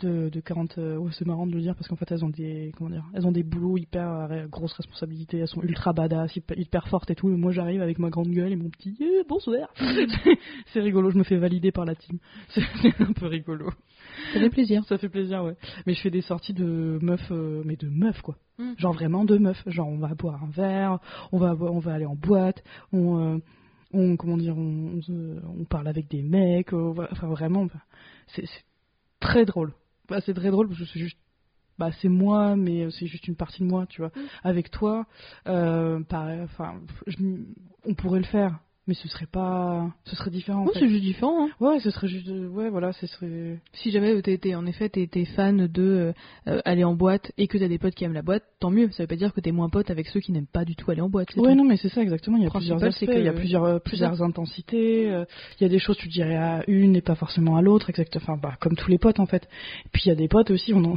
de, 0.01 0.29
de 0.29 0.41
40. 0.41 0.77
euh, 0.77 0.99
ouais, 0.99 1.11
c'est 1.15 1.27
marrant 1.27 1.47
de 1.47 1.53
le 1.55 1.61
dire, 1.63 1.75
parce 1.75 1.89
qu'en 1.89 1.97
fait, 1.97 2.13
elles 2.13 2.23
ont 2.23 2.29
des. 2.29 2.73
Comment 2.77 2.91
dire 2.91 3.05
Elles 3.15 3.27
ont 3.27 3.33
des 3.33 3.43
boulots 3.43 3.79
hyper. 3.79 4.47
grosses 4.51 4.75
responsabilités, 4.75 5.39
elles 5.39 5.49
sont 5.49 5.63
ultra 5.63 5.95
badass, 5.95 6.37
hyper, 6.37 6.89
fortes 6.89 7.11
et 7.11 7.15
tout. 7.15 7.31
Et 7.31 7.37
moi, 7.37 7.53
j'arrive 7.53 7.81
avec 7.81 7.99
ma 7.99 8.11
grande 8.11 8.29
gueule 8.29 8.53
et 8.53 8.57
mon 8.57 8.69
petit. 8.69 8.99
Bonsoir 9.27 9.73
C'est 10.75 10.81
rigolo, 10.81 11.11
je 11.11 11.17
me 11.17 11.25
fais 11.25 11.37
valider 11.37 11.73
par 11.73 11.87
la 11.87 11.95
team. 11.95 12.19
C'est 12.49 13.01
un 13.01 13.13
peu 13.15 13.27
rigolo. 13.27 13.71
Ça 14.33 14.41
fait 14.41 14.51
plaisir. 14.51 14.85
Ça 14.85 14.99
fait 14.99 15.09
plaisir, 15.09 15.45
ouais. 15.45 15.57
Mais 15.87 15.95
je 15.95 16.01
fais 16.01 16.11
des 16.11 16.23
sorties 16.23 16.55
de 16.55 16.99
meufs, 17.03 17.31
euh, 17.31 17.63
mais 17.65 17.77
de 17.77 17.89
meufs, 17.89 18.21
quoi. 18.23 18.37
Mm. 18.59 18.73
Genre 18.79 18.93
vraiment 18.93 19.25
de 19.25 19.39
meufs. 19.39 19.63
Genre, 19.67 19.89
on 19.89 19.99
va 19.99 20.15
boire 20.15 20.43
un 20.43 20.51
verre, 20.51 20.99
on 21.33 21.39
va, 21.39 21.55
on 21.55 21.79
va 21.79 21.95
aller 21.95 22.07
en 22.07 22.17
boîte, 22.17 22.63
on. 22.93 23.35
euh, 23.37 23.39
on 23.95 24.17
comment 24.17 24.39
dire 24.39 24.57
on, 24.57 25.01
on, 25.11 25.65
parle 25.67 25.87
avec 25.87 26.09
des 26.09 26.23
mecs 26.23 26.73
euh, 26.73 26.95
on 26.97 27.03
enfin 27.13 27.27
vraiment 27.27 27.67
bah, 27.67 27.83
c'est 28.29 28.45
très 29.21 29.45
drôle 29.45 29.75
bah, 30.09 30.23
c'est 30.25 30.33
très 30.33 30.51
drôle 30.51 30.69
parce 30.69 30.81
que 30.81 30.87
c'est 30.87 30.99
juste 30.99 31.19
bah 31.79 31.91
c'est 32.01 32.09
moi 32.09 32.57
mais 32.57 32.91
c'est 32.91 33.07
juste 33.07 33.29
une 33.29 33.37
partie 33.37 33.61
de 33.63 33.69
moi 33.69 33.85
tu 33.87 34.01
vois 34.01 34.11
Mm. 34.17 34.21
avec 34.45 34.71
toi 34.71 35.05
euh, 35.47 36.01
pareil 36.05 36.41
enfin 36.41 36.81
je 37.07 37.19
on 37.85 37.93
pourrait 37.93 38.21
le 38.21 38.25
faire 38.25 38.61
mais 38.89 38.95
ce 38.95 39.07
serait 39.09 39.27
pas 39.27 39.89
ce 40.05 40.17
serait 40.17 40.31
différent 40.31 40.63
en 40.63 40.67
Ouais, 40.67 40.73
c'est 40.75 40.89
juste 40.89 41.03
différent. 41.03 41.47
Hein. 41.47 41.51
ouais 41.61 41.79
ce 41.81 41.91
serait 41.91 42.09
juste 42.09 42.29
euh, 42.29 42.49
ouais 42.49 42.69
voilà 42.69 42.93
ce 42.93 43.07
serait 43.07 43.61
Si 43.75 43.91
jamais 43.93 44.21
t'es, 44.23 44.39
t'es- 44.39 44.55
en 44.57 44.67
effet 44.67 44.89
t'es, 44.89 45.25
fan 45.37 45.67
de 45.69 45.83
euh, 45.83 46.13
euh, 46.49 46.61
aller 46.65 46.83
en 46.85 46.95
boîte 46.95 47.31
et 47.39 47.47
que 47.47 47.59
t'as 47.59 47.69
des 47.69 47.79
potes 47.79 47.95
qui 47.95 48.05
aiment 48.05 48.13
la 48.13 48.23
boîte, 48.23 48.43
tant 48.61 48.71
mieux. 48.71 48.91
Ça 48.91 49.05
veut 49.05 49.07
pas 49.07 49.17
dire 49.17 49.33
que 49.33 49.41
t'es 49.41 49.53
moins 49.53 49.69
pote 49.69 49.91
avec 49.91 50.09
ceux 50.09 50.19
qui 50.21 50.33
n'aiment 50.33 50.47
pas 50.53 50.65
du 50.65 50.75
tout 50.75 50.91
aller 50.91 51.01
en 51.01 51.09
boîte. 51.09 51.29
ouais 51.37 51.51
tout. 51.53 51.55
non 51.55 51.65
mais 51.65 51.77
c'est 51.77 51.89
ça 51.91 52.03
exactement 52.03 52.37
il 52.39 52.43
y 52.43 52.47
a 52.47 52.51
plusieurs 52.51 52.83
aspects 52.83 53.07
que- 53.07 53.19
il 53.19 53.25
y 53.25 53.29
a 53.29 53.33
plusieurs 53.33 53.65
euh, 53.65 53.79
plusieurs 53.79 54.21
intensités 54.23 55.11
euh, 55.13 55.25
il 55.61 55.63
y 55.63 55.67
a 55.67 55.69
des 55.71 55.79
choses 55.79 55.97
tu 55.97 56.09
dirais 56.09 56.37
à 56.37 56.65
une 56.67 56.97
et 56.97 57.03
pas 57.03 57.15
forcément 57.15 57.57
à 57.57 57.63
l'autre 57.63 57.89
exactement 57.91 58.23
enfin 58.25 58.37
bah 58.43 58.57
comme 58.61 58.75
tous 58.77 58.91
les 58.91 58.99
potes 58.99 59.21
en 59.21 59.27
fait 59.27 59.45
et 59.87 59.89
puis 59.93 60.03
il 60.07 60.09
y 60.09 60.13
a 60.13 60.17
des 60.17 60.29
potes 60.29 60.51
aussi 60.51 60.75
on 60.75 60.85
en... 60.85 60.97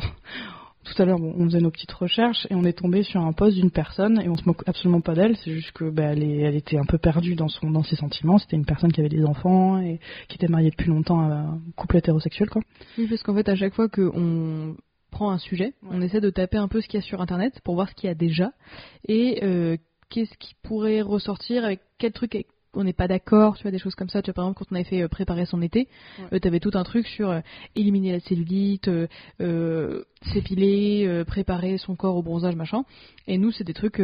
tout 0.86 1.02
à 1.02 1.06
l'heure 1.06 1.20
bon, 1.20 1.34
on 1.38 1.46
faisait 1.46 1.60
nos 1.60 1.72
petites 1.72 1.92
recherches 1.92 2.48
et 2.50 2.56
on 2.56 2.64
est 2.64 2.74
tombé 2.78 3.04
sur 3.04 3.22
un 3.22 3.34
poste 3.34 3.58
d'une 3.58 3.72
personne 3.72 4.22
et 4.22 4.30
on 4.30 4.36
se 4.36 4.46
moque 4.46 4.62
absolument 4.68 5.02
pas 5.02 5.16
d'elle. 5.16 5.36
C'est 5.38 5.52
juste 5.52 5.72
que 5.72 5.90
bah, 5.90 6.04
elle, 6.12 6.24
est- 6.24 6.40
elle 6.42 6.56
était 6.56 6.78
un 6.78 6.86
peu 6.86 6.98
perdue 6.98 7.36
dans 7.36 7.48
son 7.48 7.70
dans 7.72 7.84
ses 7.84 7.96
sentiments. 7.96 8.38
C'était 8.38 8.56
une 8.56 8.66
personne 8.66 8.92
qui 8.92 9.00
avait 9.02 9.10
des 9.10 9.26
enfants 9.26 9.80
et 9.82 10.00
qui 10.30 10.36
était 10.38 10.48
mariée 10.48 10.70
depuis 10.70 10.90
longtemps 10.90 11.20
à 11.22 11.34
un 11.34 11.60
couple 11.76 11.98
hétérosexuel 11.98 12.50
quoi. 12.50 12.62
Oui, 12.98 13.08
parce 13.08 13.24
qu'en 13.24 13.34
fait, 13.36 13.50
à 13.50 13.56
chaque 13.56 13.74
fois 13.74 13.90
qu'on 13.90 14.76
prend 15.12 15.32
un 15.32 15.38
sujet, 15.38 15.74
Ouais. 15.84 15.90
on 15.92 16.02
essaie 16.02 16.22
de 16.22 16.30
taper 16.30 16.58
un 16.58 16.68
peu 16.68 16.82
ce 16.82 16.88
qu'il 16.88 17.00
y 17.00 17.04
a 17.04 17.06
sur 17.06 17.22
Internet 17.22 17.60
pour 17.64 17.76
voir 17.76 17.90
ce 17.90 17.96
qu'il 17.96 18.08
y 18.08 18.12
a 18.12 18.16
déjà 18.16 18.52
et 19.08 19.40
euh, 19.44 19.78
qu'est-ce 20.10 20.38
qui 20.38 20.54
pourrait 20.62 21.02
ressortir, 21.02 21.66
avec 21.66 21.80
quel 21.98 22.12
truc 22.12 22.46
on 22.76 22.84
n'est 22.84 22.94
pas 22.94 23.08
d'accord, 23.08 23.56
tu 23.58 23.64
vois, 23.64 23.72
des 23.72 23.78
choses 23.80 23.96
comme 23.96 24.10
ça. 24.10 24.22
Tu 24.22 24.28
vois, 24.28 24.34
par 24.36 24.46
exemple, 24.46 24.60
quand 24.60 24.66
on 24.72 24.76
avait 24.76 24.84
fait 24.84 25.02
euh, 25.02 25.08
préparer 25.08 25.46
son 25.46 25.62
été, 25.62 25.88
Ouais. 26.20 26.26
euh, 26.34 26.40
t'avais 26.40 26.60
tout 26.60 26.72
un 26.74 26.84
truc 26.84 27.08
sur 27.08 27.30
euh, 27.32 27.40
éliminer 27.76 28.12
la 28.12 28.20
cellulite, 28.20 28.90
euh, 29.42 30.04
s'épiler, 30.34 31.24
préparer 31.28 31.78
son 31.78 31.96
corps 31.96 32.16
au 32.16 32.24
bronzage, 32.24 32.56
machin. 32.56 32.84
Et 33.28 33.38
nous, 33.38 33.52
c'est 33.52 33.64
des 33.64 33.74
trucs, 33.74 34.02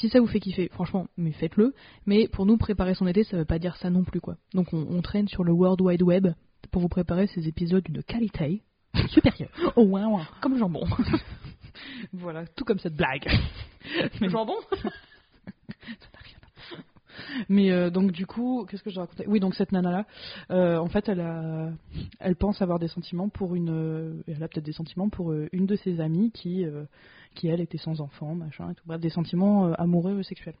si 0.00 0.08
ça 0.08 0.20
vous 0.20 0.26
fait 0.26 0.40
kiffer, 0.40 0.68
franchement, 0.72 1.06
mais 1.16 1.32
faites-le. 1.32 1.74
Mais 2.06 2.28
pour 2.28 2.46
nous, 2.46 2.56
préparer 2.56 2.94
son 2.94 3.06
été, 3.06 3.24
ça 3.24 3.36
veut 3.36 3.44
pas 3.44 3.58
dire 3.58 3.76
ça 3.76 3.90
non 3.90 4.04
plus, 4.04 4.20
quoi. 4.20 4.36
Donc 4.54 4.72
on, 4.72 4.86
on 4.90 5.02
traîne 5.02 5.28
sur 5.28 5.44
le 5.44 5.52
World 5.52 5.80
Wide 5.80 6.02
Web 6.02 6.28
pour 6.70 6.82
vous 6.82 6.88
préparer 6.88 7.26
ces 7.28 7.48
épisodes 7.48 7.82
d'une 7.84 8.02
qualité 8.02 8.62
supérieure. 9.08 9.50
oh 9.76 9.82
ouais, 9.84 10.04
ouais. 10.04 10.22
Comme 10.40 10.52
le 10.54 10.58
jambon. 10.58 10.84
voilà 12.12 12.44
tout 12.46 12.64
comme 12.64 12.78
cette 12.80 12.96
blague 12.96 13.26
Le 14.20 14.28
jambon 14.28 14.54
ça 14.70 14.76
n'a 16.12 16.20
rien 16.22 16.36
à 16.42 16.48
Mais 17.48 17.70
euh, 17.70 17.90
donc 17.90 18.12
du 18.12 18.26
coup, 18.26 18.66
qu'est-ce 18.68 18.82
que 18.82 18.90
je 18.90 19.00
racontais? 19.00 19.26
Oui, 19.26 19.40
donc 19.40 19.54
cette 19.54 19.72
nana 19.72 19.90
là, 19.90 20.06
euh, 20.50 20.78
en 20.78 20.88
fait, 20.88 21.08
elle 21.08 22.36
pense 22.36 22.62
avoir 22.62 22.78
des 22.78 22.88
sentiments 22.88 23.28
pour 23.28 23.54
une, 23.54 23.70
euh, 23.70 24.22
elle 24.26 24.42
a 24.42 24.48
peut-être 24.48 24.64
des 24.66 24.72
sentiments 24.72 25.08
pour 25.08 25.32
une 25.52 25.66
de 25.66 25.76
ses 25.76 26.00
amies 26.00 26.30
qui, 26.32 26.64
qui 27.34 27.48
elle 27.48 27.60
était 27.60 27.78
sans 27.78 28.00
enfant, 28.00 28.34
machin 28.34 28.70
et 28.70 28.74
tout, 28.74 28.98
des 28.98 29.10
sentiments 29.10 29.72
amoureux 29.74 30.22
sexuels. 30.22 30.56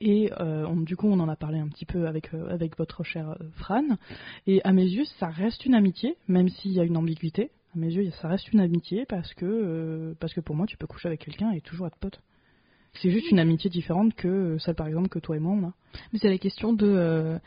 Et 0.00 0.30
on- 0.38 0.80
du 0.80 0.96
coup, 0.96 1.06
on 1.08 1.20
en 1.20 1.28
a 1.28 1.36
parlé 1.36 1.58
un 1.58 1.68
petit 1.68 1.86
peu 1.86 2.06
avec, 2.06 2.30
votre 2.78 3.04
cher 3.04 3.30
euh, 3.30 3.44
Fran. 3.56 3.84
Et 4.46 4.60
à 4.64 4.72
mes 4.72 4.84
yeux, 4.84 5.04
ça 5.18 5.28
reste 5.28 5.64
une 5.66 5.74
amitié, 5.74 6.16
même 6.28 6.48
s'il 6.48 6.72
y 6.72 6.80
a 6.80 6.84
une 6.84 6.96
ambiguïté. 6.96 7.50
À 7.74 7.78
mes 7.78 7.92
yeux, 7.92 8.10
ça 8.20 8.28
reste 8.28 8.52
une 8.52 8.60
amitié 8.60 9.06
parce 9.06 9.32
que, 9.34 10.14
parce 10.20 10.34
que 10.34 10.40
pour 10.40 10.56
moi, 10.56 10.66
tu 10.66 10.76
peux 10.76 10.86
coucher 10.86 11.08
avec 11.08 11.20
quelqu'un 11.24 11.52
et 11.52 11.60
toujours 11.60 11.86
être 11.86 11.96
pote. 11.96 12.20
C'est 13.00 13.10
juste 13.10 13.30
une 13.30 13.38
amitié 13.38 13.70
différente 13.70 14.14
que 14.14 14.58
celle, 14.58 14.74
par 14.74 14.86
exemple, 14.86 15.08
que 15.08 15.18
toi 15.18 15.36
et 15.36 15.40
moi, 15.40 15.52
on 15.54 15.66
a. 15.68 15.72
Mais 16.12 16.18
c'est 16.20 16.28
la 16.28 16.38
question 16.38 16.72
de. 16.72 16.86
euh, 16.86 17.38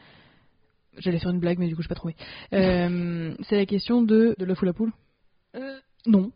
J'allais 0.97 1.19
faire 1.19 1.31
une 1.31 1.39
blague, 1.39 1.59
mais 1.59 1.67
du 1.67 1.75
coup, 1.75 1.81
je 1.81 1.87
pas 1.89 1.95
trouvé. 1.95 2.15
Euh, 2.53 3.33
c'est 3.49 3.57
la 3.57 3.65
question 3.65 4.01
de. 4.01 4.35
De 4.39 4.45
l'œuf 4.45 4.61
ou 4.61 4.65
la 4.65 4.73
poule? 4.73 4.91
Euh, 5.55 5.77
non. 6.05 6.31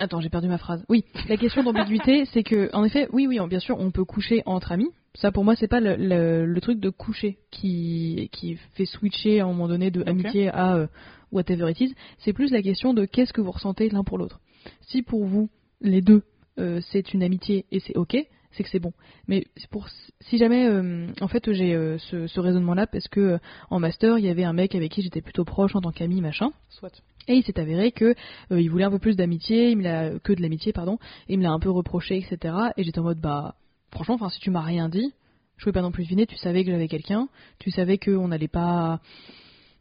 Attends, 0.00 0.20
j'ai 0.20 0.28
perdu 0.28 0.48
ma 0.48 0.58
phrase. 0.58 0.84
Oui, 0.88 1.04
la 1.28 1.36
question 1.36 1.62
d'ambiguïté, 1.64 2.24
c'est 2.32 2.42
que, 2.44 2.70
en 2.72 2.84
effet, 2.84 3.08
oui, 3.12 3.26
oui, 3.26 3.38
bien 3.48 3.58
sûr, 3.58 3.78
on 3.80 3.90
peut 3.90 4.04
coucher 4.04 4.42
entre 4.46 4.70
amis. 4.70 4.90
Ça, 5.14 5.32
pour 5.32 5.44
moi, 5.44 5.56
c'est 5.56 5.66
pas 5.66 5.80
le, 5.80 5.96
le- 5.96 6.46
le 6.46 6.60
truc 6.60 6.78
de 6.78 6.90
coucher 6.90 7.38
qui, 7.50 8.28
qui 8.32 8.56
fait 8.74 8.84
switcher 8.86 9.40
à 9.40 9.44
un 9.44 9.48
moment 9.48 9.66
donné 9.66 9.90
de 9.90 10.04
amitié 10.06 10.48
à 10.50 10.76
euh, 10.76 10.86
whatever 11.32 11.68
it 11.70 11.80
is. 11.80 11.94
C'est 12.18 12.32
plus 12.32 12.52
la 12.52 12.62
question 12.62 12.94
de 12.94 13.04
qu'est-ce 13.06 13.32
que 13.32 13.40
vous 13.40 13.50
ressentez 13.50 13.88
l'un 13.88 14.04
pour 14.04 14.18
l'autre. 14.18 14.40
Si 14.82 15.02
pour 15.02 15.24
vous, 15.24 15.48
les 15.80 16.00
deux, 16.02 16.22
euh, 16.58 16.80
c'est 16.90 17.12
une 17.14 17.22
amitié 17.22 17.66
et 17.70 17.80
c'est 17.80 17.96
ok, 17.96 18.16
c'est 18.52 18.62
que 18.62 18.68
c'est 18.68 18.78
bon. 18.78 18.92
Mais 19.26 19.44
pour 19.70 19.88
si 20.20 20.38
jamais, 20.38 20.66
euh, 20.66 21.06
en 21.20 21.28
fait, 21.28 21.52
j'ai 21.52 21.74
euh, 21.74 21.98
ce, 21.98 22.26
ce 22.26 22.40
raisonnement-là 22.40 22.86
parce 22.86 23.08
que 23.08 23.38
en 23.70 23.78
master, 23.78 24.18
il 24.18 24.24
y 24.24 24.28
avait 24.28 24.44
un 24.44 24.52
mec 24.52 24.74
avec 24.74 24.92
qui 24.92 25.02
j'étais 25.02 25.20
plutôt 25.20 25.44
proche 25.44 25.76
en 25.76 25.80
tant 25.80 25.92
qu'ami, 25.92 26.20
machin. 26.20 26.50
Soit. 26.68 27.02
Et 27.28 27.34
il 27.34 27.44
s'est 27.44 27.60
avéré 27.60 27.92
que 27.92 28.14
il 28.50 28.70
voulait 28.70 28.84
un 28.84 28.90
peu 28.90 28.98
plus 28.98 29.16
d'amitié, 29.16 29.70
il 29.70 29.76
me 29.76 29.82
l'a 29.82 30.18
que 30.18 30.32
de 30.32 30.40
l'amitié 30.40 30.72
pardon, 30.72 30.98
et 31.28 31.34
il 31.34 31.38
me 31.38 31.42
l'a 31.42 31.50
un 31.50 31.58
peu 31.58 31.70
reproché 31.70 32.16
etc. 32.16 32.54
Et 32.76 32.84
j'étais 32.84 33.00
en 33.00 33.04
mode 33.04 33.20
bah 33.20 33.56
franchement 33.92 34.14
enfin 34.14 34.30
si 34.30 34.40
tu 34.40 34.50
m'as 34.50 34.62
rien 34.62 34.88
dit, 34.88 35.12
je 35.58 35.64
pouvais 35.64 35.74
pas 35.74 35.82
non 35.82 35.90
plus 35.90 36.04
deviner, 36.04 36.26
tu 36.26 36.36
savais 36.36 36.64
que 36.64 36.70
j'avais 36.70 36.88
quelqu'un, 36.88 37.28
tu 37.58 37.70
savais 37.70 37.98
qu'on 37.98 38.28
n'allait 38.28 38.48
pas 38.48 39.00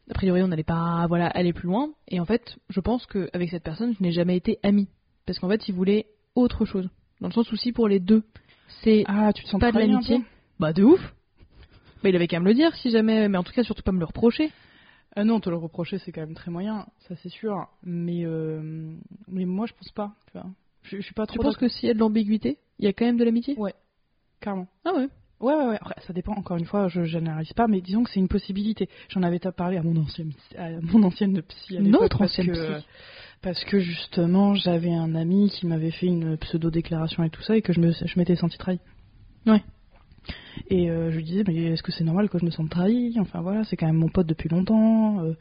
a 0.09 0.13
priori 0.13 0.43
on 0.43 0.49
n'allait 0.49 0.63
pas 0.63 1.05
voilà 1.07 1.27
aller 1.27 1.53
plus 1.53 1.67
loin. 1.67 1.91
Et 2.09 2.19
en 2.19 2.25
fait 2.25 2.57
je 2.69 2.81
pense 2.81 3.05
qu'avec 3.05 3.49
cette 3.49 3.63
personne 3.63 3.93
je 3.97 4.03
n'ai 4.03 4.11
jamais 4.11 4.35
été 4.35 4.59
amie 4.61 4.89
parce 5.25 5.39
qu'en 5.39 5.47
fait 5.47 5.69
il 5.69 5.73
voulait 5.73 6.07
autre 6.41 6.65
chose 6.65 6.89
dans 7.21 7.27
le 7.27 7.33
sens 7.33 7.51
où 7.51 7.55
si 7.55 7.71
pour 7.71 7.87
les 7.87 7.99
deux 7.99 8.23
c'est 8.83 9.03
Ah, 9.07 9.31
tu 9.33 9.43
te 9.43 9.49
sens 9.49 9.59
pas 9.59 9.71
de 9.71 9.79
l'amitié, 9.79 10.21
bah 10.59 10.73
de 10.73 10.83
ouf. 10.83 11.01
Bah 12.03 12.09
il 12.09 12.15
avait 12.15 12.27
qu'à 12.27 12.39
me 12.39 12.45
le 12.45 12.53
dire 12.53 12.75
si 12.75 12.91
jamais, 12.91 13.27
mais 13.29 13.37
en 13.37 13.43
tout 13.43 13.53
cas 13.53 13.63
surtout 13.63 13.83
pas 13.83 13.91
me 13.91 13.99
le 13.99 14.05
reprocher. 14.05 14.51
Ah 15.19 15.23
non, 15.23 15.39
te 15.39 15.49
le 15.49 15.55
reprocher, 15.55 15.97
c'est 15.97 16.11
quand 16.11 16.21
même 16.21 16.35
très 16.35 16.51
moyen, 16.51 16.85
ça 17.07 17.15
c'est 17.23 17.29
sûr. 17.29 17.67
Mais, 17.81 18.23
euh, 18.23 18.61
mais 19.27 19.45
moi, 19.45 19.65
je 19.65 19.73
pense 19.73 19.91
pas. 19.91 20.13
Tu 20.27 20.33
vois. 20.33 20.45
Je, 20.83 20.97
je 20.97 21.01
suis 21.01 21.15
pas 21.15 21.25
trop. 21.25 21.33
Tu 21.33 21.39
penses 21.39 21.57
que 21.57 21.67
s'il 21.67 21.87
y 21.87 21.89
a 21.89 21.95
de 21.95 21.99
l'ambiguïté, 21.99 22.59
il 22.77 22.85
y 22.85 22.87
a 22.87 22.93
quand 22.93 23.05
même 23.05 23.17
de 23.17 23.23
l'amitié? 23.23 23.57
Ouais. 23.57 23.73
Carrément. 24.39 24.67
Ah 24.85 24.93
ouais? 24.93 25.07
Ouais, 25.39 25.55
ouais, 25.55 25.65
ouais. 25.69 25.77
Après, 25.81 25.95
ça 26.05 26.13
dépend, 26.13 26.33
encore 26.33 26.57
une 26.57 26.65
fois, 26.65 26.87
je 26.87 27.03
généralise 27.03 27.53
pas, 27.53 27.67
mais 27.67 27.81
disons 27.81 28.03
que 28.03 28.11
c'est 28.11 28.19
une 28.19 28.27
possibilité. 28.27 28.89
J'en 29.09 29.23
avais 29.23 29.39
parlé 29.39 29.77
à 29.77 29.81
mon 29.81 29.99
ancienne, 29.99 30.33
à 30.55 30.69
mon 30.81 31.01
ancienne 31.01 31.41
psy. 31.41 31.77
À 31.77 31.81
Notre 31.81 32.21
ancienne 32.21 32.47
que, 32.51 32.77
psy. 32.77 32.85
Parce 33.41 33.63
que 33.65 33.79
justement, 33.79 34.55
j'avais 34.55 34.93
un 34.93 35.15
ami 35.15 35.49
qui 35.49 35.67
m'avait 35.67 35.91
fait 35.91 36.07
une 36.07 36.37
pseudo-déclaration 36.37 37.23
et 37.23 37.29
tout 37.29 37.41
ça, 37.43 37.55
et 37.55 37.61
que 37.61 37.71
je 37.73 37.79
me- 37.79 37.91
je 37.91 38.19
m'étais 38.19 38.35
senti 38.35 38.57
trahi. 38.57 38.79
Ouais. 39.45 39.63
Et 40.69 40.89
euh, 40.89 41.11
je 41.11 41.17
lui 41.17 41.23
disais, 41.23 41.43
mais 41.47 41.55
est-ce 41.55 41.83
que 41.83 41.91
c'est 41.91 42.03
normal 42.03 42.29
que 42.29 42.37
je 42.39 42.45
me 42.45 42.49
sente 42.51 42.69
trahi? 42.69 43.15
Enfin 43.19 43.41
voilà, 43.41 43.63
c'est 43.63 43.77
quand 43.77 43.85
même 43.85 43.95
mon 43.97 44.09
pote 44.09 44.27
depuis 44.27 44.49
longtemps, 44.49 45.23
euh, 45.23 45.33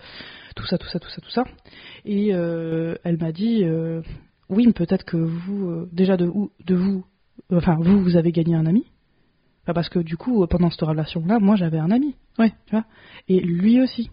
tout 0.55 0.67
ça, 0.67 0.79
tout 0.79 0.87
ça, 0.89 1.01
tout 1.01 1.09
ça, 1.09 1.21
tout 1.21 1.31
ça. 1.31 1.45
Et 2.05 2.33
euh, 2.33 2.95
elle 3.03 3.17
m'a 3.19 3.33
dit, 3.33 3.65
oui, 4.49 4.67
mais 4.67 4.73
peut-être 4.73 5.05
que 5.05 5.17
vous, 5.17 5.87
déjà 5.91 6.17
de, 6.17 6.31
de 6.65 6.75
vous, 6.75 7.05
enfin 7.51 7.77
vous, 7.81 8.01
vous 8.01 8.17
avez 8.17 8.31
gagné 8.31 8.55
un 8.55 8.67
ami. 8.67 8.85
Enfin, 9.65 9.73
parce 9.73 9.89
que 9.89 9.99
du 9.99 10.17
coup, 10.17 10.47
pendant 10.47 10.71
cette 10.71 10.83
relation-là, 10.83 11.41
moi 11.41 11.57
j'avais 11.57 11.79
un 11.79 11.91
ami. 11.91 12.15
Ouais. 12.39 12.53
Tu 12.67 12.73
vois? 12.73 12.85
Et 13.27 13.41
lui 13.41 13.81
aussi. 13.81 14.11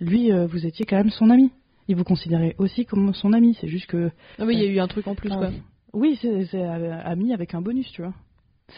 Lui, 0.00 0.32
vous 0.32 0.66
étiez 0.66 0.84
quand 0.84 0.96
même 0.96 1.10
son 1.10 1.30
ami. 1.30 1.52
Il 1.88 1.96
vous 1.96 2.04
considérait 2.04 2.54
aussi 2.58 2.86
comme 2.86 3.12
son 3.14 3.32
ami. 3.32 3.56
C'est 3.60 3.68
juste 3.68 3.86
que. 3.86 4.10
Ah 4.38 4.44
oui, 4.44 4.54
il 4.56 4.62
y 4.62 4.66
a 4.66 4.70
eu 4.70 4.78
un 4.78 4.88
truc 4.88 5.06
en 5.06 5.14
plus 5.14 5.30
quoi. 5.38 5.50
Oui, 5.92 6.18
c'est 6.20 6.54
euh, 6.54 7.00
ami 7.04 7.34
avec 7.34 7.54
un 7.54 7.60
bonus, 7.60 7.90
tu 7.92 8.02
vois. 8.02 8.14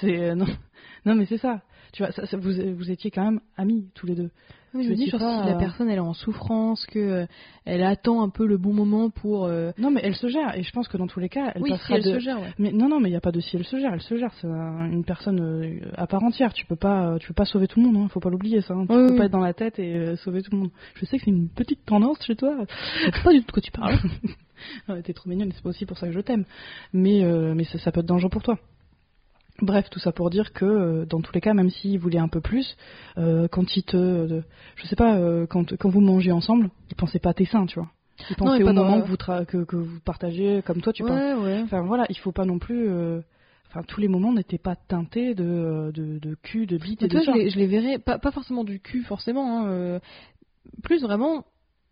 C'est 0.01 0.19
euh, 0.19 0.35
non, 0.35 0.47
non, 1.05 1.15
mais 1.15 1.27
c'est 1.27 1.39
ça. 1.39 1.63
Tu 1.93 2.03
vois, 2.03 2.11
ça- 2.13 2.27
ça- 2.27 2.37
vous, 2.37 2.53
vous 2.77 2.91
étiez 2.91 3.11
quand 3.11 3.25
même 3.25 3.41
amis 3.57 3.89
tous 3.95 4.07
les 4.07 4.15
deux. 4.15 4.31
Oui, 4.75 4.83
je 4.83 4.89
Je 4.89 4.91
me 4.93 4.97
dis 4.97 5.07
genre 5.11 5.21
pas, 5.21 5.41
si 5.43 5.49
la 5.49 5.55
euh, 5.55 5.59
personne 5.59 5.89
elle 5.89 5.97
est 5.99 6.01
en 6.01 6.15
souffrance, 6.15 6.85
que 6.87 6.99
euh, 6.99 7.27
elle 7.65 7.83
attend 7.85 8.23
un 8.23 8.29
peu 8.29 8.45
le 8.47 8.59
bon 8.59 8.73
moment 8.73 9.09
pour. 9.09 9.45
euh, 9.47 9.71
Non, 9.79 9.91
mais 9.91 10.01
elle 10.03 10.17
se 10.17 10.27
gère. 10.29 10.57
Et 10.59 10.63
je 10.65 10.71
pense 10.73 10.89
que 10.89 10.97
dans 10.97 11.07
tous 11.07 11.21
les 11.21 11.29
cas, 11.29 11.53
elle 11.55 11.63
oui, 11.63 11.71
si 11.71 11.79
passera 11.79 11.97
elle 11.97 12.03
de. 12.03 12.11
se 12.15 12.19
gère, 12.19 12.41
ouais. 12.41 12.53
Mais 12.59 12.73
non, 12.73 12.89
non, 12.89 12.99
mais 13.01 13.09
il 13.09 13.13
n'y 13.13 13.17
a 13.17 13.21
pas 13.21 13.31
de 13.33 13.39
si 13.41 13.57
elle 13.57 13.65
se 13.65 13.79
gère. 13.79 13.93
Elle 13.95 14.01
se 14.03 14.17
gère. 14.17 14.33
C'est 14.41 14.49
un- 14.49 14.91
une 14.91 15.05
personne 15.05 15.41
euh, 15.41 15.79
à 15.97 16.07
part 16.07 16.23
entière. 16.25 16.53
Tu 16.53 16.67
peux 16.67 16.77
pas, 16.77 17.13
euh, 17.13 17.19
tu 17.19 17.29
peux 17.29 17.35
pas 17.35 17.45
sauver 17.45 17.69
tout 17.69 17.81
le 17.81 17.87
monde. 17.87 17.97
Hein. 18.05 18.09
Faut 18.09 18.21
pas 18.21 18.31
l'oublier 18.31 18.61
ça. 18.63 18.75
hein. 18.75 18.87
Tu 18.89 18.95
Oui, 18.97 19.09
peux 19.11 19.17
pas 19.17 19.25
être 19.27 19.33
dans 19.33 19.39
la 19.39 19.55
tête 19.55 19.79
et 19.79 20.17
sauver 20.17 20.43
tout 20.43 20.51
le 20.53 20.59
monde. 20.59 20.71
Je 20.97 21.05
sais 21.05 21.19
que 21.19 21.25
c'est 21.25 21.31
une 21.31 21.49
petite 21.49 21.85
tendance 21.85 22.19
chez 22.25 22.35
toi. 22.35 22.57
Sais 23.05 23.23
pas 23.23 23.33
du 23.33 23.41
tout 23.41 23.47
de 23.47 23.53
quoi 23.53 23.63
tu 23.63 23.71
parles. 23.71 23.97
Ouais, 24.89 25.03
T'es 25.03 25.13
trop 25.13 25.29
mignonne. 25.29 25.51
C'est 25.53 25.63
pas 25.63 25.71
aussi 25.71 25.85
pour 25.85 25.99
ça 25.99 26.07
que 26.07 26.13
je 26.13 26.21
t'aime. 26.21 26.45
Mais 26.93 27.23
euh, 27.25 27.55
mais 27.55 27.65
ça, 27.65 27.79
ça 27.79 27.93
peut 27.93 28.01
être 28.01 28.07
dangereux 28.07 28.31
pour 28.31 28.43
toi. 28.43 28.59
Bref, 29.63 29.89
tout 29.89 30.01
ça 30.01 30.11
pour 30.11 30.31
dire 30.31 30.53
que 30.53 30.65
euh, 30.65 31.07
dans 31.07 31.21
tous 31.21 31.33
les 31.33 31.41
cas, 31.41 31.55
même 31.55 31.71
s'il 31.71 31.99
voulait 32.01 32.19
un 32.19 32.27
peu 32.29 32.41
plus, 32.41 32.77
euh, 33.19 33.47
quand 33.49 33.77
il 33.77 33.85
te, 33.85 33.97
euh, 33.97 34.41
je 34.75 34.87
sais 34.87 34.97
pas, 34.97 35.17
euh, 35.17 35.47
quand 35.47 35.77
quand 35.77 35.89
vous 35.89 36.01
mangez 36.01 36.33
ensemble, 36.33 36.71
il 36.91 36.97
pensait 36.97 37.21
pas 37.21 37.31
à 37.31 37.35
tes 37.35 37.45
seins, 37.45 37.67
tu 37.67 37.79
vois. 37.79 37.89
Il 38.31 38.37
Non, 38.41 38.47
pensait 38.47 38.61
et 38.61 38.65
au 38.65 38.73
moment 38.73 39.01
que 39.01 39.07
vous 39.07 39.17
que, 39.17 39.65
que 39.65 39.77
vous 39.77 40.01
partagez, 40.05 40.63
comme 40.67 40.81
toi 40.81 40.93
tu 40.93 41.05
ouais, 41.05 41.35
ouais. 41.35 41.61
Enfin 41.63 41.83
voilà, 41.83 42.05
il 42.09 42.19
faut 42.19 42.33
pas 42.33 42.45
non 42.45 42.59
plus. 42.59 42.89
Enfin, 43.71 43.83
tous 43.87 44.01
les 44.01 44.07
moments 44.09 44.33
n'étaient 44.33 44.59
pas 44.59 44.77
teintés 44.77 45.35
de, 45.35 45.91
de, 45.93 46.19
de 46.21 46.35
cul, 46.43 46.67
de 46.67 46.77
bite 46.79 47.03
et 47.03 47.07
Mais 47.07 47.09
de 47.09 47.13
toi, 47.15 47.21
je 47.23 47.27
ça. 47.27 47.37
les, 47.37 47.51
je 47.51 47.59
les 47.59 47.67
verrais, 47.67 47.99
pas, 47.99 48.19
pas 48.19 48.31
forcément 48.31 48.63
du 48.63 48.79
cul 48.79 49.03
forcément, 49.03 49.67
hein, 49.67 50.01
plus 50.85 51.03
vraiment, 51.03 51.45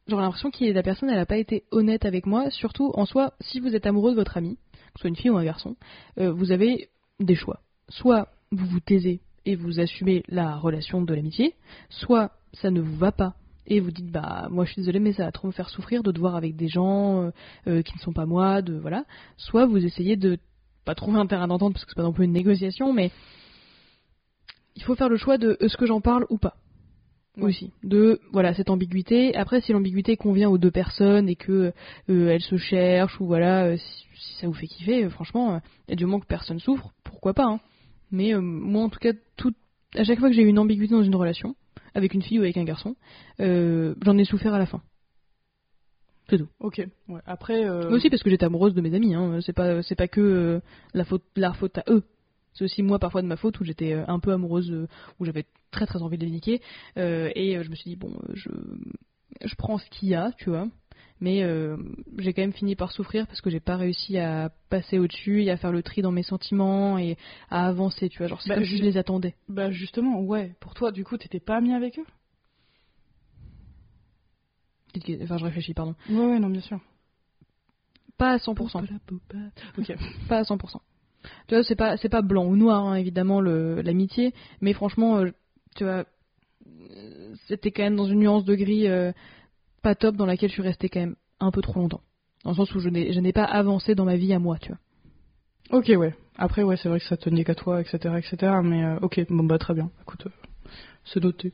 j'aurais 0.07 0.23
l'impression 0.23 0.53
que 0.53 0.65
la 0.65 0.83
personne 0.85 1.11
elle 1.11 1.19
a 1.19 1.27
pas 1.27 1.39
été 1.39 1.65
honnête 1.73 2.05
avec 2.05 2.27
moi, 2.27 2.51
surtout 2.51 2.93
en 2.95 3.05
soi, 3.05 3.33
si 3.41 3.59
vous 3.59 3.75
êtes 3.75 3.85
amoureux 3.87 4.13
de 4.13 4.17
votre 4.17 4.37
ami, 4.37 4.59
que 4.73 4.99
ce 4.99 5.01
soit 5.01 5.09
une 5.09 5.17
fille 5.17 5.31
ou 5.31 5.37
un 5.37 5.45
garçon, 5.45 5.75
vous 6.17 6.53
avez 6.53 6.89
des 7.25 7.35
choix. 7.35 7.61
Soit 7.89 8.29
vous 8.51 8.67
vous 8.67 8.81
taisez 8.81 9.21
et 9.45 9.57
vous 9.57 9.81
assumez 9.81 10.23
la 10.29 10.57
relation 10.57 11.03
de 11.03 11.15
l'amitié, 11.15 11.55
soit 11.89 12.33
ça 12.53 12.71
ne 12.71 12.81
vous 12.81 12.97
va 12.97 13.13
pas 13.13 13.35
et 13.67 13.81
vous 13.81 13.91
dites 13.91 14.11
bah 14.11 14.49
moi 14.51 14.65
je 14.65 14.73
suis 14.73 14.81
désolée 14.81 14.99
mais 14.99 15.13
ça 15.13 15.25
va 15.25 15.33
trop 15.33 15.47
me 15.47 15.53
faire 15.53 15.69
souffrir 15.69 16.03
de 16.03 16.11
devoir 16.11 16.35
avec 16.35 16.57
des 16.57 16.69
gens 16.69 17.23
euh, 17.23 17.31
euh, 17.69 17.83
qui 17.83 17.95
ne 17.95 18.01
sont 18.01 18.13
pas 18.13 18.27
moi, 18.27 18.63
de 18.63 18.75
voilà, 18.75 19.05
soit 19.37 19.67
vous 19.67 19.85
essayez 19.85 20.17
de 20.17 20.39
pas 20.85 20.95
trouver 20.95 21.19
un 21.19 21.27
terrain 21.27 21.47
d'entente 21.47 21.75
parce 21.75 21.85
que 21.85 21.93
c'est 21.93 21.97
pas 21.97 22.03
non 22.03 22.13
plus 22.13 22.25
une 22.25 22.33
négociation 22.33 22.93
mais 22.93 23.11
il 24.75 24.83
faut 24.83 24.95
faire 24.95 25.09
le 25.09 25.17
choix 25.17 25.39
de 25.39 25.57
est-ce 25.61 25.77
que 25.77 25.87
j'en 25.87 26.01
parle 26.01 26.27
ou 26.31 26.39
pas. 26.39 26.55
Ouais. 27.39 27.45
Aussi. 27.45 27.73
De 27.83 28.21
voilà 28.33 28.53
cette 28.53 28.69
ambiguïté. 28.69 29.35
Après, 29.35 29.63
si 29.63 29.73
l'ambiguïté 29.73 30.17
convient 30.17 30.51
aux 30.51 30.59
deux 30.59 30.71
personnes 30.71 31.31
et 31.31 31.37
que 31.37 31.73
euh, 32.11 32.29
elles 32.29 32.43
se 32.43 32.57
cherchent 32.57 33.19
ou 33.21 33.27
voilà, 33.27 33.65
euh, 33.65 33.77
si, 33.79 34.07
si 34.17 34.35
ça 34.41 34.47
vous 34.47 34.53
fait 34.53 34.67
kiffer, 34.67 35.05
euh, 35.05 35.11
franchement, 35.11 35.55
euh, 35.55 35.59
et 35.89 35.97
du 35.97 36.05
moment 36.05 36.21
que 36.21 36.27
personne 36.27 36.59
souffre, 36.59 36.93
pourquoi 37.23 37.35
pas. 37.35 37.49
hein. 37.49 37.61
Mais 38.11 38.35
euh, 38.35 38.41
moi, 38.41 38.83
en 38.83 38.89
tout 38.89 38.99
cas, 38.99 39.13
tout, 39.37 39.55
à 39.95 40.03
chaque 40.03 40.19
fois 40.19 40.29
que 40.29 40.35
j'ai 40.35 40.43
eu 40.43 40.49
une 40.49 40.59
ambiguïté 40.59 40.93
dans 40.93 41.05
une 41.05 41.15
relation, 41.15 41.55
avec 41.95 42.15
une 42.15 42.23
fille 42.23 42.39
ou 42.41 42.43
avec 42.43 42.57
un 42.57 42.65
garçon, 42.65 42.97
euh, 43.41 43.95
j'en 44.03 44.19
ai 44.19 44.25
souffert 44.25 44.53
à 44.53 44.59
la 44.59 44.67
fin. 44.67 44.83
Ok. 46.61 46.81
Ouais. 47.09 47.21
Après. 47.27 47.65
euh, 47.65 47.89
Moi 47.91 47.99
aussi 47.99 48.09
parce 48.09 48.23
que 48.23 48.31
j'étais 48.31 48.47
amoureuse 48.47 48.73
de 48.75 48.81
mes 48.81 48.95
amis. 48.95 49.15
Hein. 49.15 49.41
C'est 49.43 49.53
pas 49.53 49.83
c'est 49.83 49.97
pas 49.97 50.09
que 50.09 50.21
euh, 50.21 50.61
la 50.95 51.05
faute 51.05 51.25
la 51.37 51.53
faute 51.53 51.77
à 51.77 51.85
eux. 51.89 52.05
C'est 52.55 52.65
aussi 52.65 52.83
moi 52.83 52.99
parfois 52.99 53.21
de 53.21 53.27
ma 53.27 53.37
faute 53.37 53.61
où 53.61 53.65
j'étais 53.65 53.93
un 53.93 54.19
peu 54.19 54.33
amoureuse, 54.33 54.73
où 55.21 55.25
j'avais 55.27 55.45
très 55.71 55.85
très 55.85 56.01
envie 56.01 56.17
de 56.17 56.25
les 56.25 56.31
niquer. 56.31 56.63
Et 56.97 57.63
je 57.63 57.69
me 57.69 57.75
suis 57.75 57.91
dit 57.91 57.97
bon, 57.97 58.15
je 58.33 58.49
je 59.45 59.55
prends 59.57 59.77
ce 59.77 59.85
qu'il 59.91 60.09
y 60.09 60.15
a, 60.15 60.33
tu 60.39 60.49
vois. 60.49 60.69
Mais 61.23 61.45
euh, 61.45 61.77
j'ai 62.19 62.33
quand 62.33 62.43
même 62.43 62.53
fini 62.53 62.75
par 62.75 62.91
souffrir 62.91 63.29
parce 63.29 63.41
que 63.41 63.49
j'ai 63.49 63.61
pas 63.61 63.77
réussi 63.77 64.19
à 64.19 64.51
passer 64.71 64.99
au-dessus 64.99 65.45
et 65.45 65.53
à 65.53 65.57
faire 65.57 65.71
le 65.71 65.81
tri 65.81 66.03
dans 66.03 66.11
mes 66.11 66.25
sentiments 66.25 66.99
et 66.99 67.17
à 67.49 67.69
avancer, 67.69 68.09
tu 68.09 68.19
vois. 68.19 68.27
Genre 68.27 68.43
c'est 68.43 68.49
Bah, 68.49 68.57
comme 68.57 68.65
si 68.65 68.79
je- 68.79 68.83
les 68.83 68.97
attendais. 68.97 69.37
Bah 69.49 69.71
justement, 69.71 70.21
ouais. 70.21 70.57
Pour 70.59 70.75
toi, 70.75 70.91
du 70.91 71.05
coup, 71.05 71.17
t'étais 71.17 71.39
pas 71.39 71.59
ami 71.59 71.75
avec 71.75 72.01
eux? 72.01 72.05
Enfin 75.23 75.39
je 75.39 75.45
réfléchis, 75.45 75.75
pardon. 75.75 75.95
Ouais, 76.11 76.27
ouais, 76.27 76.41
non, 76.41 76.51
bien 76.51 76.61
sûr. 76.61 76.81
Pas 78.19 78.33
à 78.33 78.39
100%. 78.39 78.83
Ok. 79.79 79.95
pas 80.29 80.39
à 80.39 80.43
100%. 80.43 80.81
Tu 81.47 81.55
vois, 81.55 81.63
c'est 81.63 81.77
pas 81.77 81.97
c'est 81.99 82.09
pas 82.09 82.23
blanc 82.23 82.47
ou 82.47 82.57
noir 82.57 82.85
hein, 82.85 82.97
évidemment 82.97 83.41
le 83.41 83.81
l'amitié, 83.81 84.35
mais 84.61 84.73
franchement, 84.73 85.19
euh, 85.19 85.31
tu 85.77 85.85
vois, 85.85 86.05
c'était 87.47 87.71
quand 87.71 87.85
même 87.85 87.95
dans 87.97 88.07
une 88.07 88.19
nuance 88.19 88.45
de 88.45 88.57
gris 88.57 88.89
euh, 88.89 89.13
pas 89.83 89.95
top 89.95 90.17
dans 90.17 90.27
laquelle 90.27 90.49
je 90.49 90.55
suis 90.55 90.63
restée 90.63 90.89
quand 90.89 91.01
même 91.01 91.17
un 91.41 91.51
peu 91.51 91.61
trop 91.61 91.81
longtemps. 91.81 92.03
Dans 92.45 92.51
le 92.51 92.57
sens 92.57 92.75
où 92.75 92.81
je 92.81 92.89
n'ai 92.89 93.13
je 93.13 93.21
n'ai 93.21 93.33
pas 93.33 93.45
avancé 93.45 93.95
dans 93.95 94.05
ma 94.05 94.17
vie 94.17 94.33
à 94.33 94.39
moi, 94.39 94.59
tu 94.59 94.69
vois. 94.69 94.79
Ok, 95.79 95.93
ouais. 95.97 96.15
Après, 96.37 96.63
ouais, 96.63 96.77
c'est 96.77 96.89
vrai 96.89 96.99
que 96.99 97.07
ça 97.07 97.17
tenait 97.17 97.45
qu'à 97.45 97.55
toi, 97.55 97.81
etc., 97.81 98.15
etc. 98.19 98.53
Mais 98.63 98.85
euh, 98.85 98.99
ok, 99.01 99.25
bon 99.29 99.45
bah 99.45 99.59
très 99.59 99.75
bien. 99.75 99.91
Écoute, 100.03 100.27
euh, 100.27 100.31
c'est 101.05 101.23
noté. 101.23 101.53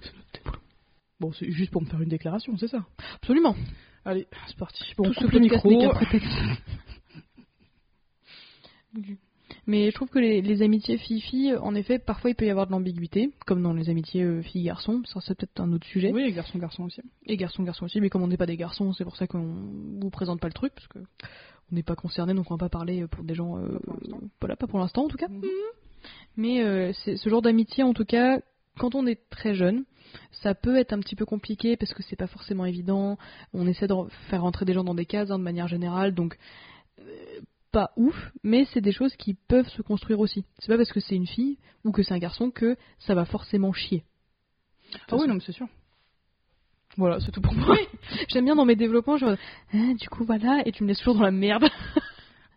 c'est 0.00 0.14
noté. 0.14 0.58
Bon, 1.20 1.32
c'est 1.32 1.50
juste 1.50 1.70
pour 1.70 1.82
me 1.82 1.86
faire 1.86 2.00
une 2.00 2.08
déclaration, 2.08 2.56
c'est 2.58 2.68
ça? 2.68 2.84
Absolument. 3.16 3.56
Allez, 4.04 4.26
c'est 4.46 4.56
parti. 4.56 4.82
Bon, 4.96 5.04
Tout 5.04 5.14
ce 5.14 5.26
le 5.26 5.38
micro. 5.40 5.70
Mais 9.66 9.90
je 9.90 9.94
trouve 9.94 10.08
que 10.08 10.18
les, 10.18 10.42
les 10.42 10.62
amitiés 10.62 10.98
filles-filles, 10.98 11.54
en 11.56 11.74
effet, 11.74 11.98
parfois 11.98 12.30
il 12.30 12.34
peut 12.34 12.46
y 12.46 12.50
avoir 12.50 12.66
de 12.66 12.72
l'ambiguïté, 12.72 13.30
comme 13.46 13.62
dans 13.62 13.72
les 13.72 13.90
amitiés 13.90 14.22
euh, 14.24 14.42
filles-garçons. 14.42 15.02
Ça, 15.04 15.20
c'est 15.20 15.36
peut-être 15.36 15.60
un 15.60 15.72
autre 15.72 15.86
sujet. 15.86 16.10
Oui, 16.12 16.22
et 16.22 16.32
garçon, 16.32 16.58
garçon 16.58 16.84
aussi. 16.84 17.00
Et 17.26 17.36
garçons-garçons 17.36 17.84
aussi, 17.84 18.00
mais 18.00 18.08
comme 18.10 18.22
on 18.22 18.26
n'est 18.28 18.36
pas 18.36 18.46
des 18.46 18.56
garçons, 18.56 18.92
c'est 18.92 19.04
pour 19.04 19.16
ça 19.16 19.26
qu'on 19.26 19.54
vous 20.00 20.10
présente 20.10 20.40
pas 20.40 20.48
le 20.48 20.52
truc, 20.54 20.72
parce 20.74 20.88
que 20.88 20.98
on 20.98 21.74
n'est 21.76 21.82
pas 21.84 21.94
concerné, 21.96 22.34
donc 22.34 22.50
on 22.50 22.54
va 22.54 22.68
pas 22.68 22.68
parler 22.68 23.06
pour 23.06 23.24
des 23.24 23.34
gens. 23.34 23.56
euh, 23.56 23.78
Pas 23.78 23.80
pour 23.84 23.94
l'instant. 23.94 24.20
voilà, 24.40 24.56
pas 24.56 24.66
pour 24.66 24.78
l'instant 24.80 25.04
en 25.04 25.08
tout 25.08 25.16
cas. 25.16 25.28
Mhm. 25.28 25.42
Mais 26.36 26.62
euh, 26.62 26.92
ce 26.92 27.28
genre 27.28 27.42
d'amitié, 27.42 27.84
en 27.84 27.92
tout 27.94 28.04
cas, 28.04 28.40
quand 28.78 28.94
on 28.94 29.06
est 29.06 29.20
très 29.30 29.54
jeune, 29.54 29.84
ça 30.32 30.54
peut 30.54 30.76
être 30.76 30.92
un 30.92 30.98
petit 30.98 31.14
peu 31.16 31.24
compliqué 31.24 31.76
parce 31.76 31.94
que 31.94 32.02
c'est 32.02 32.16
pas 32.16 32.26
forcément 32.26 32.64
évident. 32.64 33.16
On 33.54 33.66
essaie 33.66 33.86
de 33.86 33.94
faire 34.28 34.42
rentrer 34.42 34.64
des 34.64 34.72
gens 34.72 34.84
dans 34.84 34.94
des 34.94 35.06
cases 35.06 35.30
hein, 35.30 35.38
de 35.38 35.44
manière 35.44 35.68
générale, 35.68 36.14
donc 36.14 36.36
euh, 36.98 37.04
pas 37.72 37.90
ouf, 37.96 38.14
mais 38.42 38.66
c'est 38.72 38.80
des 38.80 38.92
choses 38.92 39.14
qui 39.16 39.34
peuvent 39.34 39.68
se 39.68 39.82
construire 39.82 40.20
aussi. 40.20 40.44
C'est 40.58 40.68
pas 40.68 40.76
parce 40.76 40.92
que 40.92 41.00
c'est 41.00 41.16
une 41.16 41.26
fille 41.26 41.58
ou 41.84 41.92
que 41.92 42.02
c'est 42.02 42.14
un 42.14 42.18
garçon 42.18 42.50
que 42.50 42.76
ça 42.98 43.14
va 43.14 43.24
forcément 43.24 43.72
chier. 43.72 44.04
Ah 45.10 45.16
oui, 45.16 45.26
non, 45.26 45.34
mais 45.34 45.40
c'est 45.44 45.52
sûr. 45.52 45.66
Voilà, 46.96 47.20
c'est 47.20 47.32
tout 47.32 47.40
pour 47.40 47.54
moi. 47.54 47.76
J'aime 48.28 48.44
bien 48.44 48.54
dans 48.54 48.66
mes 48.66 48.76
développements, 48.76 49.16
je 49.16 49.26
ah, 49.26 49.94
du 49.98 50.08
coup 50.10 50.24
voilà, 50.24 50.62
et 50.66 50.72
tu 50.72 50.82
me 50.84 50.88
laisses 50.88 50.98
toujours 50.98 51.14
dans 51.14 51.22
la 51.22 51.30
merde. 51.30 51.64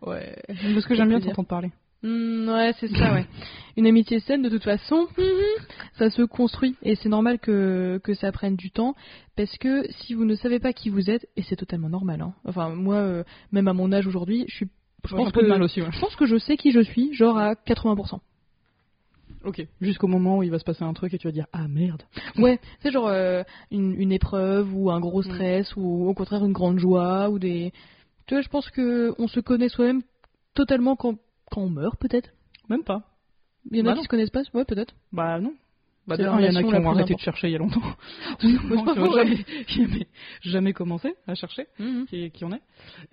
Ouais. 0.01 0.35
Parce 0.47 0.85
que 0.85 0.93
j'aime 0.93 1.09
bien 1.09 1.19
t'entendre 1.19 1.47
parler. 1.47 1.71
Hmm, 2.03 2.47
ouais, 2.47 2.73
c'est 2.79 2.89
ça, 2.89 3.13
ouais. 3.13 3.25
Une 3.77 3.87
amitié 3.87 4.19
saine, 4.19 4.43
de 4.43 4.49
toute 4.49 4.63
façon, 4.63 5.07
mhm, 5.17 5.65
ça 5.97 6.09
se 6.09 6.21
construit. 6.21 6.75
Et 6.83 6.95
c'est 6.95 7.09
normal 7.09 7.39
que, 7.39 7.99
que 8.03 8.13
ça 8.13 8.31
prenne 8.31 8.55
du 8.55 8.69
temps. 8.69 8.95
Parce 9.35 9.57
que 9.57 9.89
si 9.91 10.13
vous 10.13 10.25
ne 10.25 10.35
savez 10.35 10.59
pas 10.59 10.71
qui 10.73 10.89
vous 10.89 11.09
êtes, 11.09 11.27
et 11.35 11.41
c'est 11.41 11.55
totalement 11.55 11.89
normal, 11.89 12.21
hein. 12.21 12.33
Enfin, 12.45 12.69
moi, 12.69 12.97
euh, 12.97 13.23
même 13.51 13.67
à 13.67 13.73
mon 13.73 13.91
âge 13.91 14.05
aujourd'hui, 14.05 14.45
je 14.47 14.55
suis. 14.55 14.69
Je 15.05 15.15
pense, 15.15 15.31
de 15.31 15.39
que, 15.41 15.45
mal 15.45 15.61
aussi, 15.63 15.81
ouais. 15.81 15.91
je 15.91 15.99
pense 15.99 16.15
que 16.15 16.25
je 16.25 16.37
sais 16.37 16.57
qui 16.57 16.71
je 16.71 16.79
suis, 16.81 17.13
genre 17.13 17.37
à 17.37 17.53
80%. 17.53 18.19
Ok. 19.43 19.65
Jusqu'au 19.79 20.07
moment 20.07 20.37
où 20.39 20.43
il 20.43 20.49
va 20.49 20.57
se 20.59 20.63
passer 20.63 20.83
un 20.83 20.93
truc 20.93 21.13
et 21.13 21.17
tu 21.19 21.27
vas 21.27 21.31
dire 21.31 21.45
Ah 21.53 21.67
merde. 21.67 22.01
Ouais, 22.37 22.59
c'est 22.81 22.91
genre 22.91 23.07
euh, 23.07 23.43
une, 23.71 23.93
une 23.99 24.11
épreuve 24.11 24.75
ou 24.75 24.89
un 24.89 24.99
gros 24.99 25.19
Mm. 25.21 25.25
stress 25.25 25.75
ou 25.75 26.07
au 26.07 26.13
contraire 26.13 26.43
une 26.43 26.51
grande 26.53 26.79
joie 26.79 27.29
ou 27.29 27.37
des. 27.37 27.71
Tu 28.25 28.33
vois, 28.33 28.41
je 28.41 28.49
pense 28.49 28.69
que 28.71 29.13
on 29.19 29.27
se 29.27 29.39
connaît 29.39 29.69
soi-même 29.69 30.01
totalement 30.55 30.95
quand, 30.95 31.15
quand 31.51 31.61
on 31.61 31.69
meurt, 31.69 31.99
peut-être. 31.99 32.29
Même 32.69 32.83
pas. 32.83 33.03
Il 33.71 33.77
y 33.77 33.81
en 33.81 33.85
a 33.85 33.89
Bah 33.89 33.97
qui 33.97 34.03
se 34.03 34.07
connaissent 34.07 34.31
pas, 34.31 34.41
ouais, 34.53 34.65
peut-être. 34.65 34.95
Bah 35.11 35.39
non. 35.39 35.53
Bah 36.07 36.15
il 36.19 36.23
y 36.23 36.27
en 36.27 36.35
a 36.37 36.61
qui 36.63 36.65
ont 36.75 36.91
arrêté 36.91 37.15
de 37.15 37.19
chercher 37.19 37.47
il 37.47 37.51
y 37.53 37.55
a 37.55 37.59
longtemps. 37.59 37.81
Oui, 38.43 38.57
Non, 38.69 38.85
c'est 38.93 38.99
pas 38.99 39.11
jamais, 39.23 39.45
jamais, 39.67 40.07
jamais 40.41 40.73
commencé 40.73 41.15
à 41.27 41.33
chercher 41.35 41.65
Mhm. 41.79 42.05
qui, 42.07 42.29
qui 42.31 42.45
en 42.45 42.51
est. 42.51 42.61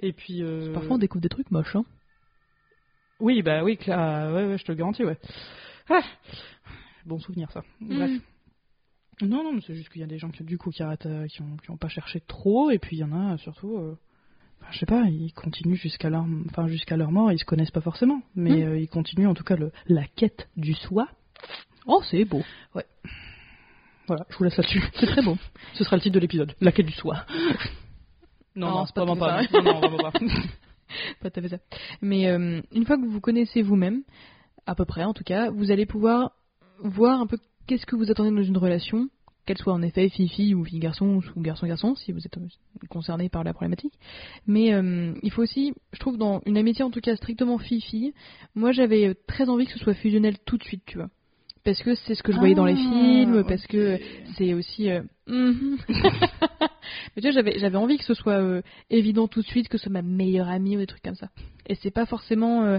Et 0.01 0.13
puis. 0.13 0.43
euh, 0.43 0.73
Parfois 0.75 0.97
on 0.97 0.99
découvre 0.99 1.23
des 1.23 1.29
trucs 1.31 1.51
moches, 1.51 1.75
hein. 1.77 1.85
Oui, 3.21 3.41
bah 3.43 3.63
oui, 3.65 3.77
Cla- 3.77 3.97
ah, 4.29 4.33
ouais, 4.33 4.47
ouais, 4.47 4.59
je 4.59 4.65
te 4.65 4.73
le 4.73 4.77
garantis, 4.79 5.05
ouais. 5.05 5.17
Ah. 5.89 6.03
Bon 7.07 7.19
souvenir, 7.19 7.51
ça. 7.53 7.63
Bref. 7.81 8.11
Mhm. 8.11 9.29
Non, 9.29 9.45
non, 9.45 9.53
mais 9.53 9.61
c'est 9.67 9.75
juste 9.75 9.89
qu'il 9.91 10.01
y 10.01 10.05
a 10.05 10.09
des 10.09 10.19
gens 10.19 10.31
qui, 10.31 10.43
du 10.43 10.59
coup, 10.59 10.71
qui 10.71 10.83
arrêtent, 10.83 11.07
euh, 11.07 11.27
qui 11.29 11.41
ont, 11.43 11.57
qui 11.63 11.71
ont 11.71 11.77
pas 11.77 11.89
cherché 11.89 12.21
trop, 12.21 12.71
et 12.71 12.79
puis 12.79 12.97
il 12.97 13.01
y 13.01 13.05
en 13.05 13.13
a, 13.13 13.35
euh, 13.35 13.37
surtout, 13.39 13.77
euh, 13.77 13.97
enfin, 14.61 14.73
je 14.73 14.79
sais 14.81 14.87
pas, 14.87 15.03
ils 15.09 15.33
continuent 15.33 15.77
jusqu'à 15.77 16.11
leur, 16.11 16.25
enfin, 16.51 16.67
jusqu'à 16.67 16.97
leur 16.97 17.13
mort, 17.13 17.31
ils 17.31 17.39
se 17.39 17.45
connaissent 17.45 17.71
pas 17.71 17.81
forcément, 17.81 18.21
mais 18.35 18.51
Mhm. 18.51 18.63
euh, 18.69 18.79
ils 18.79 18.89
continuent, 18.89 19.29
en 19.29 19.35
tout 19.35 19.45
cas, 19.45 19.57
le, 19.57 19.71
la 19.87 20.05
quête 20.07 20.49
du 20.57 20.75
soi. 20.75 21.09
Oh, 21.87 22.03
c'est 22.11 22.25
beau. 22.25 22.43
Voilà, 24.07 24.27
je 24.31 24.37
vous 24.37 24.45
laisse 24.45 24.57
là-dessus. 24.57 24.83
C'est 24.99 25.07
très 25.07 25.23
beau. 25.23 25.37
Ce 25.75 25.85
sera 25.85 25.97
le 25.97 26.03
titre 26.03 26.15
de 26.15 26.21
l'épisode. 26.21 26.55
La 26.61 26.73
quête 26.73 26.87
du 26.87 26.93
soi. 26.93 27.25
Non, 28.55 28.69
Non, 28.69 28.75
non, 28.75 28.87
c'est 28.87 28.95
pas 28.95 29.05
vraiment 29.07 29.17
pas. 29.19 29.43
fait 29.45 29.63
Non, 29.63 29.73
non, 29.73 29.81
vraiment 29.81 30.11
pas. 30.11 30.13
Pas 31.23 31.31
tout 31.31 31.41
à 31.41 31.43
fait 31.43 31.49
ça. 31.49 31.59
Mais 32.03 32.29
euh, 32.29 32.61
une 32.71 32.85
fois 32.85 32.99
que 32.99 33.03
vous 33.03 33.11
vous 33.11 33.21
connaissez 33.21 33.63
vous-même, 33.63 34.03
à 34.67 34.75
peu 34.75 34.85
près 34.85 35.05
en 35.05 35.15
tout 35.15 35.25
cas, 35.25 35.49
vous 35.51 35.71
allez 35.71 35.87
pouvoir 35.87 36.33
voir 36.79 37.21
un 37.23 37.27
peu 37.27 37.39
qu'est-ce 37.67 37.87
que 37.87 37.97
vous 37.97 38.11
attendez 38.11 38.31
dans 38.31 38.43
une 38.43 38.59
relation, 38.59 39.09
qu'elle 39.47 39.59
soit 39.59 39.73
en 39.73 39.83
effet 39.83 40.09
fille-fille 40.09 40.55
ou 40.55 40.65
fille-garçon 40.65 41.21
ou 41.35 41.41
garçon-garçon, 41.41 41.95
si 41.95 42.13
vous 42.13 42.21
êtes 42.27 42.39
concerné 42.91 43.29
par 43.29 43.43
la 43.43 43.53
problématique. 43.53 43.95
Mais 44.47 44.75
euh, 44.75 45.15
il 45.23 45.33
faut 45.33 45.43
aussi, 45.43 45.73
je 45.93 45.99
trouve, 45.99 46.17
dans 46.17 46.43
une 46.47 46.57
amitié 46.57 46.85
en 46.85 46.91
tout 46.91 47.01
cas 47.01 47.17
strictement 47.17 47.59
fille-fille, 47.59 48.13
moi 48.55 48.73
j'avais 48.73 49.09
euh, 49.09 49.15
très 49.27 49.49
envie 49.49 49.67
que 49.67 49.73
ce 49.73 49.79
soit 49.79 49.95
fusionnel 49.95 50.39
tout 50.45 50.59
de 50.59 50.65
suite, 50.65 50.83
tu 50.87 50.99
vois. 50.99 51.09
Parce 51.65 51.81
que 51.83 51.95
c'est 51.95 52.15
ce 52.17 52.23
que 52.25 52.33
je 52.33 52.39
voyais 52.39 52.55
dans 52.57 52.65
les 52.65 52.73
Ah, 52.77 52.91
films, 52.91 53.45
parce 53.47 53.67
que 53.69 53.99
c'est 54.37 54.53
aussi. 54.55 54.91
euh, 54.91 55.03
mhm. 55.29 55.77
Mais 55.89 57.23
tu 57.23 57.23
vois, 57.23 57.31
j'avais, 57.31 57.59
j'avais 57.59 57.77
envie 57.77 57.99
que 57.99 58.05
ce 58.05 58.15
soit 58.15 58.41
euh, 58.41 58.63
évident 58.91 59.29
tout 59.29 59.43
de 59.43 59.47
suite, 59.47 59.69
que 59.69 59.79
ce 59.79 59.85
soit 59.85 59.93
ma 59.93 60.03
meilleure 60.03 60.49
amie 60.49 60.77
ou 60.77 60.81
des 60.81 60.87
trucs 60.87 61.03
comme 61.03 61.15
ça. 61.15 61.29
Et 61.69 61.77
c'est 61.77 61.93
pas 61.93 62.07
forcément. 62.07 62.65
euh, 62.65 62.79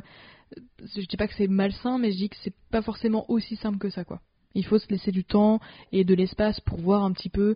je 0.95 1.05
dis 1.07 1.17
pas 1.17 1.27
que 1.27 1.33
c'est 1.35 1.47
malsain, 1.47 1.97
mais 1.97 2.11
je 2.11 2.17
dis 2.17 2.29
que 2.29 2.35
c'est 2.43 2.53
pas 2.71 2.81
forcément 2.81 3.25
aussi 3.29 3.55
simple 3.55 3.77
que 3.77 3.89
ça, 3.89 4.03
quoi. 4.03 4.19
Il 4.53 4.65
faut 4.65 4.77
se 4.77 4.87
laisser 4.89 5.11
du 5.11 5.23
temps 5.23 5.59
et 5.91 6.03
de 6.03 6.13
l'espace 6.13 6.59
pour 6.59 6.79
voir 6.79 7.03
un 7.03 7.11
petit 7.13 7.29
peu 7.29 7.55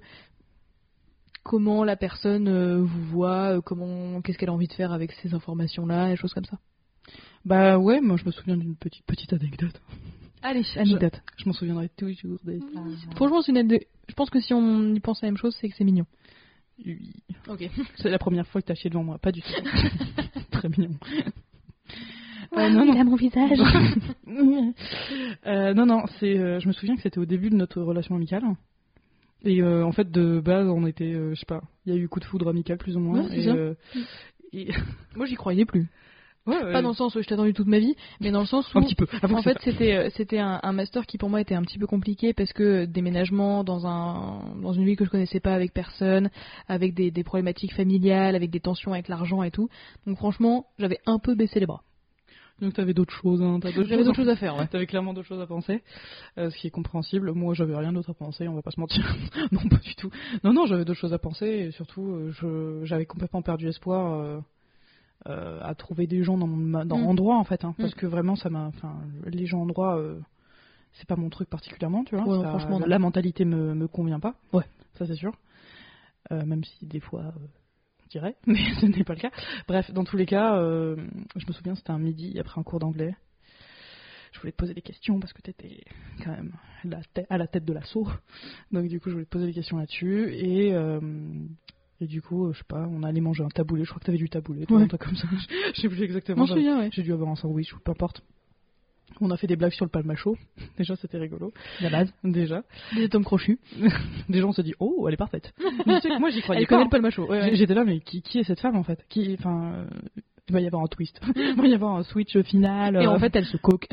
comment 1.43 1.83
la 1.83 1.95
personne 1.95 2.47
euh, 2.47 2.77
vous 2.81 3.05
voit, 3.07 3.61
comment, 3.61 4.21
qu'est-ce 4.21 4.37
qu'elle 4.37 4.49
a 4.49 4.53
envie 4.53 4.67
de 4.67 4.73
faire 4.73 4.91
avec 4.93 5.11
ces 5.11 5.33
informations-là, 5.33 6.11
et 6.11 6.15
choses 6.15 6.33
comme 6.33 6.45
ça. 6.45 6.57
Bah 7.45 7.77
ouais, 7.77 8.01
moi 8.01 8.17
je 8.17 8.25
me 8.25 8.31
souviens 8.31 8.57
d'une 8.57 8.75
petite, 8.75 9.05
petite 9.05 9.31
anecdote. 9.33 9.79
Allez, 10.43 10.63
anecdote. 10.75 11.21
Je 11.37 11.45
m'en 11.45 11.53
souviendrai 11.53 11.89
toujours 11.97 12.39
des. 12.43 12.59
Franchement, 13.15 13.41
c'est 13.41 13.51
une 13.51 13.57
ane- 13.57 13.79
je 14.07 14.13
pense 14.13 14.29
que 14.29 14.39
si 14.39 14.53
on 14.53 14.93
y 14.93 14.99
pense 14.99 15.23
à 15.23 15.25
la 15.27 15.31
même 15.31 15.37
chose, 15.37 15.55
c'est 15.59 15.67
que 15.69 15.75
c'est 15.75 15.83
mignon. 15.83 16.05
Oui. 16.85 17.11
Ok. 17.49 17.67
C'est 17.95 18.09
la 18.09 18.19
première 18.19 18.45
fois 18.47 18.61
que 18.61 18.67
t'as 18.67 18.75
chié 18.75 18.89
devant 18.91 19.03
moi, 19.03 19.17
pas 19.17 19.31
du 19.31 19.41
tout. 19.41 19.49
Très 20.51 20.69
mignon. 20.69 20.91
Euh, 22.55 22.69
non, 22.69 22.85
non. 22.85 23.03
mon 23.03 23.15
visage. 23.15 23.57
Euh, 25.45 25.73
non, 25.73 25.85
non, 25.85 26.03
c'est, 26.19 26.37
euh, 26.37 26.59
je 26.59 26.67
me 26.67 26.73
souviens 26.73 26.95
que 26.95 27.01
c'était 27.01 27.17
au 27.19 27.25
début 27.25 27.49
de 27.49 27.55
notre 27.55 27.81
relation 27.81 28.15
amicale. 28.15 28.43
Et 29.43 29.61
euh, 29.61 29.85
en 29.85 29.91
fait, 29.91 30.11
de 30.11 30.39
base, 30.39 30.67
on 30.67 30.85
était, 30.85 31.13
euh, 31.13 31.33
je 31.33 31.39
sais 31.39 31.45
pas, 31.45 31.61
il 31.85 31.93
y 31.93 31.97
a 31.97 31.99
eu 31.99 32.07
coup 32.09 32.19
de 32.19 32.25
foudre 32.25 32.49
amical 32.49 32.77
plus 32.77 32.97
ou 32.97 32.99
moins. 32.99 33.21
Ouais, 33.23 33.27
c'est 33.29 33.37
et, 33.39 33.43
ça. 33.45 33.51
euh, 33.53 33.73
et- 34.53 34.69
Moi, 35.15 35.25
j'y 35.25 35.35
croyais 35.35 35.65
plus. 35.65 35.87
Ouais, 36.47 36.71
Pas 36.71 36.81
dans 36.81 36.89
le 36.89 36.95
sens 36.95 37.15
où 37.15 37.21
je 37.21 37.27
t'ai 37.27 37.33
attendu 37.33 37.53
toute 37.53 37.67
ma 37.67 37.79
vie, 37.79 37.95
mais 38.19 38.31
dans 38.31 38.39
le 38.39 38.45
sens 38.45 38.73
où 38.73 38.79
un 38.79 38.81
petit 38.81 38.95
peu. 38.95 39.07
Avant 39.21 39.37
En 39.37 39.41
fait, 39.41 39.57
c'était 39.63 39.93
euh, 39.93 40.09
c'était 40.15 40.39
un, 40.39 40.59
un 40.63 40.71
master 40.71 41.05
qui 41.05 41.17
pour 41.17 41.29
moi 41.29 41.41
était 41.41 41.55
un 41.55 41.61
petit 41.61 41.77
peu 41.77 41.87
compliqué 41.87 42.33
parce 42.33 42.53
que 42.53 42.85
déménagement 42.85 43.63
dans 43.63 43.85
un 43.87 44.55
dans 44.61 44.73
une 44.73 44.85
ville 44.85 44.97
que 44.97 45.05
je 45.05 45.09
connaissais 45.09 45.39
pas 45.39 45.53
avec 45.53 45.73
personne, 45.73 46.29
avec 46.67 46.93
des, 46.93 47.11
des 47.11 47.23
problématiques 47.23 47.73
familiales, 47.73 48.35
avec 48.35 48.49
des 48.49 48.59
tensions 48.59 48.93
avec 48.93 49.07
l'argent 49.07 49.43
et 49.43 49.51
tout. 49.51 49.69
Donc 50.05 50.17
franchement, 50.17 50.65
j'avais 50.79 50.99
un 51.05 51.19
peu 51.19 51.35
baissé 51.35 51.59
les 51.59 51.65
bras. 51.65 51.83
donc 52.61 52.73
t'avais 52.73 52.93
d'autres 52.93 53.13
choses, 53.13 53.41
hein, 53.41 53.59
t'as 53.61 53.71
d'autres 53.71 54.13
choses 54.13 54.29
à 54.29 54.35
faire, 54.35 54.55
ouais. 54.57 54.67
T'avais 54.67 54.87
clairement 54.87 55.13
d'autres 55.13 55.27
choses 55.27 55.41
à 55.41 55.47
penser, 55.47 55.83
euh, 56.37 56.49
ce 56.49 56.57
qui 56.57 56.67
est 56.67 56.71
compréhensible. 56.71 57.31
Moi, 57.33 57.53
j'avais 57.53 57.75
rien 57.75 57.93
d'autre 57.93 58.09
à 58.11 58.13
penser, 58.13 58.47
on 58.47 58.55
va 58.55 58.61
pas 58.61 58.71
se 58.71 58.79
mentir. 58.79 59.03
non, 59.51 59.61
pas 59.69 59.77
du 59.77 59.95
tout. 59.95 60.09
Non, 60.43 60.53
non, 60.53 60.65
j'avais 60.65 60.85
d'autres 60.85 60.99
choses 60.99 61.13
à 61.13 61.19
penser 61.19 61.45
et 61.47 61.71
surtout, 61.71 62.09
euh, 62.11 62.31
je, 62.31 62.85
j'avais 62.85 63.05
complètement 63.05 63.41
perdu 63.41 63.67
espoir 63.67 64.13
euh, 64.13 64.39
euh, 65.27 65.59
à 65.61 65.73
trouver 65.75 66.05
des 66.07 66.23
gens 66.23 66.37
dans 66.37 66.47
mon 66.47 66.55
ma- 66.57 66.85
dans 66.85 66.97
Mm. 66.99 67.07
en 67.07 67.13
droit 67.15 67.35
en 67.37 67.43
fait, 67.43 67.63
hein, 67.65 67.73
parce 67.77 67.93
Mm. 67.93 67.99
que 67.99 68.05
vraiment, 68.05 68.35
ça 68.35 68.49
m'a, 68.49 68.65
enfin, 68.67 68.95
les 69.25 69.45
gens 69.45 69.61
en 69.61 69.65
droit, 69.65 69.97
euh, 69.97 70.19
c'est 70.93 71.07
pas 71.07 71.15
mon 71.15 71.29
truc 71.29 71.49
particulièrement, 71.49 72.03
tu 72.03 72.15
vois. 72.15 72.25
Ouais, 72.27 72.43
Ça- 72.43 72.49
franchement, 72.49 72.79
la 72.85 72.99
mentalité 72.99 73.43
me 73.45 73.73
me 73.73 73.87
convient 73.87 74.19
pas. 74.19 74.35
Ouais. 74.53 74.63
ça 74.95 75.05
c'est 75.05 75.15
sûr. 75.15 75.33
Euh, 76.31 76.45
même 76.45 76.63
si 76.63 76.85
des 76.85 76.99
fois. 76.99 77.33
on 77.35 78.07
dirait, 78.09 78.35
mais 78.47 78.59
ce 78.79 78.85
n'est 78.85 79.03
pas 79.03 79.15
le 79.15 79.19
cas. 79.19 79.31
Bref, 79.67 79.91
dans 79.91 80.05
tous 80.05 80.15
les 80.17 80.25
cas, 80.25 80.55
je 80.61 81.45
me 81.47 81.51
souviens, 81.51 81.75
c'était 81.75 81.91
un 81.91 81.99
midi 81.99 82.39
après 82.39 82.59
un 82.59 82.63
cours 82.63 82.79
d'anglais. 82.79 83.15
Je 84.33 84.39
voulais 84.39 84.51
te 84.51 84.57
poser 84.57 84.73
des 84.73 84.81
questions 84.81 85.19
parce 85.19 85.33
que 85.33 85.41
tu 85.41 85.49
étais 85.49 85.83
quand 86.23 86.31
même 86.31 86.53
la 86.85 86.99
tête- 87.13 87.27
à 87.29 87.37
la 87.37 87.47
tête 87.47 87.65
de 87.65 87.73
l'assaut. 87.73 88.07
Donc 88.71 88.87
du 88.87 88.99
coup, 89.01 89.09
je 89.09 89.13
voulais 89.15 89.25
te 89.25 89.29
poser 89.31 89.47
des 89.47 89.53
questions 89.53 89.77
là-dessus. 89.77 90.31
Et, 90.35 90.73
et 91.99 92.05
du 92.07 92.21
coup, 92.21 92.47
euh, 92.47 92.53
je 92.53 92.59
sais 92.59 92.63
pas, 92.67 92.87
on 92.91 93.03
allait 93.03 93.21
manger 93.21 93.43
un 93.43 93.49
taboulé. 93.49 93.83
Je 93.83 93.89
crois 93.89 93.99
que 93.99 94.05
tu 94.05 94.11
avais 94.11 94.17
du 94.17 94.29
taboulé, 94.29 94.65
toi, 94.65 94.77
Ouais. 94.79 94.87
comme 94.87 95.15
ça. 95.15 95.27
Je 95.75 95.81
sais 95.81 95.89
plus 95.89 96.03
exactement. 96.03 96.41
M'en 96.41 96.47
souviens, 96.47 96.79
ouais. 96.79 96.89
J'ai 96.91 97.03
dû 97.03 97.11
avoir 97.13 97.29
un 97.31 97.35
sandwich 97.35 97.73
ou 97.73 97.79
peu 97.79 97.91
importe. 97.91 98.21
On 99.19 99.31
a 99.31 99.37
fait 99.37 99.47
des 99.47 99.55
blagues 99.55 99.71
sur 99.71 99.85
le 99.85 99.89
palmacho. 99.89 100.37
Déjà, 100.77 100.95
c'était 100.95 101.17
rigolo. 101.17 101.51
La 101.81 101.89
base. 101.89 102.13
Déjà. 102.23 102.61
Des 102.95 103.05
atomes 103.05 103.23
crochus. 103.23 103.57
Déjà, 104.29 104.45
on 104.45 104.51
se 104.51 104.61
dit, 104.61 104.73
oh, 104.79 105.05
elle 105.07 105.13
est 105.15 105.17
parfaite. 105.17 105.53
Mais 105.87 105.99
tu 106.01 106.09
sais 106.09 106.19
moi, 106.19 106.29
j'y 106.29 106.41
croyais 106.41 106.61
Elle 106.61 106.67
connaît 106.67 106.83
le 106.83 106.89
palmacho. 106.89 107.25
Ouais. 107.27 107.49
J'ai- 107.49 107.55
J'étais 107.55 107.73
là, 107.73 107.83
mais 107.83 107.99
qui, 107.99 108.21
qui 108.21 108.39
est 108.39 108.43
cette 108.43 108.59
femme 108.59 108.75
en 108.75 108.83
fait? 108.83 109.03
Qui, 109.09 109.35
enfin, 109.39 109.73
euh, 109.73 109.85
il 110.49 110.53
va 110.53 110.61
y 110.61 110.67
avoir 110.67 110.83
un 110.83 110.87
twist, 110.87 111.19
il 111.35 111.55
va 111.55 111.67
y 111.67 111.73
avoir 111.73 111.95
un 111.97 112.03
switch 112.03 112.37
final. 112.43 112.95
Et 112.95 112.99
euh. 113.05 113.09
en 113.11 113.19
fait, 113.19 113.35
elle 113.35 113.45
se 113.45 113.57
coque. 113.57 113.87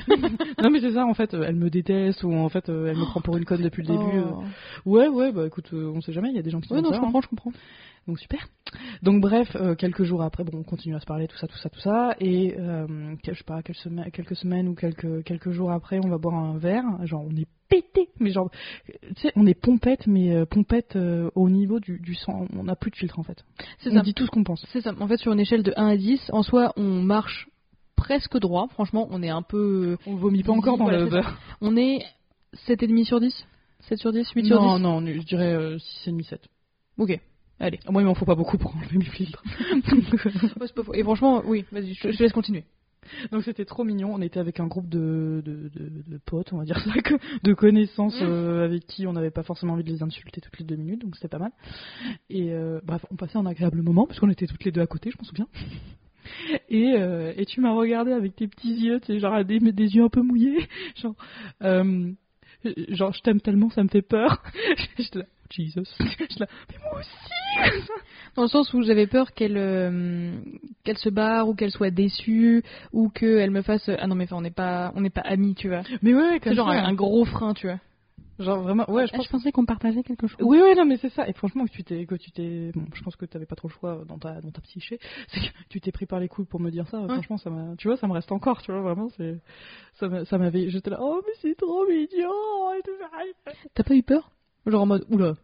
non 0.63 0.71
mais 0.71 0.81
c'est 0.81 0.93
ça, 0.93 1.05
en 1.07 1.15
fait, 1.15 1.33
euh, 1.35 1.45
elle 1.49 1.57
me 1.57 1.71
déteste 1.71 2.23
ou 2.23 2.33
en 2.33 2.49
fait, 2.49 2.69
euh, 2.69 2.87
elle 2.89 2.97
me 2.97 3.05
prend 3.07 3.21
pour 3.21 3.37
une 3.37 3.45
conne 3.45 3.63
depuis 3.63 3.83
le 3.83 3.89
début. 3.89 4.19
euh. 4.19 4.25
Oh. 4.31 4.43
Ouais, 4.85 5.09
ouais, 5.09 5.33
bah 5.33 5.47
écoute, 5.47 5.71
euh, 5.73 5.91
on 5.95 6.01
sait 6.01 6.13
jamais, 6.13 6.29
il 6.31 6.37
y 6.37 6.39
a 6.39 6.43
des 6.43 6.51
gens 6.51 6.61
qui 6.61 6.73
Ouais, 6.73 6.79
sont 6.79 6.85
non, 6.85 6.91
ça. 6.91 6.97
je 6.97 7.01
hein. 7.01 7.05
comprends, 7.07 7.21
je 7.23 7.29
comprends. 7.29 7.53
Donc 8.07 8.19
super. 8.19 8.47
Donc 9.03 9.21
bref, 9.23 9.49
euh, 9.57 9.75
quelques 9.75 10.05
jours 10.05 10.23
après, 10.23 10.45
bon, 10.45 10.59
on 10.59 10.63
continue 10.63 10.95
à 10.95 11.01
se 11.01 11.07
parler, 11.07 11.27
tout 11.27 11.37
ça, 11.37 11.47
tout 11.47 11.57
ça, 11.59 11.71
tout 11.71 11.81
ça, 11.81 12.15
et 12.21 12.55
euh, 12.59 13.15
je 13.25 13.33
sais 13.33 13.45
pas, 13.45 13.63
quelques 13.63 13.79
semaines, 13.79 14.11
quelques 14.11 14.37
semaines 14.37 14.69
ou 14.69 14.75
quelques 14.75 15.25
quelques 15.25 15.51
jours 15.51 15.71
après, 15.73 15.99
on 16.05 16.09
va 16.09 16.19
boire 16.19 16.35
un 16.35 16.59
verre. 16.59 16.85
Genre, 17.05 17.25
on 17.27 17.35
est 17.37 17.47
pété, 17.69 18.11
mais 18.21 18.31
genre, 18.31 18.51
tu 18.87 18.93
sais, 19.23 19.33
on 19.37 19.47
est 19.47 19.55
pompette, 19.55 20.07
mais 20.07 20.35
euh, 20.35 20.45
pompette 20.45 20.97
euh, 20.97 21.31
au 21.35 21.49
niveau 21.49 21.81
du, 21.81 21.99
du 21.99 22.15
sang. 22.15 22.47
On 22.57 22.65
n'a 22.65 22.77
plus 22.77 22.91
de 22.91 22.97
filtre 22.97 23.19
en 23.19 23.23
fait. 23.23 23.43
C'est 23.79 23.91
On 23.91 23.95
ça. 23.95 24.01
dit 24.03 24.15
tout 24.15 24.27
ce 24.27 24.31
qu'on 24.31 24.45
pense. 24.45 24.65
C'est 24.73 24.81
ça. 24.83 24.93
En 25.01 25.09
fait, 25.09 25.17
sur 25.17 25.33
une 25.33 25.41
échelle 25.41 25.63
de 25.63 25.73
1 25.77 25.87
à 25.87 25.97
10, 25.97 26.31
en 26.33 26.43
soi, 26.43 26.73
on 26.77 27.03
marche 27.03 27.49
presque 27.97 28.39
droit. 28.39 28.69
Franchement, 28.73 29.09
on 29.11 29.23
est 29.23 29.31
un 29.31 29.43
peu. 29.43 29.97
On 30.07 30.17
vomit 30.17 30.43
pas 30.43 30.53
encore 30.53 30.77
dans 30.79 30.91
le 30.91 31.07
beurre. 31.07 31.39
On 31.61 31.77
est 31.77 32.05
7,5 32.69 33.05
sur 33.05 33.21
10 33.21 33.47
7 33.89 33.99
sur 33.99 34.13
10 34.13 34.31
8 34.31 34.45
sur 34.47 34.59
10 34.61 34.65
Non, 34.65 34.79
non, 34.79 35.07
je 35.07 35.19
dirais 35.27 35.55
euh, 35.55 35.77
6,5, 36.07 36.23
7. 36.25 36.49
Ok. 36.99 37.19
Allez. 37.61 37.79
Moi, 37.89 38.03
il 38.03 38.05
m'en 38.05 38.15
faut 38.15 38.25
pas 38.25 38.35
beaucoup 38.35 38.59
pour 38.59 38.75
enlever 38.77 38.99
mes 38.99 39.05
filtres. 39.05 39.43
Et 40.95 41.03
franchement, 41.03 41.43
oui, 41.47 41.65
vas-y, 41.73 41.95
je, 41.95 42.11
je 42.11 42.17
te 42.17 42.23
laisse 42.23 42.33
continuer. 42.33 42.65
Donc 43.33 43.43
c'était 43.45 43.65
trop 43.65 43.85
mignon. 43.85 44.15
On 44.15 44.21
était 44.23 44.41
avec 44.41 44.61
un 44.61 44.67
groupe 44.67 44.89
de, 44.89 45.43
de, 45.45 45.69
de, 45.75 46.03
de 46.11 46.19
potes, 46.25 46.53
on 46.53 46.59
va 46.59 46.65
dire 46.65 46.79
ça, 46.81 46.91
de 47.43 47.55
connaissances 47.55 48.19
Mm. 48.21 48.25
euh, 48.25 48.65
avec 48.65 48.87
qui 48.87 49.07
on 49.07 49.13
n'avait 49.13 49.31
pas 49.31 49.43
forcément 49.43 49.75
envie 49.75 49.85
de 49.85 49.91
les 49.91 50.03
insulter 50.03 50.41
toutes 50.41 50.59
les 50.59 50.65
deux 50.65 50.77
minutes, 50.77 51.03
donc 51.03 51.15
c'était 51.17 51.29
pas 51.29 51.39
mal. 51.39 51.53
Et 52.31 52.53
euh, 52.53 52.81
bref, 52.85 53.05
on 53.11 53.17
passait 53.17 53.37
un 53.39 53.47
agréable 53.47 53.83
moment 53.83 54.07
parce 54.07 54.19
qu'on 54.21 54.31
était 54.31 54.47
toutes 54.47 54.65
les 54.65 54.73
deux 54.73 54.81
à 54.81 54.87
côté, 54.87 55.11
je 55.11 55.19
m'en 55.19 55.25
souviens. 55.25 55.47
Et, 56.71 56.95
euh, 56.97 57.35
et 57.37 57.45
tu 57.45 57.61
m'as 57.61 57.73
regardé 57.75 58.11
avec 58.11 58.35
tes 58.35 58.49
petits 58.49 58.73
yeux, 58.73 58.99
tu 59.01 59.09
sais, 59.13 59.19
genre 59.21 59.45
des, 59.45 59.59
des 59.59 59.95
yeux 59.95 60.05
un 60.05 60.09
peu 60.09 60.23
mouillés, 60.23 60.67
genre, 60.97 61.15
genre 61.61 63.13
je 63.13 63.21
t'aime 63.21 63.43
tellement, 63.43 63.69
ça 63.69 63.83
me 63.85 63.89
fait 63.91 64.01
peur. 64.01 64.43
Jesus. 65.57 65.85
Mais 66.01 66.79
moi 66.83 66.99
aussi. 67.01 67.71
Dans 68.37 68.43
le 68.43 68.49
sens 68.49 68.73
où 68.75 68.83
j'avais 68.83 69.07
peur 69.07 69.33
qu'elle 69.33 69.57
euh, 69.57 70.33
qu'elle 70.83 70.99
se 70.99 71.09
barre 71.09 71.49
ou 71.49 71.55
qu'elle 71.55 71.71
soit 71.71 71.91
déçue 71.91 72.63
ou 72.93 73.09
qu'elle 73.09 73.51
me 73.51 73.63
fasse 73.63 73.89
ah 73.99 74.07
non 74.09 74.17
mais 74.17 74.25
enfin 74.25 74.37
on 74.37 74.41
n'est 74.41 74.51
pas 74.51 74.93
on 74.97 75.01
n'est 75.01 75.11
pas 75.11 75.21
amis 75.23 75.55
tu 75.55 75.69
vois. 75.69 75.83
Mais 76.03 76.15
ouais, 76.15 76.41
C'est 76.43 76.55
genre 76.55 76.69
un, 76.69 76.85
un 76.85 76.95
gros 76.95 77.25
frein 77.25 77.55
tu 77.55 77.69
vois. 77.69 77.79
genre 78.41 78.61
vraiment, 78.63 78.91
ouais, 78.91 79.07
je 79.07 79.13
pense 79.13 79.29
pensais 79.29 79.53
qu'on 79.53 79.65
partageait 79.65 80.03
quelque 80.03 80.27
chose. 80.27 80.41
Oui, 80.41 80.59
oui, 80.61 80.75
non, 80.77 80.85
mais 80.85 80.97
c'est 80.97 81.11
ça. 81.11 81.29
Et 81.29 81.33
franchement, 81.35 81.65
que 81.67 81.71
tu 81.71 81.85
t'es, 81.85 82.05
que 82.07 82.17
tu 82.17 82.33
t'es, 82.33 82.73
bon, 82.75 82.85
je 82.93 83.03
pense 83.05 83.15
que 83.15 83.25
t'avais 83.27 83.47
pas 83.47 83.55
trop 83.55 83.69
le 83.69 83.73
choix 83.75 84.03
dans 84.09 84.19
ta, 84.19 84.41
dans 84.41 84.51
ta 84.51 84.61
psyché. 84.63 84.99
C'est 85.29 85.39
que 85.39 85.47
tu 85.69 85.81
t'es 85.81 85.93
pris 85.93 86.07
par 86.07 86.19
les 86.19 86.27
couilles 86.27 86.45
pour 86.47 86.59
me 86.59 86.71
dire 86.71 86.89
ça. 86.89 86.99
Ouais. 87.01 87.07
Franchement, 87.13 87.39
ça 87.39 87.51
m'a, 87.51 87.77
tu 87.77 87.87
vois, 87.87 87.97
ça 87.97 88.09
me 88.09 88.13
reste 88.13 88.33
encore, 88.33 88.61
tu 88.63 88.73
vois, 88.73 88.81
vraiment, 88.81 89.09
c'est, 89.17 89.39
ça 90.01 90.09
m'a- 90.09 90.25
ça 90.25 90.37
m'avait, 90.39 90.69
j'étais 90.71 90.91
là, 90.91 90.99
oh, 91.01 91.21
mais 91.25 91.33
c'est 91.41 91.55
trop 91.57 91.87
mignon. 91.87 92.33
T'as 93.75 93.85
pas 93.85 93.95
eu 93.95 94.03
peur? 94.03 94.33
Genre 94.67 94.83
en 94.83 94.87
mode 94.87 95.05
oula. 95.11 95.35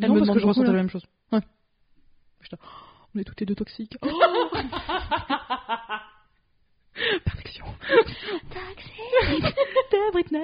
Elle 0.00 0.08
non, 0.08 0.14
me 0.14 0.20
parce 0.20 0.22
demande 0.22 0.36
que 0.36 0.42
je 0.42 0.46
ressentais 0.46 0.66
la 0.68 0.72
même 0.74 0.88
chose. 0.90 1.06
Ouais. 1.32 1.40
On 3.14 3.18
est 3.18 3.24
toutes 3.24 3.40
les 3.40 3.46
deux 3.46 3.54
toxiques. 3.54 3.96
Oh 6.94 6.98
Perfection. 7.24 7.64
T'es 9.90 9.96
Britney. 10.12 10.40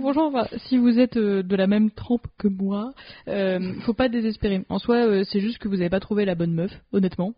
Franchement, 0.00 0.26
enfin, 0.28 0.46
si 0.66 0.78
vous 0.78 0.98
êtes 0.98 1.16
euh, 1.16 1.42
de 1.42 1.54
la 1.54 1.66
même 1.66 1.90
trempe 1.90 2.26
que 2.38 2.48
moi, 2.48 2.94
euh, 3.28 3.74
faut 3.82 3.92
pas 3.92 4.08
désespérer. 4.08 4.64
En 4.70 4.78
soi, 4.78 4.96
euh, 4.96 5.24
c'est 5.24 5.40
juste 5.40 5.58
que 5.58 5.68
vous 5.68 5.80
avez 5.80 5.90
pas 5.90 6.00
trouvé 6.00 6.24
la 6.24 6.34
bonne 6.34 6.52
meuf, 6.52 6.72
honnêtement, 6.92 7.34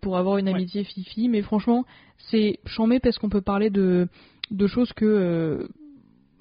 pour 0.00 0.16
avoir 0.16 0.38
une 0.38 0.46
Ouais. 0.46 0.54
amitié 0.54 0.84
fifi. 0.84 1.28
Mais 1.28 1.42
franchement, 1.42 1.84
c'est 2.30 2.58
chambé 2.66 2.98
parce 2.98 3.18
qu'on 3.18 3.28
peut 3.28 3.42
parler 3.42 3.70
de, 3.70 4.08
de 4.50 4.66
choses 4.66 4.92
que 4.94 5.68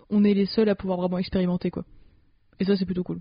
on 0.10 0.24
est 0.24 0.34
les 0.34 0.46
seuls 0.46 0.70
à 0.70 0.76
pouvoir 0.76 1.00
vraiment 1.00 1.18
expérimenter, 1.18 1.72
quoi. 1.72 1.84
Et 2.60 2.66
ça, 2.66 2.76
c'est 2.76 2.86
plutôt 2.86 3.04
cool. 3.04 3.20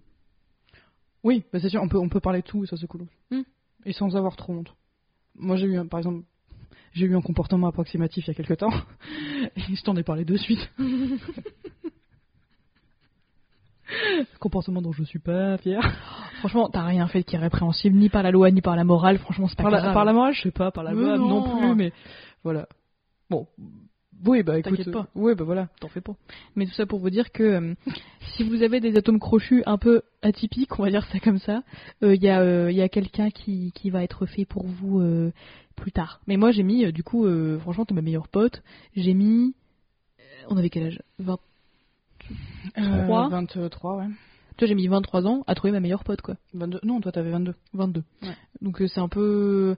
Oui, 1.25 1.43
bah 1.53 1.59
c'est 1.59 1.71
sûr, 1.71 1.83
on 1.83 1.89
peut, 1.89 1.99
on 1.99 2.09
peut 2.11 2.21
parler 2.21 2.43
de 2.43 2.47
tout 2.47 2.63
et 2.65 2.67
ça 2.67 2.77
c'est 2.77 2.87
cool. 2.87 3.07
Hmm. 3.31 3.43
Et 3.87 3.93
sans 3.93 4.15
avoir 4.15 4.37
trop 4.37 4.53
honte. 4.53 4.75
Moi 5.35 5.57
j'ai 5.57 5.67
eu, 5.67 5.83
par 5.89 5.99
exemple, 5.99 6.23
j'ai 6.93 7.07
eu 7.07 7.17
un 7.17 7.23
comportement 7.23 7.67
approximatif 7.67 8.27
il 8.27 8.29
y 8.29 8.31
a 8.31 8.35
quelques 8.35 8.59
temps 8.59 8.73
et 9.57 9.75
je 9.75 9.83
t'en 9.83 9.97
ai 9.97 10.03
parlé 10.03 10.27
de 10.27 10.37
suite. 10.37 10.71
comportement 14.39 14.83
dont 14.83 14.93
je 14.93 15.03
suis 15.05 15.19
pas 15.19 15.57
fier. 15.59 15.81
Franchement, 16.41 16.69
t'as 16.69 16.85
rien 16.85 17.07
fait 17.07 17.23
qui 17.23 17.37
est 17.37 17.39
répréhensible, 17.39 17.97
ni 17.97 18.11
par 18.11 18.23
la 18.23 18.31
loi, 18.31 18.51
ni 18.51 18.61
par 18.61 18.77
la 18.77 18.85
morale. 18.85 19.19
Franchement, 19.19 19.49
c'est 19.49 19.57
pas 19.57 19.63
Par 19.63 19.73
la, 19.73 19.93
par 19.93 20.05
la 20.05 20.13
morale, 20.13 20.35
je 20.35 20.43
sais 20.43 20.51
pas, 20.51 20.71
par 20.71 20.85
la 20.85 20.93
loi 20.93 21.17
non. 21.17 21.29
non. 21.29 21.59
plus, 21.59 21.75
mais 21.75 21.93
voilà. 22.43 22.69
Bon, 23.31 23.47
oui, 24.25 24.43
bah 24.43 24.59
écoute. 24.59 24.71
T'inquiète 24.77 24.93
pas. 24.93 25.01
euh, 25.01 25.07
Oui, 25.15 25.35
bah 25.35 25.45
voilà. 25.45 25.69
T'en 25.81 25.89
fais 25.89 26.01
pas. 26.01 26.15
Mais 26.57 26.67
tout 26.67 26.73
ça 26.73 26.87
pour 26.87 26.99
vous 26.99 27.11
dire 27.11 27.31
que 27.33 27.43
euh, 27.43 27.75
si 28.37 28.45
vous 28.45 28.63
avez 28.63 28.81
des 28.81 28.97
atomes 28.97 29.21
crochus 29.21 29.63
un 29.67 29.79
peu 29.79 30.03
atypiques, 30.23 30.79
on 30.79 30.83
va 30.85 30.91
dire 30.91 31.07
ça 31.13 31.21
comme 31.21 31.39
ça, 31.39 31.63
il 32.03 32.23
y 32.23 32.29
a, 32.29 32.41
euh, 32.41 32.73
y 32.73 32.81
a 32.83 32.89
quelqu'un 32.89 33.31
qui, 33.31 33.73
qui 33.75 33.91
va 33.91 34.03
être 34.03 34.27
fait 34.27 34.45
pour 34.45 34.67
vous 34.67 35.01
euh, 35.01 35.33
plus 35.77 35.93
tard. 35.93 36.21
Mais 36.27 36.37
moi 36.37 36.51
j'ai 36.53 36.63
mis, 36.63 36.85
euh, 36.85 36.93
du 36.93 37.03
coup, 37.03 37.27
euh, 37.27 37.59
franchement, 37.61 37.85
t'es 37.85 37.95
ma 37.95 38.03
meilleure 38.03 38.29
pote. 38.29 38.63
J'ai 38.97 39.15
mis. 39.15 39.55
euh, 40.21 40.23
on 40.49 40.57
avait 40.57 40.71
quel 40.71 40.87
âge? 40.87 41.03
20... 41.19 41.39
Euh, 42.79 43.05
Trois. 43.05 43.29
23, 43.29 43.97
ouais. 43.99 44.07
Toi 44.57 44.69
j'ai 44.69 44.75
mis 44.75 44.87
23 44.87 45.27
ans 45.27 45.43
à 45.47 45.55
trouver 45.55 45.73
ma 45.73 45.81
meilleure 45.81 46.05
pote, 46.05 46.23
quoi. 46.23 46.37
22. 46.55 46.81
Non, 46.85 47.01
toi 47.01 47.13
t'avais 47.13 47.31
22. 47.31 47.55
22. 47.75 48.03
Ouais. 48.23 48.29
Donc 48.63 48.81
euh, 48.81 48.87
c'est 48.89 49.01
un 49.01 49.09
peu. 49.09 49.77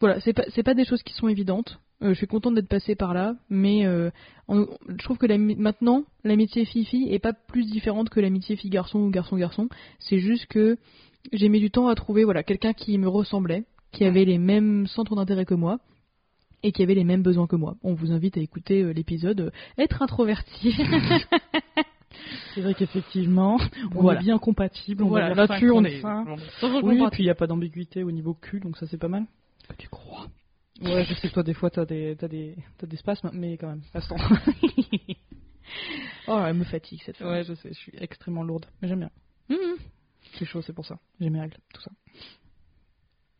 Voilà, 0.00 0.20
c'est 0.20 0.32
pas, 0.32 0.44
c'est 0.54 0.62
pas 0.62 0.74
des 0.74 0.84
choses 0.84 1.02
qui 1.02 1.12
sont 1.12 1.28
évidentes. 1.28 1.78
Euh, 2.02 2.08
je 2.10 2.14
suis 2.14 2.26
contente 2.26 2.54
d'être 2.54 2.68
passée 2.68 2.94
par 2.94 3.14
là, 3.14 3.36
mais 3.48 3.86
euh, 3.86 4.10
je 4.48 5.04
trouve 5.04 5.18
que 5.18 5.26
maintenant, 5.56 6.04
l'amitié 6.24 6.64
fille-fille 6.64 7.12
est 7.12 7.18
pas 7.18 7.32
plus 7.32 7.64
différente 7.70 8.10
que 8.10 8.20
l'amitié 8.20 8.56
fille-garçon 8.56 8.98
ou 9.00 9.10
garçon-garçon. 9.10 9.68
C'est 10.00 10.18
juste 10.18 10.46
que 10.46 10.76
j'ai 11.32 11.48
mis 11.48 11.60
du 11.60 11.70
temps 11.70 11.86
à 11.88 11.94
trouver 11.94 12.24
voilà, 12.24 12.42
quelqu'un 12.42 12.72
qui 12.72 12.98
me 12.98 13.08
ressemblait, 13.08 13.64
qui 13.92 14.04
avait 14.04 14.24
les 14.24 14.38
mêmes 14.38 14.86
centres 14.86 15.14
d'intérêt 15.14 15.44
que 15.44 15.54
moi 15.54 15.78
et 16.64 16.72
qui 16.72 16.82
avait 16.82 16.94
les 16.94 17.04
mêmes 17.04 17.22
besoins 17.22 17.46
que 17.46 17.56
moi. 17.56 17.76
On 17.82 17.94
vous 17.94 18.12
invite 18.12 18.36
à 18.36 18.40
écouter 18.40 18.82
euh, 18.82 18.92
l'épisode 18.92 19.40
euh, 19.40 19.50
Être 19.78 20.02
introverti. 20.02 20.74
C'est 22.54 22.60
vrai 22.60 22.74
qu'effectivement, 22.74 23.58
on 23.94 24.02
Voilà. 24.02 24.20
est 24.20 24.24
bien 24.24 24.38
compatibles. 24.38 25.02
On 25.02 25.08
voilà, 25.08 25.34
là-dessus 25.34 25.70
on 25.70 25.84
est. 25.84 26.00
55. 26.00 26.38
on 26.62 26.78
est 26.78 26.82
Oui, 26.82 27.02
et 27.02 27.08
puis 27.10 27.22
il 27.22 27.26
n'y 27.26 27.30
a 27.30 27.34
pas 27.34 27.46
d'ambiguïté 27.46 28.02
au 28.04 28.10
niveau 28.12 28.34
cul, 28.34 28.60
donc 28.60 28.76
ça 28.76 28.86
c'est 28.86 28.98
pas 28.98 29.08
mal. 29.08 29.24
tu 29.78 29.88
crois? 29.88 30.26
Ouais, 30.82 31.04
je 31.04 31.14
sais 31.14 31.28
que 31.28 31.34
toi 31.34 31.42
des 31.42 31.54
fois 31.54 31.70
t'as 31.70 31.84
des, 31.84 32.16
t'as 32.18 32.28
des, 32.28 32.56
t'as 32.78 32.86
des 32.86 32.96
spasmes, 32.96 33.30
mais 33.32 33.56
quand 33.56 33.68
même, 33.68 33.82
restons. 33.92 34.16
Oh, 36.28 36.40
elle 36.46 36.54
me 36.54 36.64
fatigue 36.64 37.00
cette 37.04 37.16
fois. 37.16 37.30
ouais, 37.30 37.44
je 37.44 37.54
sais, 37.54 37.68
je 37.70 37.78
suis 37.78 37.92
extrêmement 37.98 38.42
lourde, 38.42 38.66
mais 38.80 38.88
j'aime 38.88 39.00
bien. 39.00 39.10
Mhm. 39.48 39.76
C'est 40.38 40.44
chaud, 40.44 40.62
c'est 40.62 40.72
pour 40.72 40.86
ça. 40.86 40.98
J'ai 41.20 41.30
mes 41.30 41.40
règles, 41.40 41.56
tout 41.74 41.82
ça. 41.82 41.90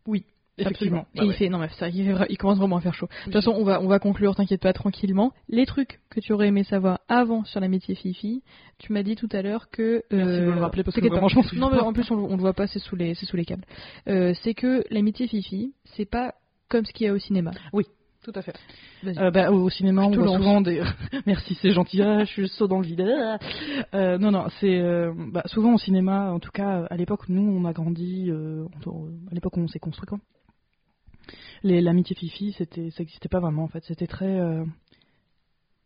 Oui, 0.06 0.24
effectivement. 0.58 1.06
Et 1.14 1.24
il 1.24 1.32
fait, 1.32 1.48
non 1.48 1.58
mais 1.58 1.68
ça, 1.68 1.88
il, 1.88 2.36
commence 2.38 2.58
vraiment 2.58 2.76
à 2.76 2.80
faire 2.80 2.94
chaud. 2.94 3.06
De 3.06 3.24
toute 3.24 3.32
façon, 3.34 3.52
on 3.52 3.64
va, 3.64 3.80
on 3.80 3.86
va 3.86 3.98
conclure, 3.98 4.34
t'inquiète 4.34 4.60
pas, 4.60 4.72
tranquillement. 4.72 5.32
Les 5.48 5.64
trucs 5.64 6.00
que 6.10 6.20
tu 6.20 6.32
aurais 6.32 6.48
aimé 6.48 6.64
savoir 6.64 7.00
avant 7.08 7.44
sur 7.44 7.60
l'amitié 7.60 7.94
fille-fille, 7.94 8.42
tu 8.78 8.92
m'as 8.92 9.04
dit 9.04 9.14
tout 9.14 9.28
à 9.30 9.42
l'heure 9.42 9.70
que... 9.70 10.02
Merci 10.10 10.40
de 10.40 10.40
me 10.40 10.50
euh, 10.50 10.54
le 10.56 10.60
rappeler 10.60 10.82
parce 10.82 10.96
que 10.96 11.06
vraiment, 11.06 11.28
je 11.28 11.40
souviens 11.40 11.60
Non 11.60 11.70
mais 11.70 11.78
en 11.78 11.92
plus, 11.92 12.10
on, 12.10 12.16
on 12.16 12.36
le 12.36 12.40
voit 12.40 12.54
pas, 12.54 12.66
c'est 12.66 12.80
sous 12.80 12.96
les, 12.96 13.14
c'est 13.14 13.26
sous 13.26 13.36
les 13.36 13.44
câbles. 13.44 13.64
Euh, 14.08 14.34
c'est 14.42 14.54
que 14.54 14.84
l'amitié 14.90 15.28
fille-fille, 15.28 15.72
c'est 15.84 16.04
pas 16.06 16.34
comme 16.72 16.84
ce 16.84 16.92
qu'il 16.92 17.06
y 17.06 17.08
a 17.08 17.12
au 17.12 17.18
cinéma. 17.18 17.52
Tout 18.24 18.32
à 18.36 18.42
fait. 18.42 18.54
Euh, 19.04 19.32
bah, 19.32 19.50
au 19.50 19.68
cinéma, 19.68 20.04
on 20.06 20.10
voit 20.12 20.24
lance. 20.24 20.36
souvent 20.36 20.60
des. 20.60 20.80
Merci, 21.26 21.58
c'est 21.60 21.72
gentil. 21.72 22.00
Ah, 22.02 22.20
je 22.24 22.30
suis 22.30 22.48
saut 22.48 22.68
dans 22.68 22.78
le 22.78 22.86
vide. 22.86 23.04
Ah. 23.04 23.38
Euh, 23.94 24.16
non, 24.16 24.30
non, 24.30 24.46
c'est 24.60 24.78
euh, 24.80 25.12
bah, 25.32 25.42
souvent 25.46 25.74
au 25.74 25.78
cinéma. 25.78 26.30
En 26.32 26.38
tout 26.38 26.52
cas, 26.52 26.86
à 26.88 26.96
l'époque, 26.96 27.28
nous, 27.28 27.42
on 27.42 27.64
a 27.64 27.72
grandi. 27.72 28.30
à 28.30 29.34
l'époque 29.34 29.56
où 29.56 29.60
on 29.60 29.66
s'est 29.68 29.80
construit. 29.80 30.08
Les 31.64 31.80
l'amitié 31.80 32.14
fifi, 32.16 32.52
c'était, 32.52 32.90
ça 32.90 33.02
n'existait 33.02 33.28
pas 33.28 33.40
vraiment 33.40 33.64
en 33.64 33.68
fait. 33.68 33.82
C'était 33.84 34.06
très, 34.06 34.38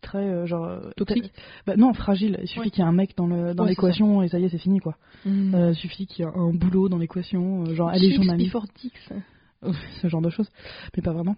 très 0.03 0.19
euh, 0.19 0.47
genre. 0.47 0.81
Toxique 0.97 1.33
Bah, 1.67 1.77
non, 1.77 1.93
fragile. 1.93 2.39
Il 2.43 2.49
suffit 2.49 2.61
Ouais. 2.61 2.71
qu'il 2.71 2.83
y 2.83 2.87
ait 2.87 2.89
un 2.89 2.93
mec 2.93 3.17
dans 3.17 3.27
le 3.27 3.55
dans 3.55 3.65
Ouais, 3.65 3.71
l'équation 3.71 4.23
et 4.23 4.29
ça 4.29 4.39
y 4.39 4.45
est, 4.45 4.49
c'est 4.49 4.59
fini 4.59 4.79
quoi. 4.79 4.97
Euh, 5.27 5.73
il 5.73 5.75
suffit 5.75 6.07
qu'il 6.07 6.25
y 6.25 6.29
ait 6.29 6.33
un 6.35 6.53
boulot 6.53 6.89
dans 6.89 6.99
l'équation, 6.99 7.65
euh, 7.65 7.75
genre 7.75 7.89
allez, 7.89 8.15
journaliste. 8.15 8.55
ce 10.03 10.09
genre 10.09 10.23
de 10.23 10.31
choses, 10.31 10.49
mais 10.97 11.03
pas 11.03 11.13
vraiment. 11.13 11.37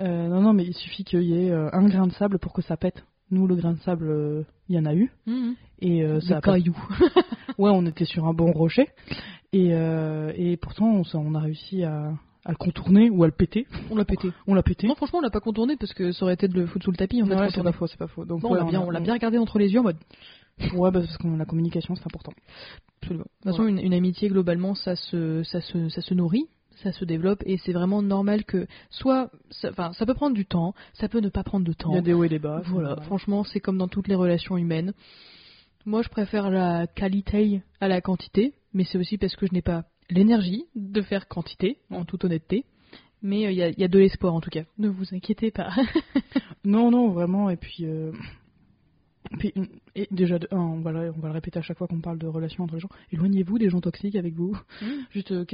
Euh, 0.00 0.28
non, 0.28 0.40
non, 0.40 0.52
mais 0.52 0.64
il 0.64 0.74
suffit 0.74 1.04
qu'il 1.04 1.22
y 1.22 1.34
ait 1.46 1.50
euh, 1.50 1.68
un 1.72 1.86
grain 1.86 2.06
de 2.06 2.12
sable 2.12 2.38
pour 2.38 2.52
que 2.52 2.62
ça 2.62 2.76
pète. 2.76 3.04
Nous, 3.30 3.46
le 3.46 3.56
grain 3.56 3.72
de 3.72 3.78
sable, 3.80 4.08
euh, 4.08 4.42
il 4.68 4.76
y 4.76 4.78
en 4.78 4.86
a 4.86 4.94
eu, 4.94 5.10
Mhm. 5.26 5.54
et 5.80 6.02
ça 6.22 6.38
a 6.38 6.40
pas- 6.40 6.52
cailloux. 6.52 6.76
Ouais, 7.58 7.70
on 7.74 7.84
était 7.86 8.04
sur 8.04 8.26
un 8.26 8.32
bon 8.34 8.52
rocher, 8.52 8.88
et, 9.52 9.70
et 9.70 10.56
pourtant, 10.58 11.02
on, 11.14 11.34
a 11.34 11.40
réussi 11.40 11.82
à, 11.82 12.12
à 12.44 12.50
le 12.50 12.56
contourner 12.56 13.10
ou 13.10 13.24
à 13.24 13.26
le 13.26 13.32
péter. 13.32 13.66
On 13.90 13.96
l'a 13.96 14.04
pété. 14.04 14.30
On 14.46 14.54
l'a 14.54 14.62
pété. 14.62 14.86
Non, 14.86 14.94
franchement, 14.94 15.18
on 15.18 15.22
l'a 15.22 15.30
pas 15.30 15.40
contourné 15.40 15.76
parce 15.76 15.92
que 15.92 16.12
ça 16.12 16.24
aurait 16.24 16.34
été 16.34 16.46
de 16.46 16.54
le 16.54 16.66
foutre 16.66 16.84
sous 16.84 16.90
le 16.92 16.96
tapis 16.96 17.20
en 17.22 17.26
fait. 17.26 17.34
Ouais, 17.34 17.50
c'est 17.50 17.62
pas 17.62 17.72
faux, 17.72 17.86
c'est 17.88 17.98
pas 17.98 18.06
faux. 18.06 18.24
Donc, 18.24 18.42
Non, 18.44 18.50
on 18.50 18.54
l'a 18.54 18.64
bien, 18.64 18.80
on 18.80 18.90
l'a 18.90 19.00
bien 19.00 19.12
regardé 19.14 19.38
entre 19.38 19.58
les 19.58 19.72
yeux 19.72 19.80
en 19.80 19.84
mode. 19.84 19.96
Ouais, 20.74 20.90
bah, 20.90 21.00
parce 21.00 21.16
que 21.18 21.26
la 21.28 21.44
communication, 21.44 21.94
c'est 21.96 22.06
important. 22.06 22.32
Absolument. 23.02 23.24
De 23.24 23.28
toute 23.42 23.50
façon, 23.52 23.66
une, 23.66 23.78
une 23.78 23.94
amitié, 23.94 24.28
globalement, 24.28 24.74
ça 24.74 24.94
se, 24.96 25.42
ça, 25.44 25.60
se, 25.60 25.88
ça 25.88 26.00
se 26.00 26.14
nourrit, 26.14 26.46
ça 26.82 26.92
se 26.92 27.04
développe, 27.04 27.42
et 27.46 27.58
c'est 27.58 27.72
vraiment 27.72 28.02
normal 28.02 28.44
que 28.44 28.66
soit. 28.90 29.30
Enfin, 29.64 29.92
ça, 29.92 30.06
peut 30.06 30.14
prendre 30.14 30.34
du 30.34 30.46
temps, 30.46 30.74
ça 30.94 31.08
peut 31.08 31.20
ne 31.20 31.28
pas 31.28 31.42
prendre 31.42 31.66
de 31.66 31.72
temps. 31.72 31.90
Il 31.92 31.96
y 31.96 31.98
a 31.98 32.02
des 32.02 32.12
hauts 32.12 32.24
et 32.24 32.28
des 32.28 32.38
bas. 32.38 32.62
Voilà, 32.66 32.88
normal. 32.88 33.04
franchement, 33.06 33.44
c'est 33.44 33.60
comme 33.60 33.78
dans 33.78 33.88
toutes 33.88 34.08
les 34.08 34.14
relations 34.14 34.56
humaines. 34.56 34.92
Moi, 35.86 36.02
je 36.02 36.08
préfère 36.08 36.50
la 36.50 36.86
qualité 36.86 37.62
à 37.80 37.88
la 37.88 38.00
quantité, 38.00 38.54
mais 38.74 38.84
c'est 38.84 38.98
aussi 38.98 39.18
parce 39.18 39.36
que 39.36 39.46
je 39.46 39.54
n'ai 39.54 39.62
pas 39.62 39.84
l'énergie 40.10 40.64
de 40.74 41.02
faire 41.02 41.28
quantité, 41.28 41.78
en 41.90 42.04
toute 42.04 42.24
honnêteté. 42.24 42.64
Mais 43.20 43.52
il 43.52 43.58
y, 43.58 43.62
a, 43.62 43.70
y 43.70 43.82
a 43.82 43.88
de 43.88 43.98
l'espoir 43.98 44.32
en 44.32 44.40
tout 44.40 44.50
cas. 44.50 44.62
Ne 44.78 44.88
vous 44.88 45.12
inquiétez 45.12 45.50
pas. 45.50 45.70
Non, 46.64 46.90
non, 46.90 47.10
vraiment. 47.12 47.48
Et 47.48 47.56
puis, 47.56 47.86
euh, 47.86 48.12
puis 49.38 49.52
et 49.94 50.06
déjà, 50.10 50.38
de 50.38 50.48
un, 50.50 50.56
on 50.58 50.80
va, 50.80 50.92
le, 50.92 51.12
on 51.16 51.20
va 51.20 51.28
le 51.28 51.34
répéter 51.34 51.58
à 51.58 51.62
chaque 51.62 51.76
fois 51.76 51.86
qu'on 51.86 52.00
parle 52.00 52.18
de 52.18 52.26
relations 52.26 52.64
entre 52.64 52.74
les 52.74 52.80
gens. 52.80 52.88
Éloignez-vous 53.12 53.58
des 53.58 53.68
gens 53.68 53.80
toxiques 53.80 54.14
avec 54.16 54.34
vous. 54.34 54.56
Juste, 55.10 55.32
euh, 55.32 55.44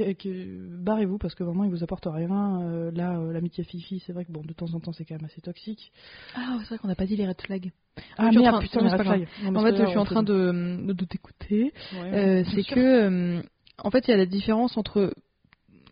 barrez-vous 0.81 1.17
parce 1.17 1.35
que 1.35 1.43
vraiment, 1.43 1.63
ils 1.63 1.71
vous 1.71 1.83
apportent 1.83 2.07
rien. 2.09 2.61
Euh, 2.61 2.91
là, 2.91 3.17
euh, 3.19 3.33
l'amitié 3.33 3.63
fifi, 3.63 4.01
c'est 4.05 4.13
vrai 4.13 4.25
que 4.25 4.31
bon, 4.31 4.41
de 4.41 4.53
temps 4.53 4.73
en 4.73 4.79
temps, 4.79 4.91
c'est 4.93 5.03
quand 5.05 5.15
même 5.15 5.25
assez 5.25 5.41
toxique. 5.41 5.91
Ah, 6.35 6.57
c'est 6.61 6.69
vrai 6.69 6.77
qu'on 6.77 6.87
n'a 6.87 6.95
pas 6.95 7.05
dit 7.05 7.15
les 7.15 7.27
red 7.27 7.41
flags. 7.41 7.71
Ah, 8.17 8.29
train- 8.51 8.59
putain, 8.61 8.79
non, 8.81 8.85
les 8.85 8.91
red 8.93 9.01
flags. 9.03 9.27
Mais 9.51 9.57
En 9.59 9.63
fait, 9.63 9.75
je 9.77 9.85
suis 9.87 9.97
en 9.97 10.05
train 10.05 10.23
de, 10.23 10.91
de 10.93 11.05
t'écouter. 11.05 11.73
Ouais, 11.93 12.13
Euh, 12.13 12.43
c'est 12.53 12.63
que, 12.63 12.79
euh, 12.79 13.41
en 13.79 13.91
fait, 13.91 14.07
il 14.07 14.11
y 14.11 14.13
a 14.13 14.17
la 14.17 14.25
différence 14.25 14.77
entre. 14.77 15.13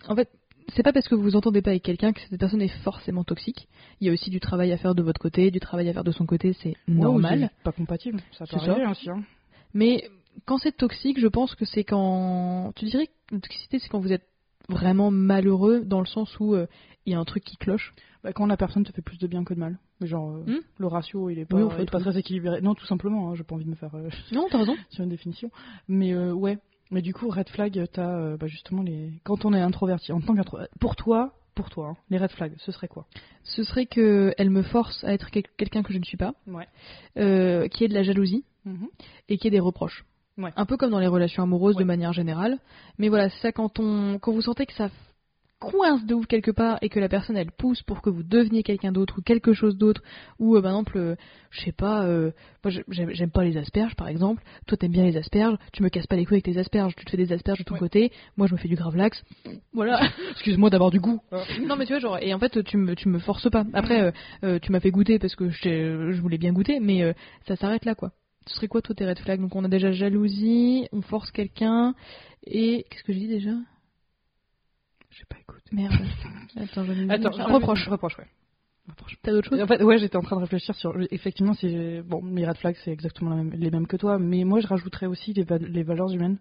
En 0.07 0.15
fait, 0.15 0.29
c'est 0.75 0.83
pas 0.83 0.93
parce 0.93 1.07
que 1.07 1.15
vous 1.15 1.23
vous 1.23 1.35
entendez 1.35 1.61
pas 1.61 1.71
avec 1.71 1.83
quelqu'un 1.83 2.13
que 2.13 2.21
cette 2.21 2.37
personne 2.39 2.61
est 2.61 2.67
forcément 2.83 3.23
toxique. 3.23 3.67
Il 4.01 4.07
y 4.07 4.09
a 4.09 4.13
aussi 4.13 4.29
du 4.29 4.39
travail 4.39 4.71
à 4.71 4.77
faire 4.77 4.95
de 4.95 5.01
votre 5.03 5.19
côté, 5.19 5.51
du 5.51 5.59
travail 5.59 5.89
à 5.89 5.93
faire 5.93 6.03
de 6.03 6.11
son 6.11 6.25
côté, 6.25 6.53
c'est 6.53 6.69
Ouais, 6.87 6.93
normal. 6.95 7.49
c'est 7.57 7.63
Pas 7.63 7.71
compatible, 7.71 8.19
ça 8.31 8.45
peut 8.45 8.57
arriver 8.57 8.85
aussi. 8.87 9.09
Hein. 9.09 9.23
Mais 9.73 10.09
quand 10.45 10.57
c'est 10.57 10.75
toxique, 10.75 11.19
je 11.19 11.27
pense 11.27 11.55
que 11.55 11.65
c'est 11.65 11.83
quand. 11.83 12.71
Tu 12.75 12.85
dirais 12.85 13.07
que 13.07 13.35
la 13.35 13.39
toxicité, 13.39 13.79
c'est 13.79 13.89
quand 13.89 13.99
vous 13.99 14.11
êtes 14.13 14.27
vraiment 14.69 15.11
malheureux 15.11 15.81
dans 15.85 15.99
le 15.99 16.05
sens 16.05 16.39
où 16.39 16.53
euh, 16.55 16.67
il 17.05 17.11
y 17.13 17.15
a 17.15 17.19
un 17.19 17.25
truc 17.25 17.43
qui 17.43 17.57
cloche. 17.57 17.93
Bah, 18.23 18.31
quand 18.31 18.45
la 18.45 18.55
personne 18.55 18.85
te 18.85 18.91
fait 18.93 19.01
plus 19.01 19.17
de 19.19 19.27
bien 19.27 19.43
que 19.43 19.53
de 19.53 19.59
mal. 19.59 19.77
Genre, 19.99 20.37
euh, 20.37 20.43
Hmm 20.47 20.59
le 20.77 20.87
ratio, 20.87 21.29
il 21.29 21.39
est 21.39 21.45
pas, 21.45 21.57
Oui, 21.57 21.73
il 21.77 21.81
est 21.83 21.91
pas 21.91 21.99
très 21.99 22.17
équilibré. 22.17 22.61
Non, 22.61 22.73
tout 22.73 22.85
simplement, 22.85 23.29
hein, 23.29 23.35
j'ai 23.35 23.43
pas 23.43 23.55
envie 23.55 23.65
de 23.65 23.69
me 23.69 23.75
faire 23.75 23.93
euh, 23.95 24.09
Non, 24.31 24.47
t'as 24.49 24.59
raison. 24.59 24.75
sur 24.89 25.03
une 25.03 25.09
définition. 25.09 25.51
Mais 25.89 26.13
euh, 26.13 26.31
ouais. 26.31 26.57
Mais 26.93 27.01
du 27.01 27.13
coup, 27.13 27.29
red 27.29 27.49
flag, 27.49 27.87
t'as 27.91 28.07
euh, 28.17 28.37
bah, 28.37 28.47
justement 28.47 28.83
les. 28.83 29.11
Quand 29.23 29.45
on 29.45 29.53
est 29.53 29.59
introverti, 29.61 30.11
en 30.11 30.21
tant 30.21 30.35
qu'introverti. 30.35 30.71
Pour 30.79 30.95
toi, 30.95 31.33
pour 31.55 31.69
toi, 31.69 31.89
hein, 31.89 31.97
les 32.09 32.17
red 32.17 32.31
flags, 32.31 32.53
ce 32.59 32.71
serait 32.71 32.87
quoi? 32.87 33.05
Ce 33.43 33.63
serait 33.63 33.85
qu'elle 33.87 34.49
me 34.49 34.61
force 34.61 35.03
à 35.03 35.13
être 35.13 35.29
quel- 35.31 35.47
quelqu'un 35.57 35.83
que 35.83 35.91
je 35.93 35.97
ne 35.99 36.03
suis 36.03 36.17
pas, 36.17 36.33
Ouais. 36.47 36.67
euh, 37.17 37.67
qui 37.67 37.83
est 37.83 37.87
de 37.87 37.93
la 37.93 38.03
jalousie 38.03 38.45
et 39.27 39.37
qui 39.37 39.47
est 39.47 39.51
des 39.51 39.59
reproches. 39.59 40.05
Ouais. 40.37 40.51
Un 40.55 40.65
peu 40.65 40.77
comme 40.77 40.91
dans 40.91 40.99
les 40.99 41.07
relations 41.07 41.43
amoureuses 41.43 41.75
Ouais. 41.75 41.83
de 41.83 41.87
manière 41.87 42.13
générale. 42.13 42.57
Mais 42.97 43.09
voilà, 43.09 43.29
c'est 43.29 43.39
ça 43.41 43.51
quand 43.51 43.79
on 43.79 44.17
quand 44.19 44.31
vous 44.31 44.41
sentez 44.41 44.65
que 44.65 44.73
ça 44.73 44.89
coince 45.71 46.05
de 46.05 46.13
ouf 46.13 46.27
quelque 46.27 46.51
part 46.51 46.77
et 46.81 46.89
que 46.89 46.99
la 46.99 47.07
personne 47.09 47.37
elle 47.37 47.51
pousse 47.51 47.81
pour 47.83 48.01
que 48.01 48.09
vous 48.09 48.23
deveniez 48.23 48.63
quelqu'un 48.63 48.91
d'autre 48.91 49.15
ou 49.19 49.21
quelque 49.21 49.53
chose 49.53 49.77
d'autre 49.77 50.01
ou 50.39 50.55
euh, 50.55 50.61
par 50.61 50.71
exemple 50.71 50.97
euh, 50.97 51.15
je 51.51 51.61
sais 51.61 51.71
pas 51.71 52.03
euh, 52.05 52.31
moi 52.63 52.71
je- 52.71 52.81
j'aime 52.89 53.31
pas 53.31 53.43
les 53.43 53.57
asperges 53.57 53.95
par 53.95 54.07
exemple. 54.07 54.43
Toi 54.67 54.77
t'aimes 54.77 54.91
bien 54.91 55.05
les 55.05 55.17
asperges. 55.17 55.55
Tu 55.71 55.81
me 55.83 55.89
casses 55.89 56.07
pas 56.07 56.15
les 56.15 56.25
couilles 56.25 56.35
avec 56.35 56.45
tes 56.45 56.57
asperges. 56.59 56.93
Tu 56.95 57.05
te 57.05 57.11
fais 57.11 57.17
des 57.17 57.31
asperges 57.31 57.59
de 57.59 57.63
ton 57.63 57.75
Ouais. 57.75 57.79
côté. 57.79 58.11
Moi 58.37 58.47
je 58.47 58.53
me 58.53 58.57
fais 58.59 58.67
du 58.67 58.75
gravlax 58.75 59.23
voilà. 59.73 60.01
Excuse-moi 60.31 60.69
d'avoir 60.69 60.91
du 60.91 60.99
goût. 60.99 61.19
non 61.65 61.75
mais 61.75 61.85
tu 61.85 61.93
vois 61.93 61.99
genre 61.99 62.17
et 62.21 62.33
en 62.33 62.39
fait 62.39 62.63
tu 62.63 62.77
me 62.77 62.95
tu 62.95 63.07
me 63.09 63.19
forces 63.19 63.49
pas. 63.49 63.65
Après 63.73 64.11
tu 64.61 64.71
m'as 64.71 64.79
fait 64.79 64.91
goûter 64.91 65.19
parce 65.19 65.35
que 65.35 65.49
je, 65.49 66.11
je 66.11 66.21
voulais 66.21 66.37
bien 66.37 66.51
goûter 66.53 66.79
mais 66.79 67.15
ça 67.47 67.55
s'arrête 67.55 67.85
là 67.85 67.95
quoi. 67.95 68.11
Ce 68.45 68.55
serait 68.55 68.67
quoi 68.67 68.81
toi 68.81 68.93
tes 68.93 69.05
red 69.05 69.17
flags? 69.19 69.39
Donc 69.39 69.55
on 69.55 69.63
a 69.63 69.69
déjà 69.69 69.91
jalousie 69.93 70.85
on 70.91 71.01
force 71.01 71.31
quelqu'un 71.31 71.93
et 72.45 72.85
qu'est-ce 72.89 73.03
que 73.03 73.13
j'ai 73.13 73.19
dit 73.21 73.27
déjà? 73.29 73.51
J'ai 75.15 75.25
pas 75.25 75.37
écouté. 75.39 75.75
merde 75.75 75.93
attends 76.57 76.83
dit- 76.83 77.07
Attends, 77.09 77.53
reproche 77.53 77.87
Reproche, 77.87 78.17
ouais. 78.17 78.27
T'as 79.21 79.31
d'autres 79.31 79.49
choses 79.49 79.61
En 79.61 79.67
fait, 79.67 79.81
ouais, 79.81 79.97
j'étais 79.97 80.17
en 80.17 80.21
train 80.23 80.35
de 80.35 80.41
réfléchir 80.41 80.75
sur. 80.75 80.93
Effectivement, 81.11 81.53
c'est 81.53 82.01
bon, 82.01 82.21
mes 82.21 82.45
red 82.45 82.57
flags, 82.57 82.75
c'est 82.83 82.91
exactement 82.91 83.29
la 83.29 83.37
même- 83.37 83.53
les 83.53 83.71
mêmes 83.71 83.87
que 83.87 83.95
toi, 83.95 84.19
mais 84.19 84.43
moi, 84.43 84.59
je 84.59 84.67
rajouterais 84.67 85.05
aussi 85.05 85.31
les, 85.33 85.45
les 85.59 85.83
valeurs 85.83 86.11
humaines 86.11 86.37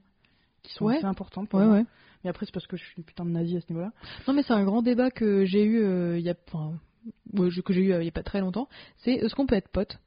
qui 0.65 0.73
sont 0.73 0.87
Ouais. 0.87 0.97
assez 0.97 1.05
importantes. 1.07 1.49
Pour 1.49 1.61
ouais 1.61 1.67
moi. 1.67 1.77
ouais 1.79 1.85
Mais 2.25 2.31
après, 2.31 2.47
c'est 2.47 2.53
parce 2.53 2.67
que 2.67 2.77
je 2.77 2.83
suis 2.85 2.95
une 2.99 3.05
putain 3.05 3.25
de 3.25 3.31
nazi 3.31 3.57
à 3.57 3.61
ce 3.61 3.67
niveau-là. 3.71 3.93
non 4.27 4.35
mais 4.35 4.43
c'est 4.43 4.53
un 4.55 4.65
grand 4.65 4.83
débat 4.83 5.11
que 5.11 5.45
j'ai 5.45 5.63
eu 5.65 5.83
euh, 5.85 6.19
il 6.19 6.25
y 6.25 6.31
a 6.31 6.35
enfin 6.49 6.73
je- 7.49 7.61
que 7.61 7.73
j'ai 7.73 7.83
eu 7.83 7.93
euh, 7.93 8.03
il 8.03 8.07
y 8.07 8.09
a 8.09 8.13
pas 8.13 8.23
très 8.23 8.41
longtemps 8.41 8.69
c'est 8.99 9.13
est-ce 9.13 9.35
qu'on 9.35 9.47
peut 9.47 9.57
être 9.57 9.69
pote 9.69 9.99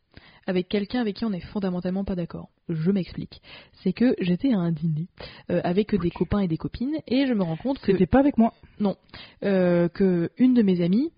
avec 0.48 0.68
quelqu'un 0.70 1.02
avec 1.02 1.16
qui 1.18 1.26
on 1.26 1.34
est 1.34 1.40
fondamentalement 1.40 2.04
pas 2.04 2.16
d'accord. 2.16 2.50
Je 2.70 2.92
m'explique. 2.92 3.42
C'est 3.84 3.94
que 3.94 4.16
j'étais 4.20 4.54
à 4.54 4.58
un 4.58 4.72
dîner 4.72 5.08
euh, 5.52 5.62
avec 5.64 5.96
des 5.96 6.12
copains 6.12 6.40
et 6.40 6.48
des 6.48 6.58
copines 6.58 6.96
et 7.08 7.26
je 7.28 7.34
me 7.34 7.44
rends 7.44 7.58
compte 7.58 7.80
que 7.80 7.92
C'était 7.92 8.06
pas 8.08 8.20
avec 8.20 8.38
moi. 8.38 8.54
euh, 9.44 9.88
que 9.90 10.30
une 10.38 10.54
de 10.54 10.62
mes 10.62 10.82
amies, 10.82 11.12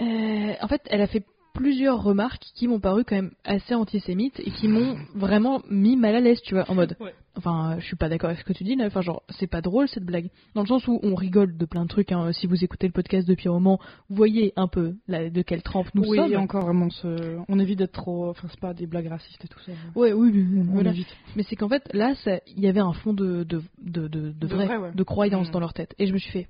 euh, 0.00 0.54
en 0.60 0.68
fait, 0.68 0.82
elle 0.86 1.00
a 1.00 1.06
fait 1.06 1.24
plusieurs 1.58 2.02
remarques 2.02 2.42
qui 2.54 2.66
m'ont 2.68 2.80
paru 2.80 3.04
quand 3.04 3.16
même 3.16 3.32
assez 3.44 3.74
antisémites 3.74 4.40
et 4.40 4.50
qui 4.50 4.68
m'ont 4.68 4.96
vraiment 5.14 5.62
mis 5.70 5.96
mal 5.96 6.14
à 6.16 6.20
l'aise, 6.20 6.40
tu 6.42 6.54
vois, 6.54 6.64
en 6.70 6.74
mode. 6.74 6.96
Ouais. 7.00 7.14
Enfin, 7.36 7.72
euh, 7.76 7.80
je 7.80 7.84
suis 7.86 7.96
pas 7.96 8.08
d'accord 8.08 8.30
avec 8.30 8.40
ce 8.40 8.44
que 8.44 8.52
tu 8.52 8.64
dis 8.64 8.74
là. 8.74 8.86
Enfin, 8.86 9.00
genre, 9.00 9.22
c'est 9.28 9.46
pas 9.46 9.60
drôle 9.60 9.86
cette 9.88 10.04
blague. 10.04 10.28
Dans 10.54 10.62
le 10.62 10.66
sens 10.66 10.86
où 10.88 10.98
on 11.04 11.14
rigole 11.14 11.56
de 11.56 11.64
plein 11.66 11.84
de 11.84 11.88
trucs. 11.88 12.10
hein. 12.10 12.32
Si 12.32 12.46
vous 12.48 12.64
écoutez 12.64 12.86
le 12.88 12.92
podcast 12.92 13.28
depuis 13.28 13.48
un 13.48 13.52
moment, 13.52 13.78
vous 14.08 14.16
voyez 14.16 14.52
un 14.56 14.66
peu 14.66 14.96
de 15.08 15.42
quelle 15.42 15.62
trempe 15.62 15.86
nous 15.94 16.02
oui, 16.04 16.16
sommes. 16.18 16.32
et 16.32 16.36
encore 16.36 16.64
vraiment, 16.64 16.90
ce- 16.90 17.38
on 17.48 17.58
évite 17.60 17.78
d'être 17.78 17.92
trop. 17.92 18.28
Enfin, 18.30 18.48
c'est 18.50 18.58
pas 18.58 18.74
des 18.74 18.86
blagues 18.88 19.06
racistes 19.06 19.44
et 19.44 19.48
tout 19.48 19.60
ça. 19.60 19.70
Ouais, 19.94 20.12
oui, 20.12 20.44
On 20.58 20.72
voilà. 20.72 20.90
évite. 20.90 21.06
Mais 21.36 21.44
c'est 21.44 21.54
qu'en 21.54 21.68
fait, 21.68 21.88
là, 21.94 22.14
ça- 22.24 22.40
il 22.48 22.60
y 22.60 22.66
avait 22.66 22.80
un 22.80 22.92
fond 22.92 23.12
de, 23.12 23.44
de, 23.44 23.62
de, 23.82 24.08
de, 24.08 24.30
de 24.32 24.32
De 24.32 24.46
vrai, 24.48 24.76
ouais. 24.76 24.92
de 24.92 25.02
croyance 25.04 25.48
Mm. 25.48 25.52
dans 25.52 25.60
leur 25.60 25.74
tête. 25.74 25.94
Et 26.00 26.06
je 26.08 26.12
me 26.12 26.18
suis 26.18 26.32
fait. 26.32 26.48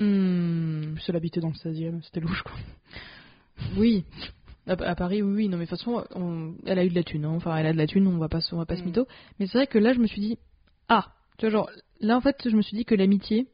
hmm, 0.00 0.94
Plus 0.94 1.04
elle 1.08 1.16
habitait 1.16 1.40
dans 1.40 1.48
le 1.48 1.54
16e, 1.54 2.02
c'était 2.02 2.20
louche 2.20 2.42
quoi. 2.42 2.52
Oui. 3.76 4.04
À, 4.66 4.94
Paris, 4.94 5.22
oui, 5.22 5.34
oui. 5.34 5.48
Non, 5.48 5.58
mais 5.58 5.64
de 5.66 5.70
toute 5.70 5.78
façon, 5.78 6.04
on- 6.14 6.54
elle 6.66 6.78
a 6.78 6.84
eu 6.84 6.88
de 6.88 6.94
la 6.94 7.02
thune. 7.02 7.24
hein. 7.26 7.32
Enfin, 7.34 7.54
elle 7.56 7.66
a 7.66 7.72
de 7.72 7.78
la 7.78 7.86
thune, 7.86 8.06
on 8.06 8.16
va 8.18 8.28
pas, 8.28 8.38
on 8.52 8.56
va 8.56 8.64
pas 8.64 8.76
se 8.76 8.82
Mm. 8.82 8.86
mytho. 8.86 9.06
Mais 9.38 9.46
c'est 9.46 9.58
vrai 9.58 9.66
que 9.66 9.78
là, 9.78 9.92
je 9.92 9.98
me 9.98 10.06
suis 10.06 10.20
dit, 10.22 10.38
ah, 10.88 11.08
tu 11.38 11.46
vois, 11.46 11.50
genre, 11.52 11.70
là, 12.00 12.16
en 12.16 12.20
fait, 12.22 12.48
je 12.48 12.56
me 12.56 12.62
suis 12.62 12.76
dit 12.76 12.84
que 12.86 12.94
l'amitié 12.94 13.46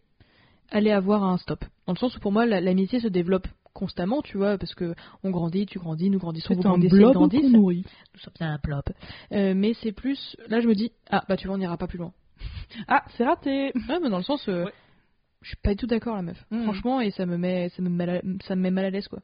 allait 0.71 0.93
avoir 0.93 1.25
un 1.25 1.37
stop. 1.39 1.65
Dans 1.87 1.95
le 1.95 1.99
sens 1.99 2.17
où, 2.17 2.21
pour 2.21 2.31
moi, 2.31 2.47
la- 2.47 2.61
l'amitié 2.61 3.01
se 3.01 3.09
développe 3.09 3.49
constamment, 3.73 4.23
tu 4.23 4.37
vois, 4.37 4.57
parce 4.59 4.75
que 4.75 4.95
on 5.25 5.31
grandit, 5.31 5.67
tu 5.67 5.79
grandis, 5.81 6.11
nous 6.11 6.19
grandissons, 6.19 6.55
vous 6.55 6.61
un 6.61 6.71
grandissez, 6.71 6.97
blob 6.97 7.15
grandissent. 7.15 7.53
qu'on. 7.53 7.59
Nous 7.73 7.83
sommes 8.21 8.33
un 8.41 8.59
plop. 8.59 8.83
Euh, 9.33 9.55
mais 9.57 9.75
c'est 9.83 9.93
plus, 9.93 10.37
là, 10.49 10.61
je 10.61 10.69
me 10.69 10.75
dis, 10.75 10.93
ah, 11.11 11.25
bah, 11.29 11.37
tu 11.37 11.47
vois, 11.49 11.57
on 11.57 11.59
n'ira 11.59 11.77
pas 11.77 11.87
plus 11.89 11.99
loin. 11.99 12.13
Ah, 12.89 13.05
c'est 13.17 13.25
raté. 13.25 13.73
Ouais, 13.89 13.99
mais 14.01 14.11
dans 14.11 14.19
le 14.19 14.23
sens, 14.23 14.49
euh, 14.49 14.65
Ouais. 14.67 14.73
je 15.43 15.49
suis 15.49 15.57
pas 15.57 15.71
du 15.71 15.77
tout 15.77 15.87
d'accord, 15.87 16.15
la 16.15 16.23
meuf. 16.23 16.45
Mhm. 16.53 16.63
Franchement, 16.65 17.01
et 17.01 17.11
ça 17.11 17.27
me 17.27 17.37
met, 17.37 17.69
ça 17.71 17.83
me 17.83 17.89
met 17.89 17.97
mal 18.07 18.11
à, 18.11 18.21
ça 18.47 18.55
me 18.55 18.63
met 18.63 18.71
mal 18.71 18.85
à 18.85 18.91
l'aise, 18.91 19.09
quoi. 19.09 19.21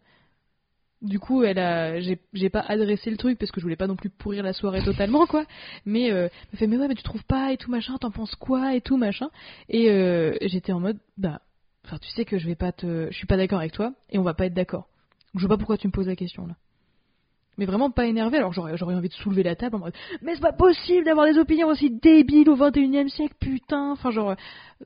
Du 1.06 1.20
coup, 1.20 1.44
elle 1.44 1.58
a, 1.58 2.00
j'ai, 2.00 2.50
pas 2.50 2.60
adressé 2.60 3.10
le 3.10 3.16
truc 3.16 3.38
parce 3.38 3.50
que 3.52 3.60
je 3.60 3.64
voulais 3.64 3.76
pas 3.76 3.86
non 3.86 3.96
plus 3.96 4.10
pourrir 4.10 4.42
la 4.42 4.52
soirée 4.52 4.82
totalement, 4.82 5.26
quoi. 5.26 5.44
Mais 5.84 6.10
euh, 6.10 6.28
elle 6.28 6.48
me 6.52 6.58
fait, 6.58 6.66
mais 6.66 6.76
ouais, 6.76 6.88
mais 6.88 6.94
tu 6.94 7.02
trouves 7.02 7.24
pas 7.24 7.52
et 7.52 7.56
tout 7.56 7.70
machin, 7.70 7.96
t'en 7.98 8.10
penses 8.10 8.34
quoi 8.34 8.74
et 8.74 8.80
tout 8.80 8.96
machin. 8.96 9.30
Et 9.68 9.90
euh, 9.90 10.36
j'étais 10.42 10.72
en 10.72 10.80
mode, 10.80 10.98
bah, 11.16 11.40
enfin, 11.84 11.98
tu 11.98 12.08
sais 12.10 12.24
que 12.24 12.38
je 12.38 12.46
vais 12.46 12.56
pas 12.56 12.72
te, 12.72 13.08
je 13.10 13.16
suis 13.16 13.26
pas 13.26 13.36
d'accord 13.36 13.60
avec 13.60 13.72
toi 13.72 13.92
et 14.10 14.18
on 14.18 14.22
va 14.22 14.34
pas 14.34 14.46
être 14.46 14.54
d'accord. 14.54 14.88
Je 15.34 15.40
vois 15.40 15.50
pas 15.50 15.58
pourquoi 15.58 15.78
tu 15.78 15.86
me 15.86 15.92
poses 15.92 16.08
la 16.08 16.16
question 16.16 16.46
là. 16.46 16.56
Mais 17.58 17.64
vraiment 17.64 17.90
pas 17.90 18.06
énervé, 18.06 18.36
alors 18.36 18.52
j'aurais, 18.52 18.76
j'aurais 18.76 18.94
envie 18.94 19.08
de 19.08 19.14
soulever 19.14 19.42
la 19.42 19.56
table 19.56 19.76
en 19.76 19.78
mode 19.78 19.94
Mais 20.20 20.34
c'est 20.34 20.42
pas 20.42 20.52
possible 20.52 21.04
d'avoir 21.04 21.26
des 21.26 21.38
opinions 21.38 21.68
aussi 21.68 21.90
débiles 21.90 22.50
au 22.50 22.56
21 22.56 23.06
e 23.06 23.08
siècle, 23.08 23.34
putain 23.40 23.92
Enfin, 23.92 24.10
genre, 24.10 24.30
euh, 24.30 24.34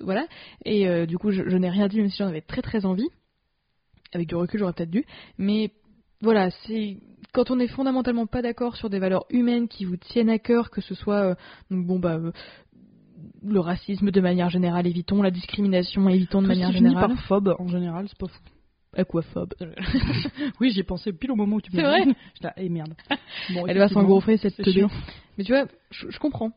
voilà. 0.01 0.27
Et 0.65 0.89
euh, 0.89 1.07
du 1.07 1.19
coup, 1.19 1.33
je, 1.33 1.49
je 1.49 1.57
n'ai 1.57 1.71
rien 1.71 1.89
dit, 1.89 1.99
même 1.99 2.11
si 2.11 2.19
j'en 2.19 2.29
avais 2.29 2.43
très 2.43 2.63
très 2.63 2.87
envie. 2.87 3.09
Avec 4.13 4.29
du 4.29 4.35
recul, 4.35 4.61
j'aurais 4.61 4.73
peut-être 4.73 4.91
dû. 4.91 5.05
Mais 5.39 5.73
voilà, 6.23 6.51
c'est 6.67 6.99
quand 7.33 7.51
on 7.51 7.61
est 7.61 7.69
fondamentalement 7.69 8.27
pas 8.27 8.43
d'accord 8.43 8.77
sur 8.77 8.91
des 8.91 8.99
valeurs 8.99 9.25
humaines 9.31 9.69
qui 9.69 9.85
vous 9.85 9.97
tiennent 9.97 10.31
à 10.31 10.39
cœur, 10.39 10.71
que 10.71 10.81
ce 10.81 10.95
soit 10.95 11.23
euh, 11.23 11.35
donc 11.71 11.87
bon 11.87 11.99
bah 11.99 12.17
euh, 12.17 12.33
le 13.43 13.61
racisme 13.61 14.11
de 14.11 14.21
manière 14.21 14.51
générale, 14.51 14.87
évitons 14.87 15.23
la 15.23 15.31
discrimination, 15.31 16.09
évitons 16.09 16.43
de 16.43 16.47
Tout 16.47 16.53
manière 16.53 16.73
générale. 16.73 17.09
par 17.09 17.23
phobe, 17.25 17.55
en 17.59 17.69
général, 17.69 18.07
c'est 18.09 18.19
pas 18.19 18.27
fou. 18.29 18.41
Aquaphobe. 18.97 19.55
Oui, 20.61 20.71
j'y 20.71 20.81
ai 20.81 20.85
pensé 20.85 21.13
pile 21.13 21.31
au 21.31 21.37
moment 21.37 21.57
où 21.57 21.61
tu 21.61 21.75
me 21.75 21.81
vrai 21.81 22.05
dit. 22.05 22.13
J'étais 22.35 22.49
là, 22.49 22.55
eh 22.57 22.69
merde. 22.69 22.95
Bon, 23.55 23.67
Elle 23.67 23.79
va 23.79 23.89
s'engouffrer 23.89 24.37
cette 24.37 24.69
chiant. 24.69 24.91
Mais 25.39 25.45
tu 25.45 25.53
vois, 25.53 25.67
je, 25.91 26.11
je 26.11 26.19
comprends. 26.19 26.51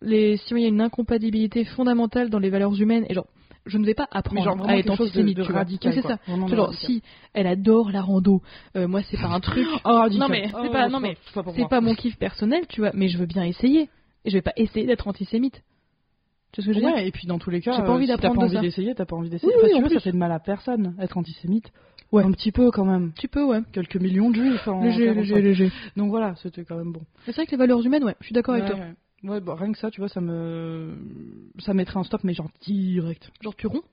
Les, 0.00 0.36
si 0.36 0.54
il 0.54 0.60
y 0.60 0.64
a 0.64 0.68
une 0.68 0.80
incompatibilité 0.80 1.64
fondamentale 1.64 2.30
dans 2.30 2.38
les 2.38 2.48
valeurs 2.48 2.80
humaines, 2.80 3.04
et 3.08 3.14
genre, 3.14 3.26
je 3.66 3.78
ne 3.78 3.84
vais 3.86 3.94
pas 3.94 4.08
apprendre 4.10 4.42
genre 4.42 4.68
à 4.68 4.76
être 4.76 4.86
de, 4.86 4.90
antisémite, 4.92 5.36
de 5.36 5.42
tu 5.44 5.50
vois. 5.52 5.60
radical. 5.60 5.92
C'est 5.92 6.02
ça. 6.02 6.18
Vraiment 6.26 6.46
Tu 6.46 6.52
de 6.52 6.56
vois, 6.56 6.64
genre, 6.66 6.74
radical. 6.74 6.86
si 6.90 7.02
elle 7.34 7.46
adore 7.46 7.90
la 7.90 8.00
rando, 8.02 8.42
euh, 8.76 8.88
moi 8.88 9.02
c'est 9.10 9.16
pas 9.20 9.28
un 9.28 9.40
truc, 9.40 9.66
Oh. 9.84 10.06
Non, 10.12 10.28
mais 10.28 10.48
c'est 10.48 10.54
Oh, 10.68 10.70
pas- 10.72 10.88
non, 10.88 11.00
mais 11.00 11.16
c'est 11.54 11.68
pas 11.68 11.80
mon 11.80 11.94
kiff 11.94 12.16
personnel, 12.18 12.66
tu 12.68 12.80
vois, 12.80 12.90
mais 12.94 13.08
je 13.08 13.18
veux 13.18 13.26
bien 13.26 13.44
essayer. 13.44 13.88
Et 14.24 14.30
je 14.30 14.36
vais 14.36 14.42
pas 14.42 14.52
essayer 14.56 14.86
d'être 14.86 15.08
antisémite. 15.08 15.62
Tu 16.52 16.60
vois 16.60 16.64
ce 16.64 16.66
que 16.68 16.72
je 16.74 16.80
veux 16.80 16.86
dire? 16.86 16.94
Ouais, 16.94 17.06
et 17.08 17.10
puis 17.12 17.26
dans 17.26 17.38
tous 17.38 17.48
les 17.50 17.60
cas, 17.60 17.72
J'ai 17.72 17.82
pas 17.82 17.88
euh, 17.88 17.92
envie 17.92 18.06
si 18.06 18.12
t'as 18.12 18.18
pas 18.18 18.28
de 18.34 18.38
envie 18.38 18.58
d'essayer, 18.60 18.94
t'as 18.94 19.04
pas 19.06 19.16
envie 19.16 19.30
d'essayer. 19.30 19.52
Oui, 19.54 19.60
oui, 19.64 19.70
tu 19.70 19.76
en 19.76 19.80
vois, 19.80 19.88
ça 19.90 20.00
fait 20.00 20.12
de 20.12 20.16
mal 20.16 20.32
à 20.32 20.40
personne, 20.40 20.94
être 21.00 21.16
antisémite. 21.16 21.70
Ouais. 22.12 22.24
Un 22.24 22.32
petit 22.32 22.50
peu 22.50 22.70
quand 22.72 22.84
même. 22.84 23.12
Tu 23.16 23.28
peux, 23.28 23.44
ouais. 23.44 23.60
Quelques 23.72 23.94
millions 23.96 24.30
de 24.30 24.34
juifs 24.34 24.66
en 24.66 24.82
Léger, 24.82 25.06
45. 25.06 25.20
léger, 25.36 25.42
léger. 25.42 25.72
Donc 25.96 26.10
voilà, 26.10 26.34
c'était 26.42 26.64
quand 26.64 26.74
même 26.76 26.90
bon. 26.92 27.02
C'est 27.24 27.32
vrai 27.36 27.46
que 27.46 27.52
les 27.52 27.56
valeurs 27.56 27.86
humaines, 27.86 28.02
ouais, 28.02 28.16
je 28.20 28.26
suis 28.26 28.32
d'accord 28.34 28.54
avec 28.56 28.66
toi. 28.66 28.74
ouais. 28.76 28.94
Ouais, 29.22 29.40
bah, 29.40 29.54
rien 29.54 29.70
que 29.72 29.78
ça, 29.78 29.90
tu 29.90 30.00
vois, 30.00 30.08
ça 30.08 30.20
me. 30.20 30.96
Ça 31.58 31.74
mettrait 31.74 31.98
un 31.98 32.04
stop, 32.04 32.24
mais 32.24 32.32
genre 32.34 32.50
direct. 32.62 33.30
Genre, 33.42 33.54
tu 33.54 33.66
romps? 33.66 33.84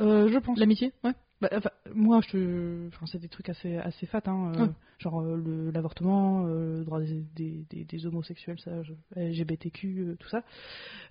Euh, 0.00 0.28
je 0.30 0.38
pense. 0.38 0.58
l'amitié 0.58 0.92
Ouais. 1.02 1.12
Bah, 1.40 1.48
enfin, 1.52 1.70
moi, 1.94 2.20
je 2.20 2.30
te... 2.30 2.88
enfin, 2.88 3.06
c'est 3.06 3.20
des 3.20 3.28
trucs 3.28 3.48
assez, 3.48 3.76
assez 3.76 4.06
fat, 4.06 4.22
hein, 4.26 4.52
euh, 4.56 4.62
Ouais. 4.66 4.70
genre 4.98 5.20
euh, 5.22 5.36
le- 5.36 5.70
l'avortement, 5.70 6.46
euh, 6.46 6.78
le 6.78 6.84
droit 6.84 7.00
des, 7.00 7.24
des, 7.36 7.64
des- 7.70 7.84
des 7.84 8.06
homosexuels, 8.06 8.58
ça, 8.58 8.82
je- 8.82 8.92
LGBTQ, 9.14 9.98
euh, 10.00 10.16
tout 10.18 10.28
ça. 10.28 10.42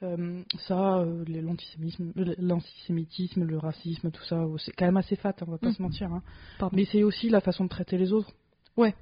Euh, 0.03 0.41
ça, 0.67 0.97
euh, 0.99 1.23
l'antisémitisme, 1.27 2.11
le- 2.15 2.35
l'antisémitisme, 2.39 3.43
le 3.45 3.57
racisme, 3.57 4.11
tout 4.11 4.23
ça, 4.23 4.45
c'est 4.57 4.73
quand 4.73 4.85
même 4.85 4.97
assez 4.97 5.15
fat, 5.15 5.33
on 5.47 5.51
va 5.51 5.57
pas 5.57 5.69
Mm. 5.69 5.73
se 5.73 5.81
mentir. 5.81 6.11
Hein. 6.13 6.21
Mais 6.73 6.83
c'est 6.85 7.03
aussi 7.03 7.29
la 7.29 7.39
façon 7.39 7.63
de 7.63 7.69
traiter 7.69 7.97
les 7.97 8.11
autres. 8.11 8.31
Ouais. 8.75 8.95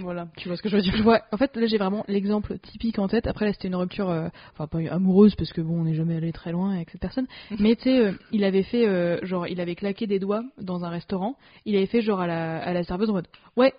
Voilà, 0.00 0.28
tu 0.36 0.48
vois 0.48 0.56
ce 0.56 0.62
que 0.62 0.68
je 0.68 0.76
veux 0.76 0.82
dire 0.82 0.94
Je 0.96 1.02
vois, 1.02 1.22
en 1.32 1.36
fait, 1.36 1.56
là 1.56 1.66
j'ai 1.66 1.78
vraiment 1.78 2.04
l'exemple 2.08 2.58
typique 2.58 2.98
en 2.98 3.08
tête. 3.08 3.26
Après, 3.26 3.46
là 3.46 3.52
c'était 3.52 3.68
une 3.68 3.76
rupture, 3.76 4.10
euh, 4.10 4.28
enfin 4.52 4.66
pas 4.66 4.78
amoureuse 4.90 5.34
parce 5.34 5.52
que 5.52 5.60
bon, 5.60 5.80
on 5.80 5.84
n'est 5.84 5.94
jamais 5.94 6.16
allé 6.16 6.32
très 6.32 6.52
loin 6.52 6.74
avec 6.74 6.90
cette 6.90 7.00
personne. 7.00 7.26
Mais 7.58 7.76
tu 7.76 7.84
sais, 7.84 7.98
euh, 7.98 8.12
il 8.30 8.44
avait 8.44 8.62
fait, 8.62 8.86
euh, 8.86 9.18
genre, 9.24 9.46
il 9.46 9.60
avait 9.60 9.74
claqué 9.74 10.06
des 10.06 10.18
doigts 10.18 10.44
dans 10.60 10.84
un 10.84 10.90
restaurant. 10.90 11.36
Il 11.64 11.76
avait 11.76 11.86
fait 11.86 12.02
genre 12.02 12.20
à 12.20 12.26
la, 12.26 12.58
à 12.62 12.72
la 12.72 12.84
serveuse 12.84 13.10
en 13.10 13.14
mode, 13.14 13.28
ouais, 13.56 13.72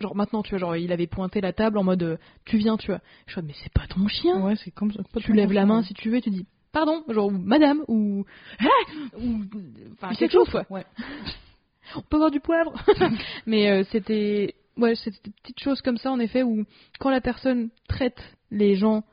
genre 0.00 0.16
maintenant, 0.16 0.42
tu 0.42 0.50
vois, 0.50 0.58
genre 0.58 0.76
il 0.76 0.92
avait 0.92 1.06
pointé 1.06 1.40
la 1.40 1.52
table 1.52 1.78
en 1.78 1.84
mode, 1.84 2.02
euh, 2.02 2.16
tu 2.44 2.58
viens, 2.58 2.76
tu 2.76 2.88
vois. 2.88 3.00
Je 3.26 3.32
suis 3.32 3.42
mais 3.42 3.54
c'est 3.62 3.72
pas 3.72 3.86
ton 3.86 4.06
chien. 4.08 4.40
Ouais, 4.42 4.56
c'est 4.56 4.70
comme 4.70 4.92
ça. 4.92 5.02
tu 5.20 5.32
lèves 5.32 5.52
la 5.52 5.66
main 5.66 5.82
si 5.82 5.94
tu 5.94 6.10
veux, 6.10 6.16
et 6.16 6.22
tu 6.22 6.30
dis, 6.30 6.46
pardon, 6.72 7.04
genre 7.08 7.26
ou 7.26 7.30
madame 7.30 7.82
ou, 7.88 8.24
ou, 9.18 9.40
enfin 9.92 10.14
quelque 10.14 10.32
chose 10.32 10.48
quoi. 10.50 10.64
Ouais. 10.70 10.84
on 11.96 12.02
peut 12.02 12.16
avoir 12.16 12.30
du 12.30 12.40
poivre. 12.40 12.72
Mais 13.46 13.70
euh, 13.70 13.84
c'était 13.90 14.54
ouais, 14.76 14.94
c'était 14.94 15.18
des 15.24 15.32
petites 15.42 15.60
choses 15.60 15.80
comme 15.82 15.98
ça 15.98 16.10
en 16.10 16.18
effet 16.20 16.42
où 16.42 16.64
quand 16.98 17.10
la 17.10 17.20
personne 17.20 17.70
traite 17.88 18.20
les 18.50 18.76
gens 18.76 19.04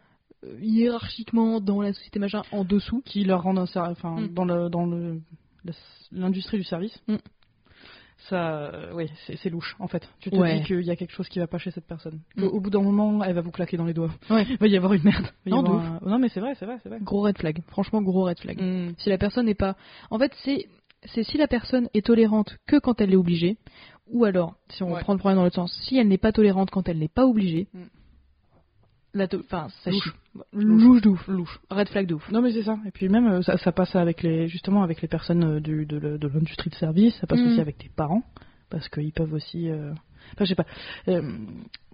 euh, 0.46 0.58
hiérarchiquement 0.62 1.60
dans 1.62 1.82
la 1.82 1.94
société 1.94 2.20
machin 2.20 2.44
en 2.52 2.64
dessous, 2.64 3.02
Qui 3.06 3.24
leur 3.24 3.44
rendent 3.44 3.60
un 3.60 3.66
enfin, 3.92 4.22
Mm. 4.22 4.34
dans 4.34 4.46
le 4.46 4.70
dans 4.70 4.86
le 4.86 5.22
l'industrie 6.12 6.58
du 6.58 6.64
service. 6.64 6.98
Mm. 7.08 7.16
Ça, 8.30 8.58
euh, 8.74 8.92
oui, 8.94 9.10
c'est 9.26 9.38
c'est 9.38 9.50
louche 9.50 9.76
en 9.80 9.88
fait. 9.88 10.08
Tu 10.20 10.32
te 10.32 10.36
Ouais. 10.36 10.60
dis 10.60 10.66
qu'il 10.66 10.82
y 10.82 10.90
a 10.92 10.96
quelque 10.96 11.12
chose 11.14 11.30
qui 11.30 11.38
va 11.40 11.46
pas 11.48 11.60
chez 11.60 11.70
cette 11.72 11.86
personne. 11.86 12.20
Mm. 12.36 12.44
Au, 12.46 12.60
bout 12.60 12.70
d'un 12.72 12.82
moment, 12.82 13.24
elle 13.24 13.36
va 13.36 13.42
vous 13.42 13.52
claquer 13.52 13.78
dans 13.78 13.86
les 13.86 13.94
doigts. 13.94 14.10
Ouais. 14.30 14.46
Il 14.50 14.58
va 14.58 14.68
y 14.68 14.76
avoir 14.76 14.94
une 14.94 15.04
merde. 15.04 15.28
Non, 15.46 15.60
avoir 15.60 15.86
un- 15.86 16.00
Non, 16.04 16.18
mais 16.20 16.28
c'est 16.30 16.40
vrai, 16.40 16.56
c'est 16.56 16.66
vrai, 16.66 16.78
c'est 16.82 16.90
vrai. 16.90 16.98
gros 17.02 17.22
red 17.22 17.38
flag. 17.38 17.62
Franchement 17.68 18.02
gros 18.02 18.24
red 18.26 18.40
flag. 18.40 18.58
Si 18.98 19.10
la 19.10 19.18
personne 19.20 19.46
n'est 19.46 19.54
pas 19.56 19.76
en 20.10 20.18
fait 20.20 20.34
c'est 20.44 20.68
c'est 21.06 21.24
si 21.24 21.38
la 21.38 21.48
personne 21.48 21.90
est 21.94 22.06
tolérante 22.06 22.58
que 22.68 22.78
quand 22.80 23.00
elle 23.02 23.14
est 23.14 23.18
obligée 23.18 23.58
ou 24.10 24.26
alors 24.26 24.56
si 24.70 24.84
on 24.84 24.94
Ouais. 24.94 25.02
prend 25.02 25.14
le 25.14 25.20
problème 25.20 25.38
dans 25.38 25.44
l'autre 25.44 25.56
sens, 25.56 25.74
si 25.84 25.98
elle 25.98 26.08
n'est 26.08 26.18
pas 26.18 26.32
tolérante 26.32 26.70
quand 26.72 26.88
elle 26.90 26.98
n'est 27.00 27.08
pas 27.08 27.26
obligée. 27.26 27.68
Mm. 27.74 27.80
La 29.14 29.28
to- 29.28 29.40
enfin, 29.40 29.68
ça 29.84 29.90
Louche. 29.90 30.14
Louche 30.54 31.02
de 31.02 31.10
ouf. 31.10 31.28
Louche. 31.28 31.60
Red 31.72 31.88
flag 31.90 32.06
de 32.08 32.14
ouf. 32.16 32.30
Non 32.32 32.42
mais 32.42 32.52
c'est 32.52 32.64
ça. 32.64 32.78
Et 32.86 32.92
puis 32.92 33.10
même 33.10 33.28
euh, 33.28 33.42
ça, 33.42 33.58
ça 33.58 33.72
passe 33.72 33.96
avec 33.96 34.22
les 34.22 34.48
justement 34.48 34.84
avec 34.84 35.02
les 35.02 35.08
personnes 35.08 35.44
euh, 35.44 35.60
du, 35.60 35.86
de, 35.86 35.98
l'industrie 36.28 36.70
de 36.70 36.76
service. 36.76 37.16
Ça 37.20 37.26
passe 37.28 37.40
Mhm. 37.40 37.48
aussi 37.48 37.62
avec 37.62 37.78
tes 37.78 37.90
parents 37.90 38.22
parce 38.70 38.88
qu'ils 38.90 39.14
peuvent 39.14 39.34
aussi. 39.34 39.70
euh, 39.70 39.94
Enfin 40.34 40.46
je 40.46 40.50
sais 40.50 40.56
pas. 40.56 40.66
euh, 41.08 41.22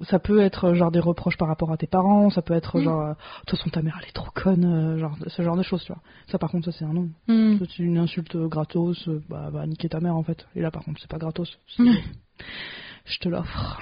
ça 0.10 0.20
peut 0.20 0.40
être 0.42 0.66
euh, 0.66 0.74
genre 0.76 0.92
des 0.92 1.00
reproches 1.00 1.38
par 1.38 1.48
rapport 1.48 1.72
à 1.72 1.78
tes 1.78 1.88
parents. 1.88 2.30
Ça 2.30 2.42
peut 2.42 2.54
être 2.54 2.78
Mhm. 2.78 2.84
genre 2.84 3.02
euh, 3.02 3.10
de 3.12 3.16
toute 3.48 3.58
façon 3.60 3.70
ta 3.70 3.82
mère 3.82 3.98
elle 4.02 4.10
est 4.10 4.12
trop 4.14 4.30
conne. 4.34 4.98
genre 5.00 5.16
ce 5.28 5.42
genre 5.42 5.58
de 5.58 5.64
choses 5.64 5.84
tu 5.84 5.94
vois. 5.94 6.02
Ça 6.28 6.38
par 6.38 6.52
contre 6.52 6.66
ça 6.72 6.78
c'est 6.78 6.86
un 6.86 6.94
nom. 6.94 7.10
Mm. 7.28 7.58
C'est 7.60 7.80
une 7.80 7.98
insulte 7.98 8.36
gratos. 8.38 9.08
Bah 9.30 9.50
bah 9.52 9.66
niquer 9.68 9.90
ta 9.90 10.00
mère 10.00 10.16
en 10.16 10.24
fait. 10.24 10.46
Et 10.56 10.62
là 10.62 10.72
par 10.72 10.84
contre 10.84 11.00
c'est 11.02 11.10
pas 11.10 11.18
gratos. 11.20 11.58
Mhm. 11.80 11.96
Je 13.06 13.20
te 13.20 13.28
l'offre. 13.28 13.82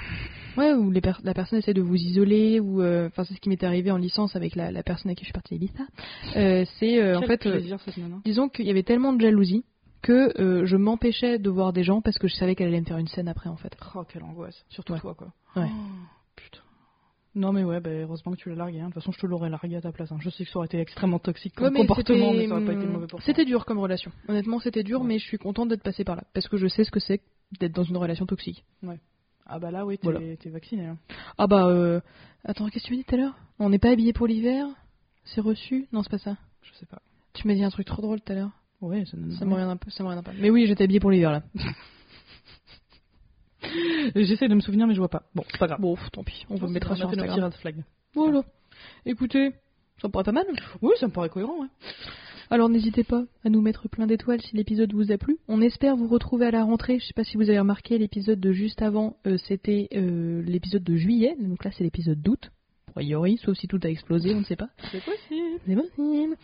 Ouais, 0.57 0.73
ou 0.73 0.89
les 0.91 0.99
per- 0.99 1.13
la 1.23 1.33
personne 1.33 1.59
essaie 1.59 1.73
de 1.75 1.81
vous 1.81 1.95
isoler, 1.95 2.59
ou 2.59 2.81
euh, 2.81 3.07
enfin 3.07 3.23
c'est 3.23 3.35
ce 3.35 3.39
qui 3.39 3.47
m'est 3.49 3.63
arrivé 3.63 3.89
en 3.91 3.97
licence 3.97 4.35
avec 4.35 4.55
la, 4.55 4.71
la 4.71 4.83
personne 4.83 5.09
avec 5.09 5.19
qui 5.19 5.23
je 5.23 5.27
suis 5.27 5.33
partie 5.33 5.53
à 5.53 5.57
Ibiza. 5.57 5.83
Euh, 6.35 6.65
c'est 6.79 7.01
euh, 7.01 7.17
en 7.17 7.21
fait, 7.21 7.39
plaisir 7.39 7.77
disons 8.25 8.49
qu'il 8.49 8.65
y 8.65 8.69
avait 8.71 8.83
tellement 8.83 9.13
de 9.13 9.21
jalousie 9.21 9.63
que 10.01 10.39
euh, 10.41 10.65
je 10.65 10.75
m'empêchais 10.77 11.39
de 11.39 11.49
voir 11.49 11.73
des 11.73 11.83
gens 11.83 12.01
parce 12.01 12.17
que 12.17 12.27
je 12.27 12.35
savais 12.35 12.55
qu'elle 12.55 12.67
allait 12.69 12.81
me 12.81 12.85
faire 12.85 12.97
une 12.97 13.07
scène 13.07 13.27
après 13.27 13.49
en 13.49 13.55
fait. 13.57 13.75
Oh 13.95 14.03
quelle 14.07 14.23
angoisse. 14.23 14.65
Surtout 14.69 14.93
Ouais. 14.93 14.99
toi 14.99 15.13
quoi. 15.15 15.31
Ouais. 15.55 15.69
Oh, 15.69 15.77
putain. 16.35 16.59
Non 17.33 17.53
mais 17.53 17.63
ouais, 17.63 17.79
bah, 17.79 17.89
heureusement 17.91 18.33
que 18.33 18.37
tu 18.37 18.49
l'as 18.49 18.55
largué. 18.55 18.79
hein. 18.81 18.89
De 18.89 18.93
toute 18.93 18.95
façon, 19.03 19.11
je 19.13 19.19
te 19.19 19.25
l'aurais 19.25 19.49
largué 19.49 19.75
à 19.77 19.81
ta 19.81 19.91
place. 19.93 20.11
hein. 20.11 20.17
Je 20.19 20.29
sais 20.29 20.43
que 20.43 20.49
ça 20.51 20.57
aurait 20.57 20.65
été 20.65 20.79
extrêmement 20.79 21.19
toxique 21.19 21.55
comme 21.55 21.73
Ouais, 21.73 21.79
comportement, 21.79 22.33
mais 22.33 22.47
ça 22.47 22.55
aurait 22.55 22.65
pas 22.65 22.73
été 22.73 22.85
mauvais 22.85 23.07
pour 23.07 23.19
toi. 23.19 23.25
C'était 23.25 23.45
dur 23.45 23.65
comme 23.65 23.79
relation. 23.79 24.11
Honnêtement, 24.27 24.59
c'était 24.59 24.83
dur, 24.83 25.01
Ouais. 25.01 25.07
mais 25.07 25.19
je 25.19 25.25
suis 25.25 25.37
contente 25.37 25.69
d'être 25.69 25.83
passée 25.83 26.03
par 26.03 26.15
là 26.17 26.23
parce 26.33 26.49
que 26.49 26.57
je 26.57 26.67
sais 26.67 26.83
ce 26.83 26.91
que 26.91 26.99
c'est 26.99 27.21
d'être 27.59 27.73
dans 27.73 27.83
une 27.83 27.97
relation 27.97 28.25
toxique. 28.25 28.65
Ah 29.45 29.59
bah 29.59 29.71
là, 29.71 29.85
oui, 29.85 29.97
t'es 29.97 30.03
Voilà. 30.09 30.19
vacciné. 30.45 30.85
hein. 30.85 30.97
Ah 31.37 31.47
bah, 31.47 31.67
euh... 31.67 31.99
attends, 32.45 32.67
qu'est-ce 32.69 32.83
que 32.83 32.87
tu 32.89 32.93
m'as 32.93 32.99
dit 32.99 33.05
tout 33.05 33.15
à 33.15 33.17
l'heure? 33.17 33.35
On 33.59 33.69
n'est 33.69 33.79
pas 33.79 33.89
habillé 33.91 34.13
pour 34.13 34.27
l'hiver? 34.27 34.67
C'est 35.25 35.41
reçu? 35.41 35.87
Non, 35.91 36.03
c'est 36.03 36.09
pas 36.11 36.17
ça. 36.19 36.37
Je 36.61 36.73
sais 36.75 36.85
pas. 36.85 37.01
Tu 37.33 37.47
m'as 37.47 37.53
dit 37.53 37.63
un 37.63 37.69
truc 37.69 37.85
trop 37.85 38.01
drôle 38.01 38.21
tout 38.21 38.31
à 38.31 38.35
l'heure. 38.35 38.51
Ouais, 38.81 39.05
ça, 39.05 39.15
me 39.45 39.53
regarde 39.53 39.69
un 39.69 39.77
peu, 39.77 39.91
ça 39.91 40.03
me 40.03 40.21
peu. 40.21 40.31
Mais 40.39 40.49
oui, 40.49 40.65
j'étais 40.65 40.83
habillée 40.83 40.99
pour 40.99 41.11
l'hiver 41.11 41.31
là. 41.31 41.43
J'essaie 44.15 44.47
de 44.47 44.55
me 44.55 44.59
souvenir, 44.59 44.87
mais 44.87 44.95
je 44.95 44.99
vois 44.99 45.09
pas. 45.09 45.23
Bon, 45.35 45.43
c'est 45.51 45.59
pas 45.59 45.67
grave. 45.67 45.79
Bon, 45.79 45.95
tant 46.11 46.23
pis, 46.23 46.45
on 46.49 46.55
vous 46.55 46.67
mettra 46.67 46.95
sur 46.95 47.07
Instagram. 47.07 47.43
red 47.43 47.53
flags. 47.53 47.83
Voilà. 48.15 48.43
Écoutez, 49.05 49.51
ça 50.01 50.07
me 50.07 50.11
paraît 50.11 50.23
pas 50.23 50.31
mal. 50.31 50.45
Oui, 50.81 50.93
ça 50.99 51.07
me 51.07 51.11
paraît 51.11 51.29
cohérent, 51.29 51.61
ouais. 51.61 51.67
Alors 52.49 52.67
n'hésitez 52.67 53.05
pas 53.05 53.23
à 53.45 53.49
nous 53.49 53.61
mettre 53.61 53.87
plein 53.87 54.07
d'étoiles 54.07 54.41
si 54.41 54.57
l'épisode 54.57 54.91
vous 54.93 55.13
a 55.13 55.17
plu. 55.17 55.37
On 55.47 55.61
espère 55.61 55.95
vous 55.95 56.09
retrouver 56.09 56.47
à 56.47 56.51
la 56.51 56.65
rentrée. 56.65 56.99
Je 56.99 57.05
sais 57.05 57.13
pas 57.13 57.23
si 57.23 57.37
vous 57.37 57.49
avez 57.49 57.59
remarqué 57.59 57.97
l'épisode 57.97 58.41
de 58.41 58.51
juste 58.51 58.81
avant, 58.81 59.15
euh, 59.25 59.37
c'était 59.47 59.87
euh, 59.93 60.41
l'épisode 60.41 60.83
de 60.83 60.97
juillet. 60.97 61.37
Donc 61.39 61.63
là 61.63 61.71
c'est 61.71 61.85
l'épisode 61.85 62.21
d'août. 62.21 62.51
A 62.91 62.99
priori, 62.99 63.37
sauf 63.37 63.57
si 63.57 63.67
tout 63.67 63.79
a 63.83 63.87
explosé, 63.89 64.33
on 64.35 64.39
ne 64.39 64.43
sait 64.45 64.55
pas. 64.55 64.69
C'est 64.91 65.03
possible. 65.03 65.59
C'est 65.65 65.75
possible. 65.75 66.35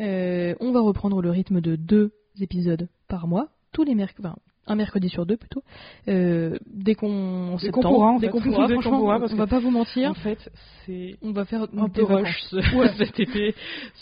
Euh, 0.00 0.54
on 0.60 0.72
va 0.72 0.80
reprendre 0.80 1.20
le 1.22 1.30
rythme 1.30 1.60
de 1.60 1.76
deux 1.76 2.12
épisodes 2.40 2.88
par 3.08 3.26
mois, 3.26 3.48
tous 3.72 3.84
les 3.84 3.94
mercredis, 3.94 4.26
enfin, 4.26 4.36
un 4.66 4.76
mercredi 4.76 5.08
sur 5.10 5.26
deux 5.26 5.36
plutôt. 5.36 5.62
Euh, 6.08 6.58
dès 6.66 6.94
qu'on 6.94 7.56
Dès 7.60 7.70
qu'on 7.70 7.82
pourra, 7.82 8.12
en 8.12 8.18
dès 8.18 8.28
qu'on 8.28 8.40
pourra, 8.40 8.66
Dès 8.66 8.74
qu'on 8.74 8.80
franchement, 8.80 8.98
pourra, 9.00 9.20
parce 9.20 9.32
on 9.32 9.36
va 9.36 9.46
pas 9.46 9.58
vous 9.60 9.70
mentir. 9.70 10.10
En 10.10 10.14
fait, 10.14 10.50
c'est 10.86 11.16
On 11.22 11.32
va 11.32 11.44
faire 11.44 11.66
un 11.76 11.88
peu 11.88 12.02
rush 12.02 12.42
ce- 12.50 12.60
cet 12.98 13.20
été. 13.20 13.54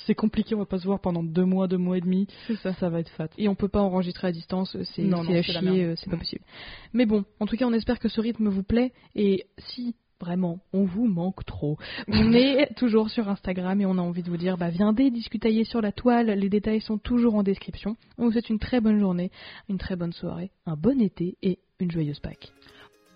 C'est 0.07 0.14
compliqué, 0.14 0.55
on 0.55 0.59
va 0.59 0.64
pas 0.66 0.78
se 0.78 0.84
voir 0.86 1.00
pendant 1.00 1.22
deux 1.24 1.44
mois, 1.44 1.66
deux 1.68 1.78
mois 1.78 1.98
et 1.98 2.00
demi. 2.00 2.26
C'est 2.46 2.57
ça. 2.57 2.74
Ça 2.74 2.88
va 2.90 3.00
être 3.00 3.11
fat. 3.11 3.28
et 3.38 3.48
on 3.48 3.55
peut 3.57 3.68
pas 3.68 3.80
enregistrer 3.80 4.28
à 4.28 4.32
distance, 4.32 4.76
c'est 4.94 5.03
à 5.12 5.42
chier, 5.42 5.84
euh, 5.84 5.94
c'est 5.96 6.11
pas 6.11 6.16
Mm. 6.16 6.18
possible. 6.20 6.44
Mais 6.92 7.07
bon, 7.07 7.24
en 7.40 7.46
tout 7.46 7.57
cas, 7.57 7.66
on 7.66 7.72
espère 7.72 7.98
que 7.98 8.09
ce 8.09 8.20
rythme 8.20 8.48
vous 8.48 8.62
plaît 8.62 8.92
et 9.16 9.46
si 9.59 9.96
vraiment 10.22 10.60
on 10.72 10.84
vous 10.84 11.06
manque 11.06 11.44
trop, 11.44 11.76
on 12.08 12.32
est 12.32 12.74
toujours 12.76 13.10
sur 13.10 13.28
Instagram 13.28 13.80
et 13.80 13.86
on 13.86 13.98
a 13.98 14.02
envie 14.02 14.22
de 14.22 14.30
vous 14.30 14.36
dire 14.36 14.56
bah 14.56 14.70
viendez 14.70 15.10
discutailler 15.10 15.64
sur 15.64 15.82
la 15.82 15.92
toile, 15.92 16.30
les 16.30 16.48
détails 16.48 16.80
sont 16.80 16.98
toujours 16.98 17.34
en 17.34 17.42
description. 17.42 17.96
On 18.18 18.26
vous 18.26 18.32
souhaite 18.32 18.48
une 18.48 18.60
très 18.60 18.80
bonne 18.80 19.00
journée, 19.00 19.30
une 19.68 19.78
très 19.78 19.96
bonne 19.96 20.12
soirée, 20.12 20.50
un 20.66 20.76
bon 20.76 21.00
été 21.00 21.36
et 21.42 21.58
une 21.80 21.90
joyeuse 21.90 22.20
Pâques. 22.20 22.52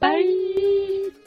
Bye 0.00 1.25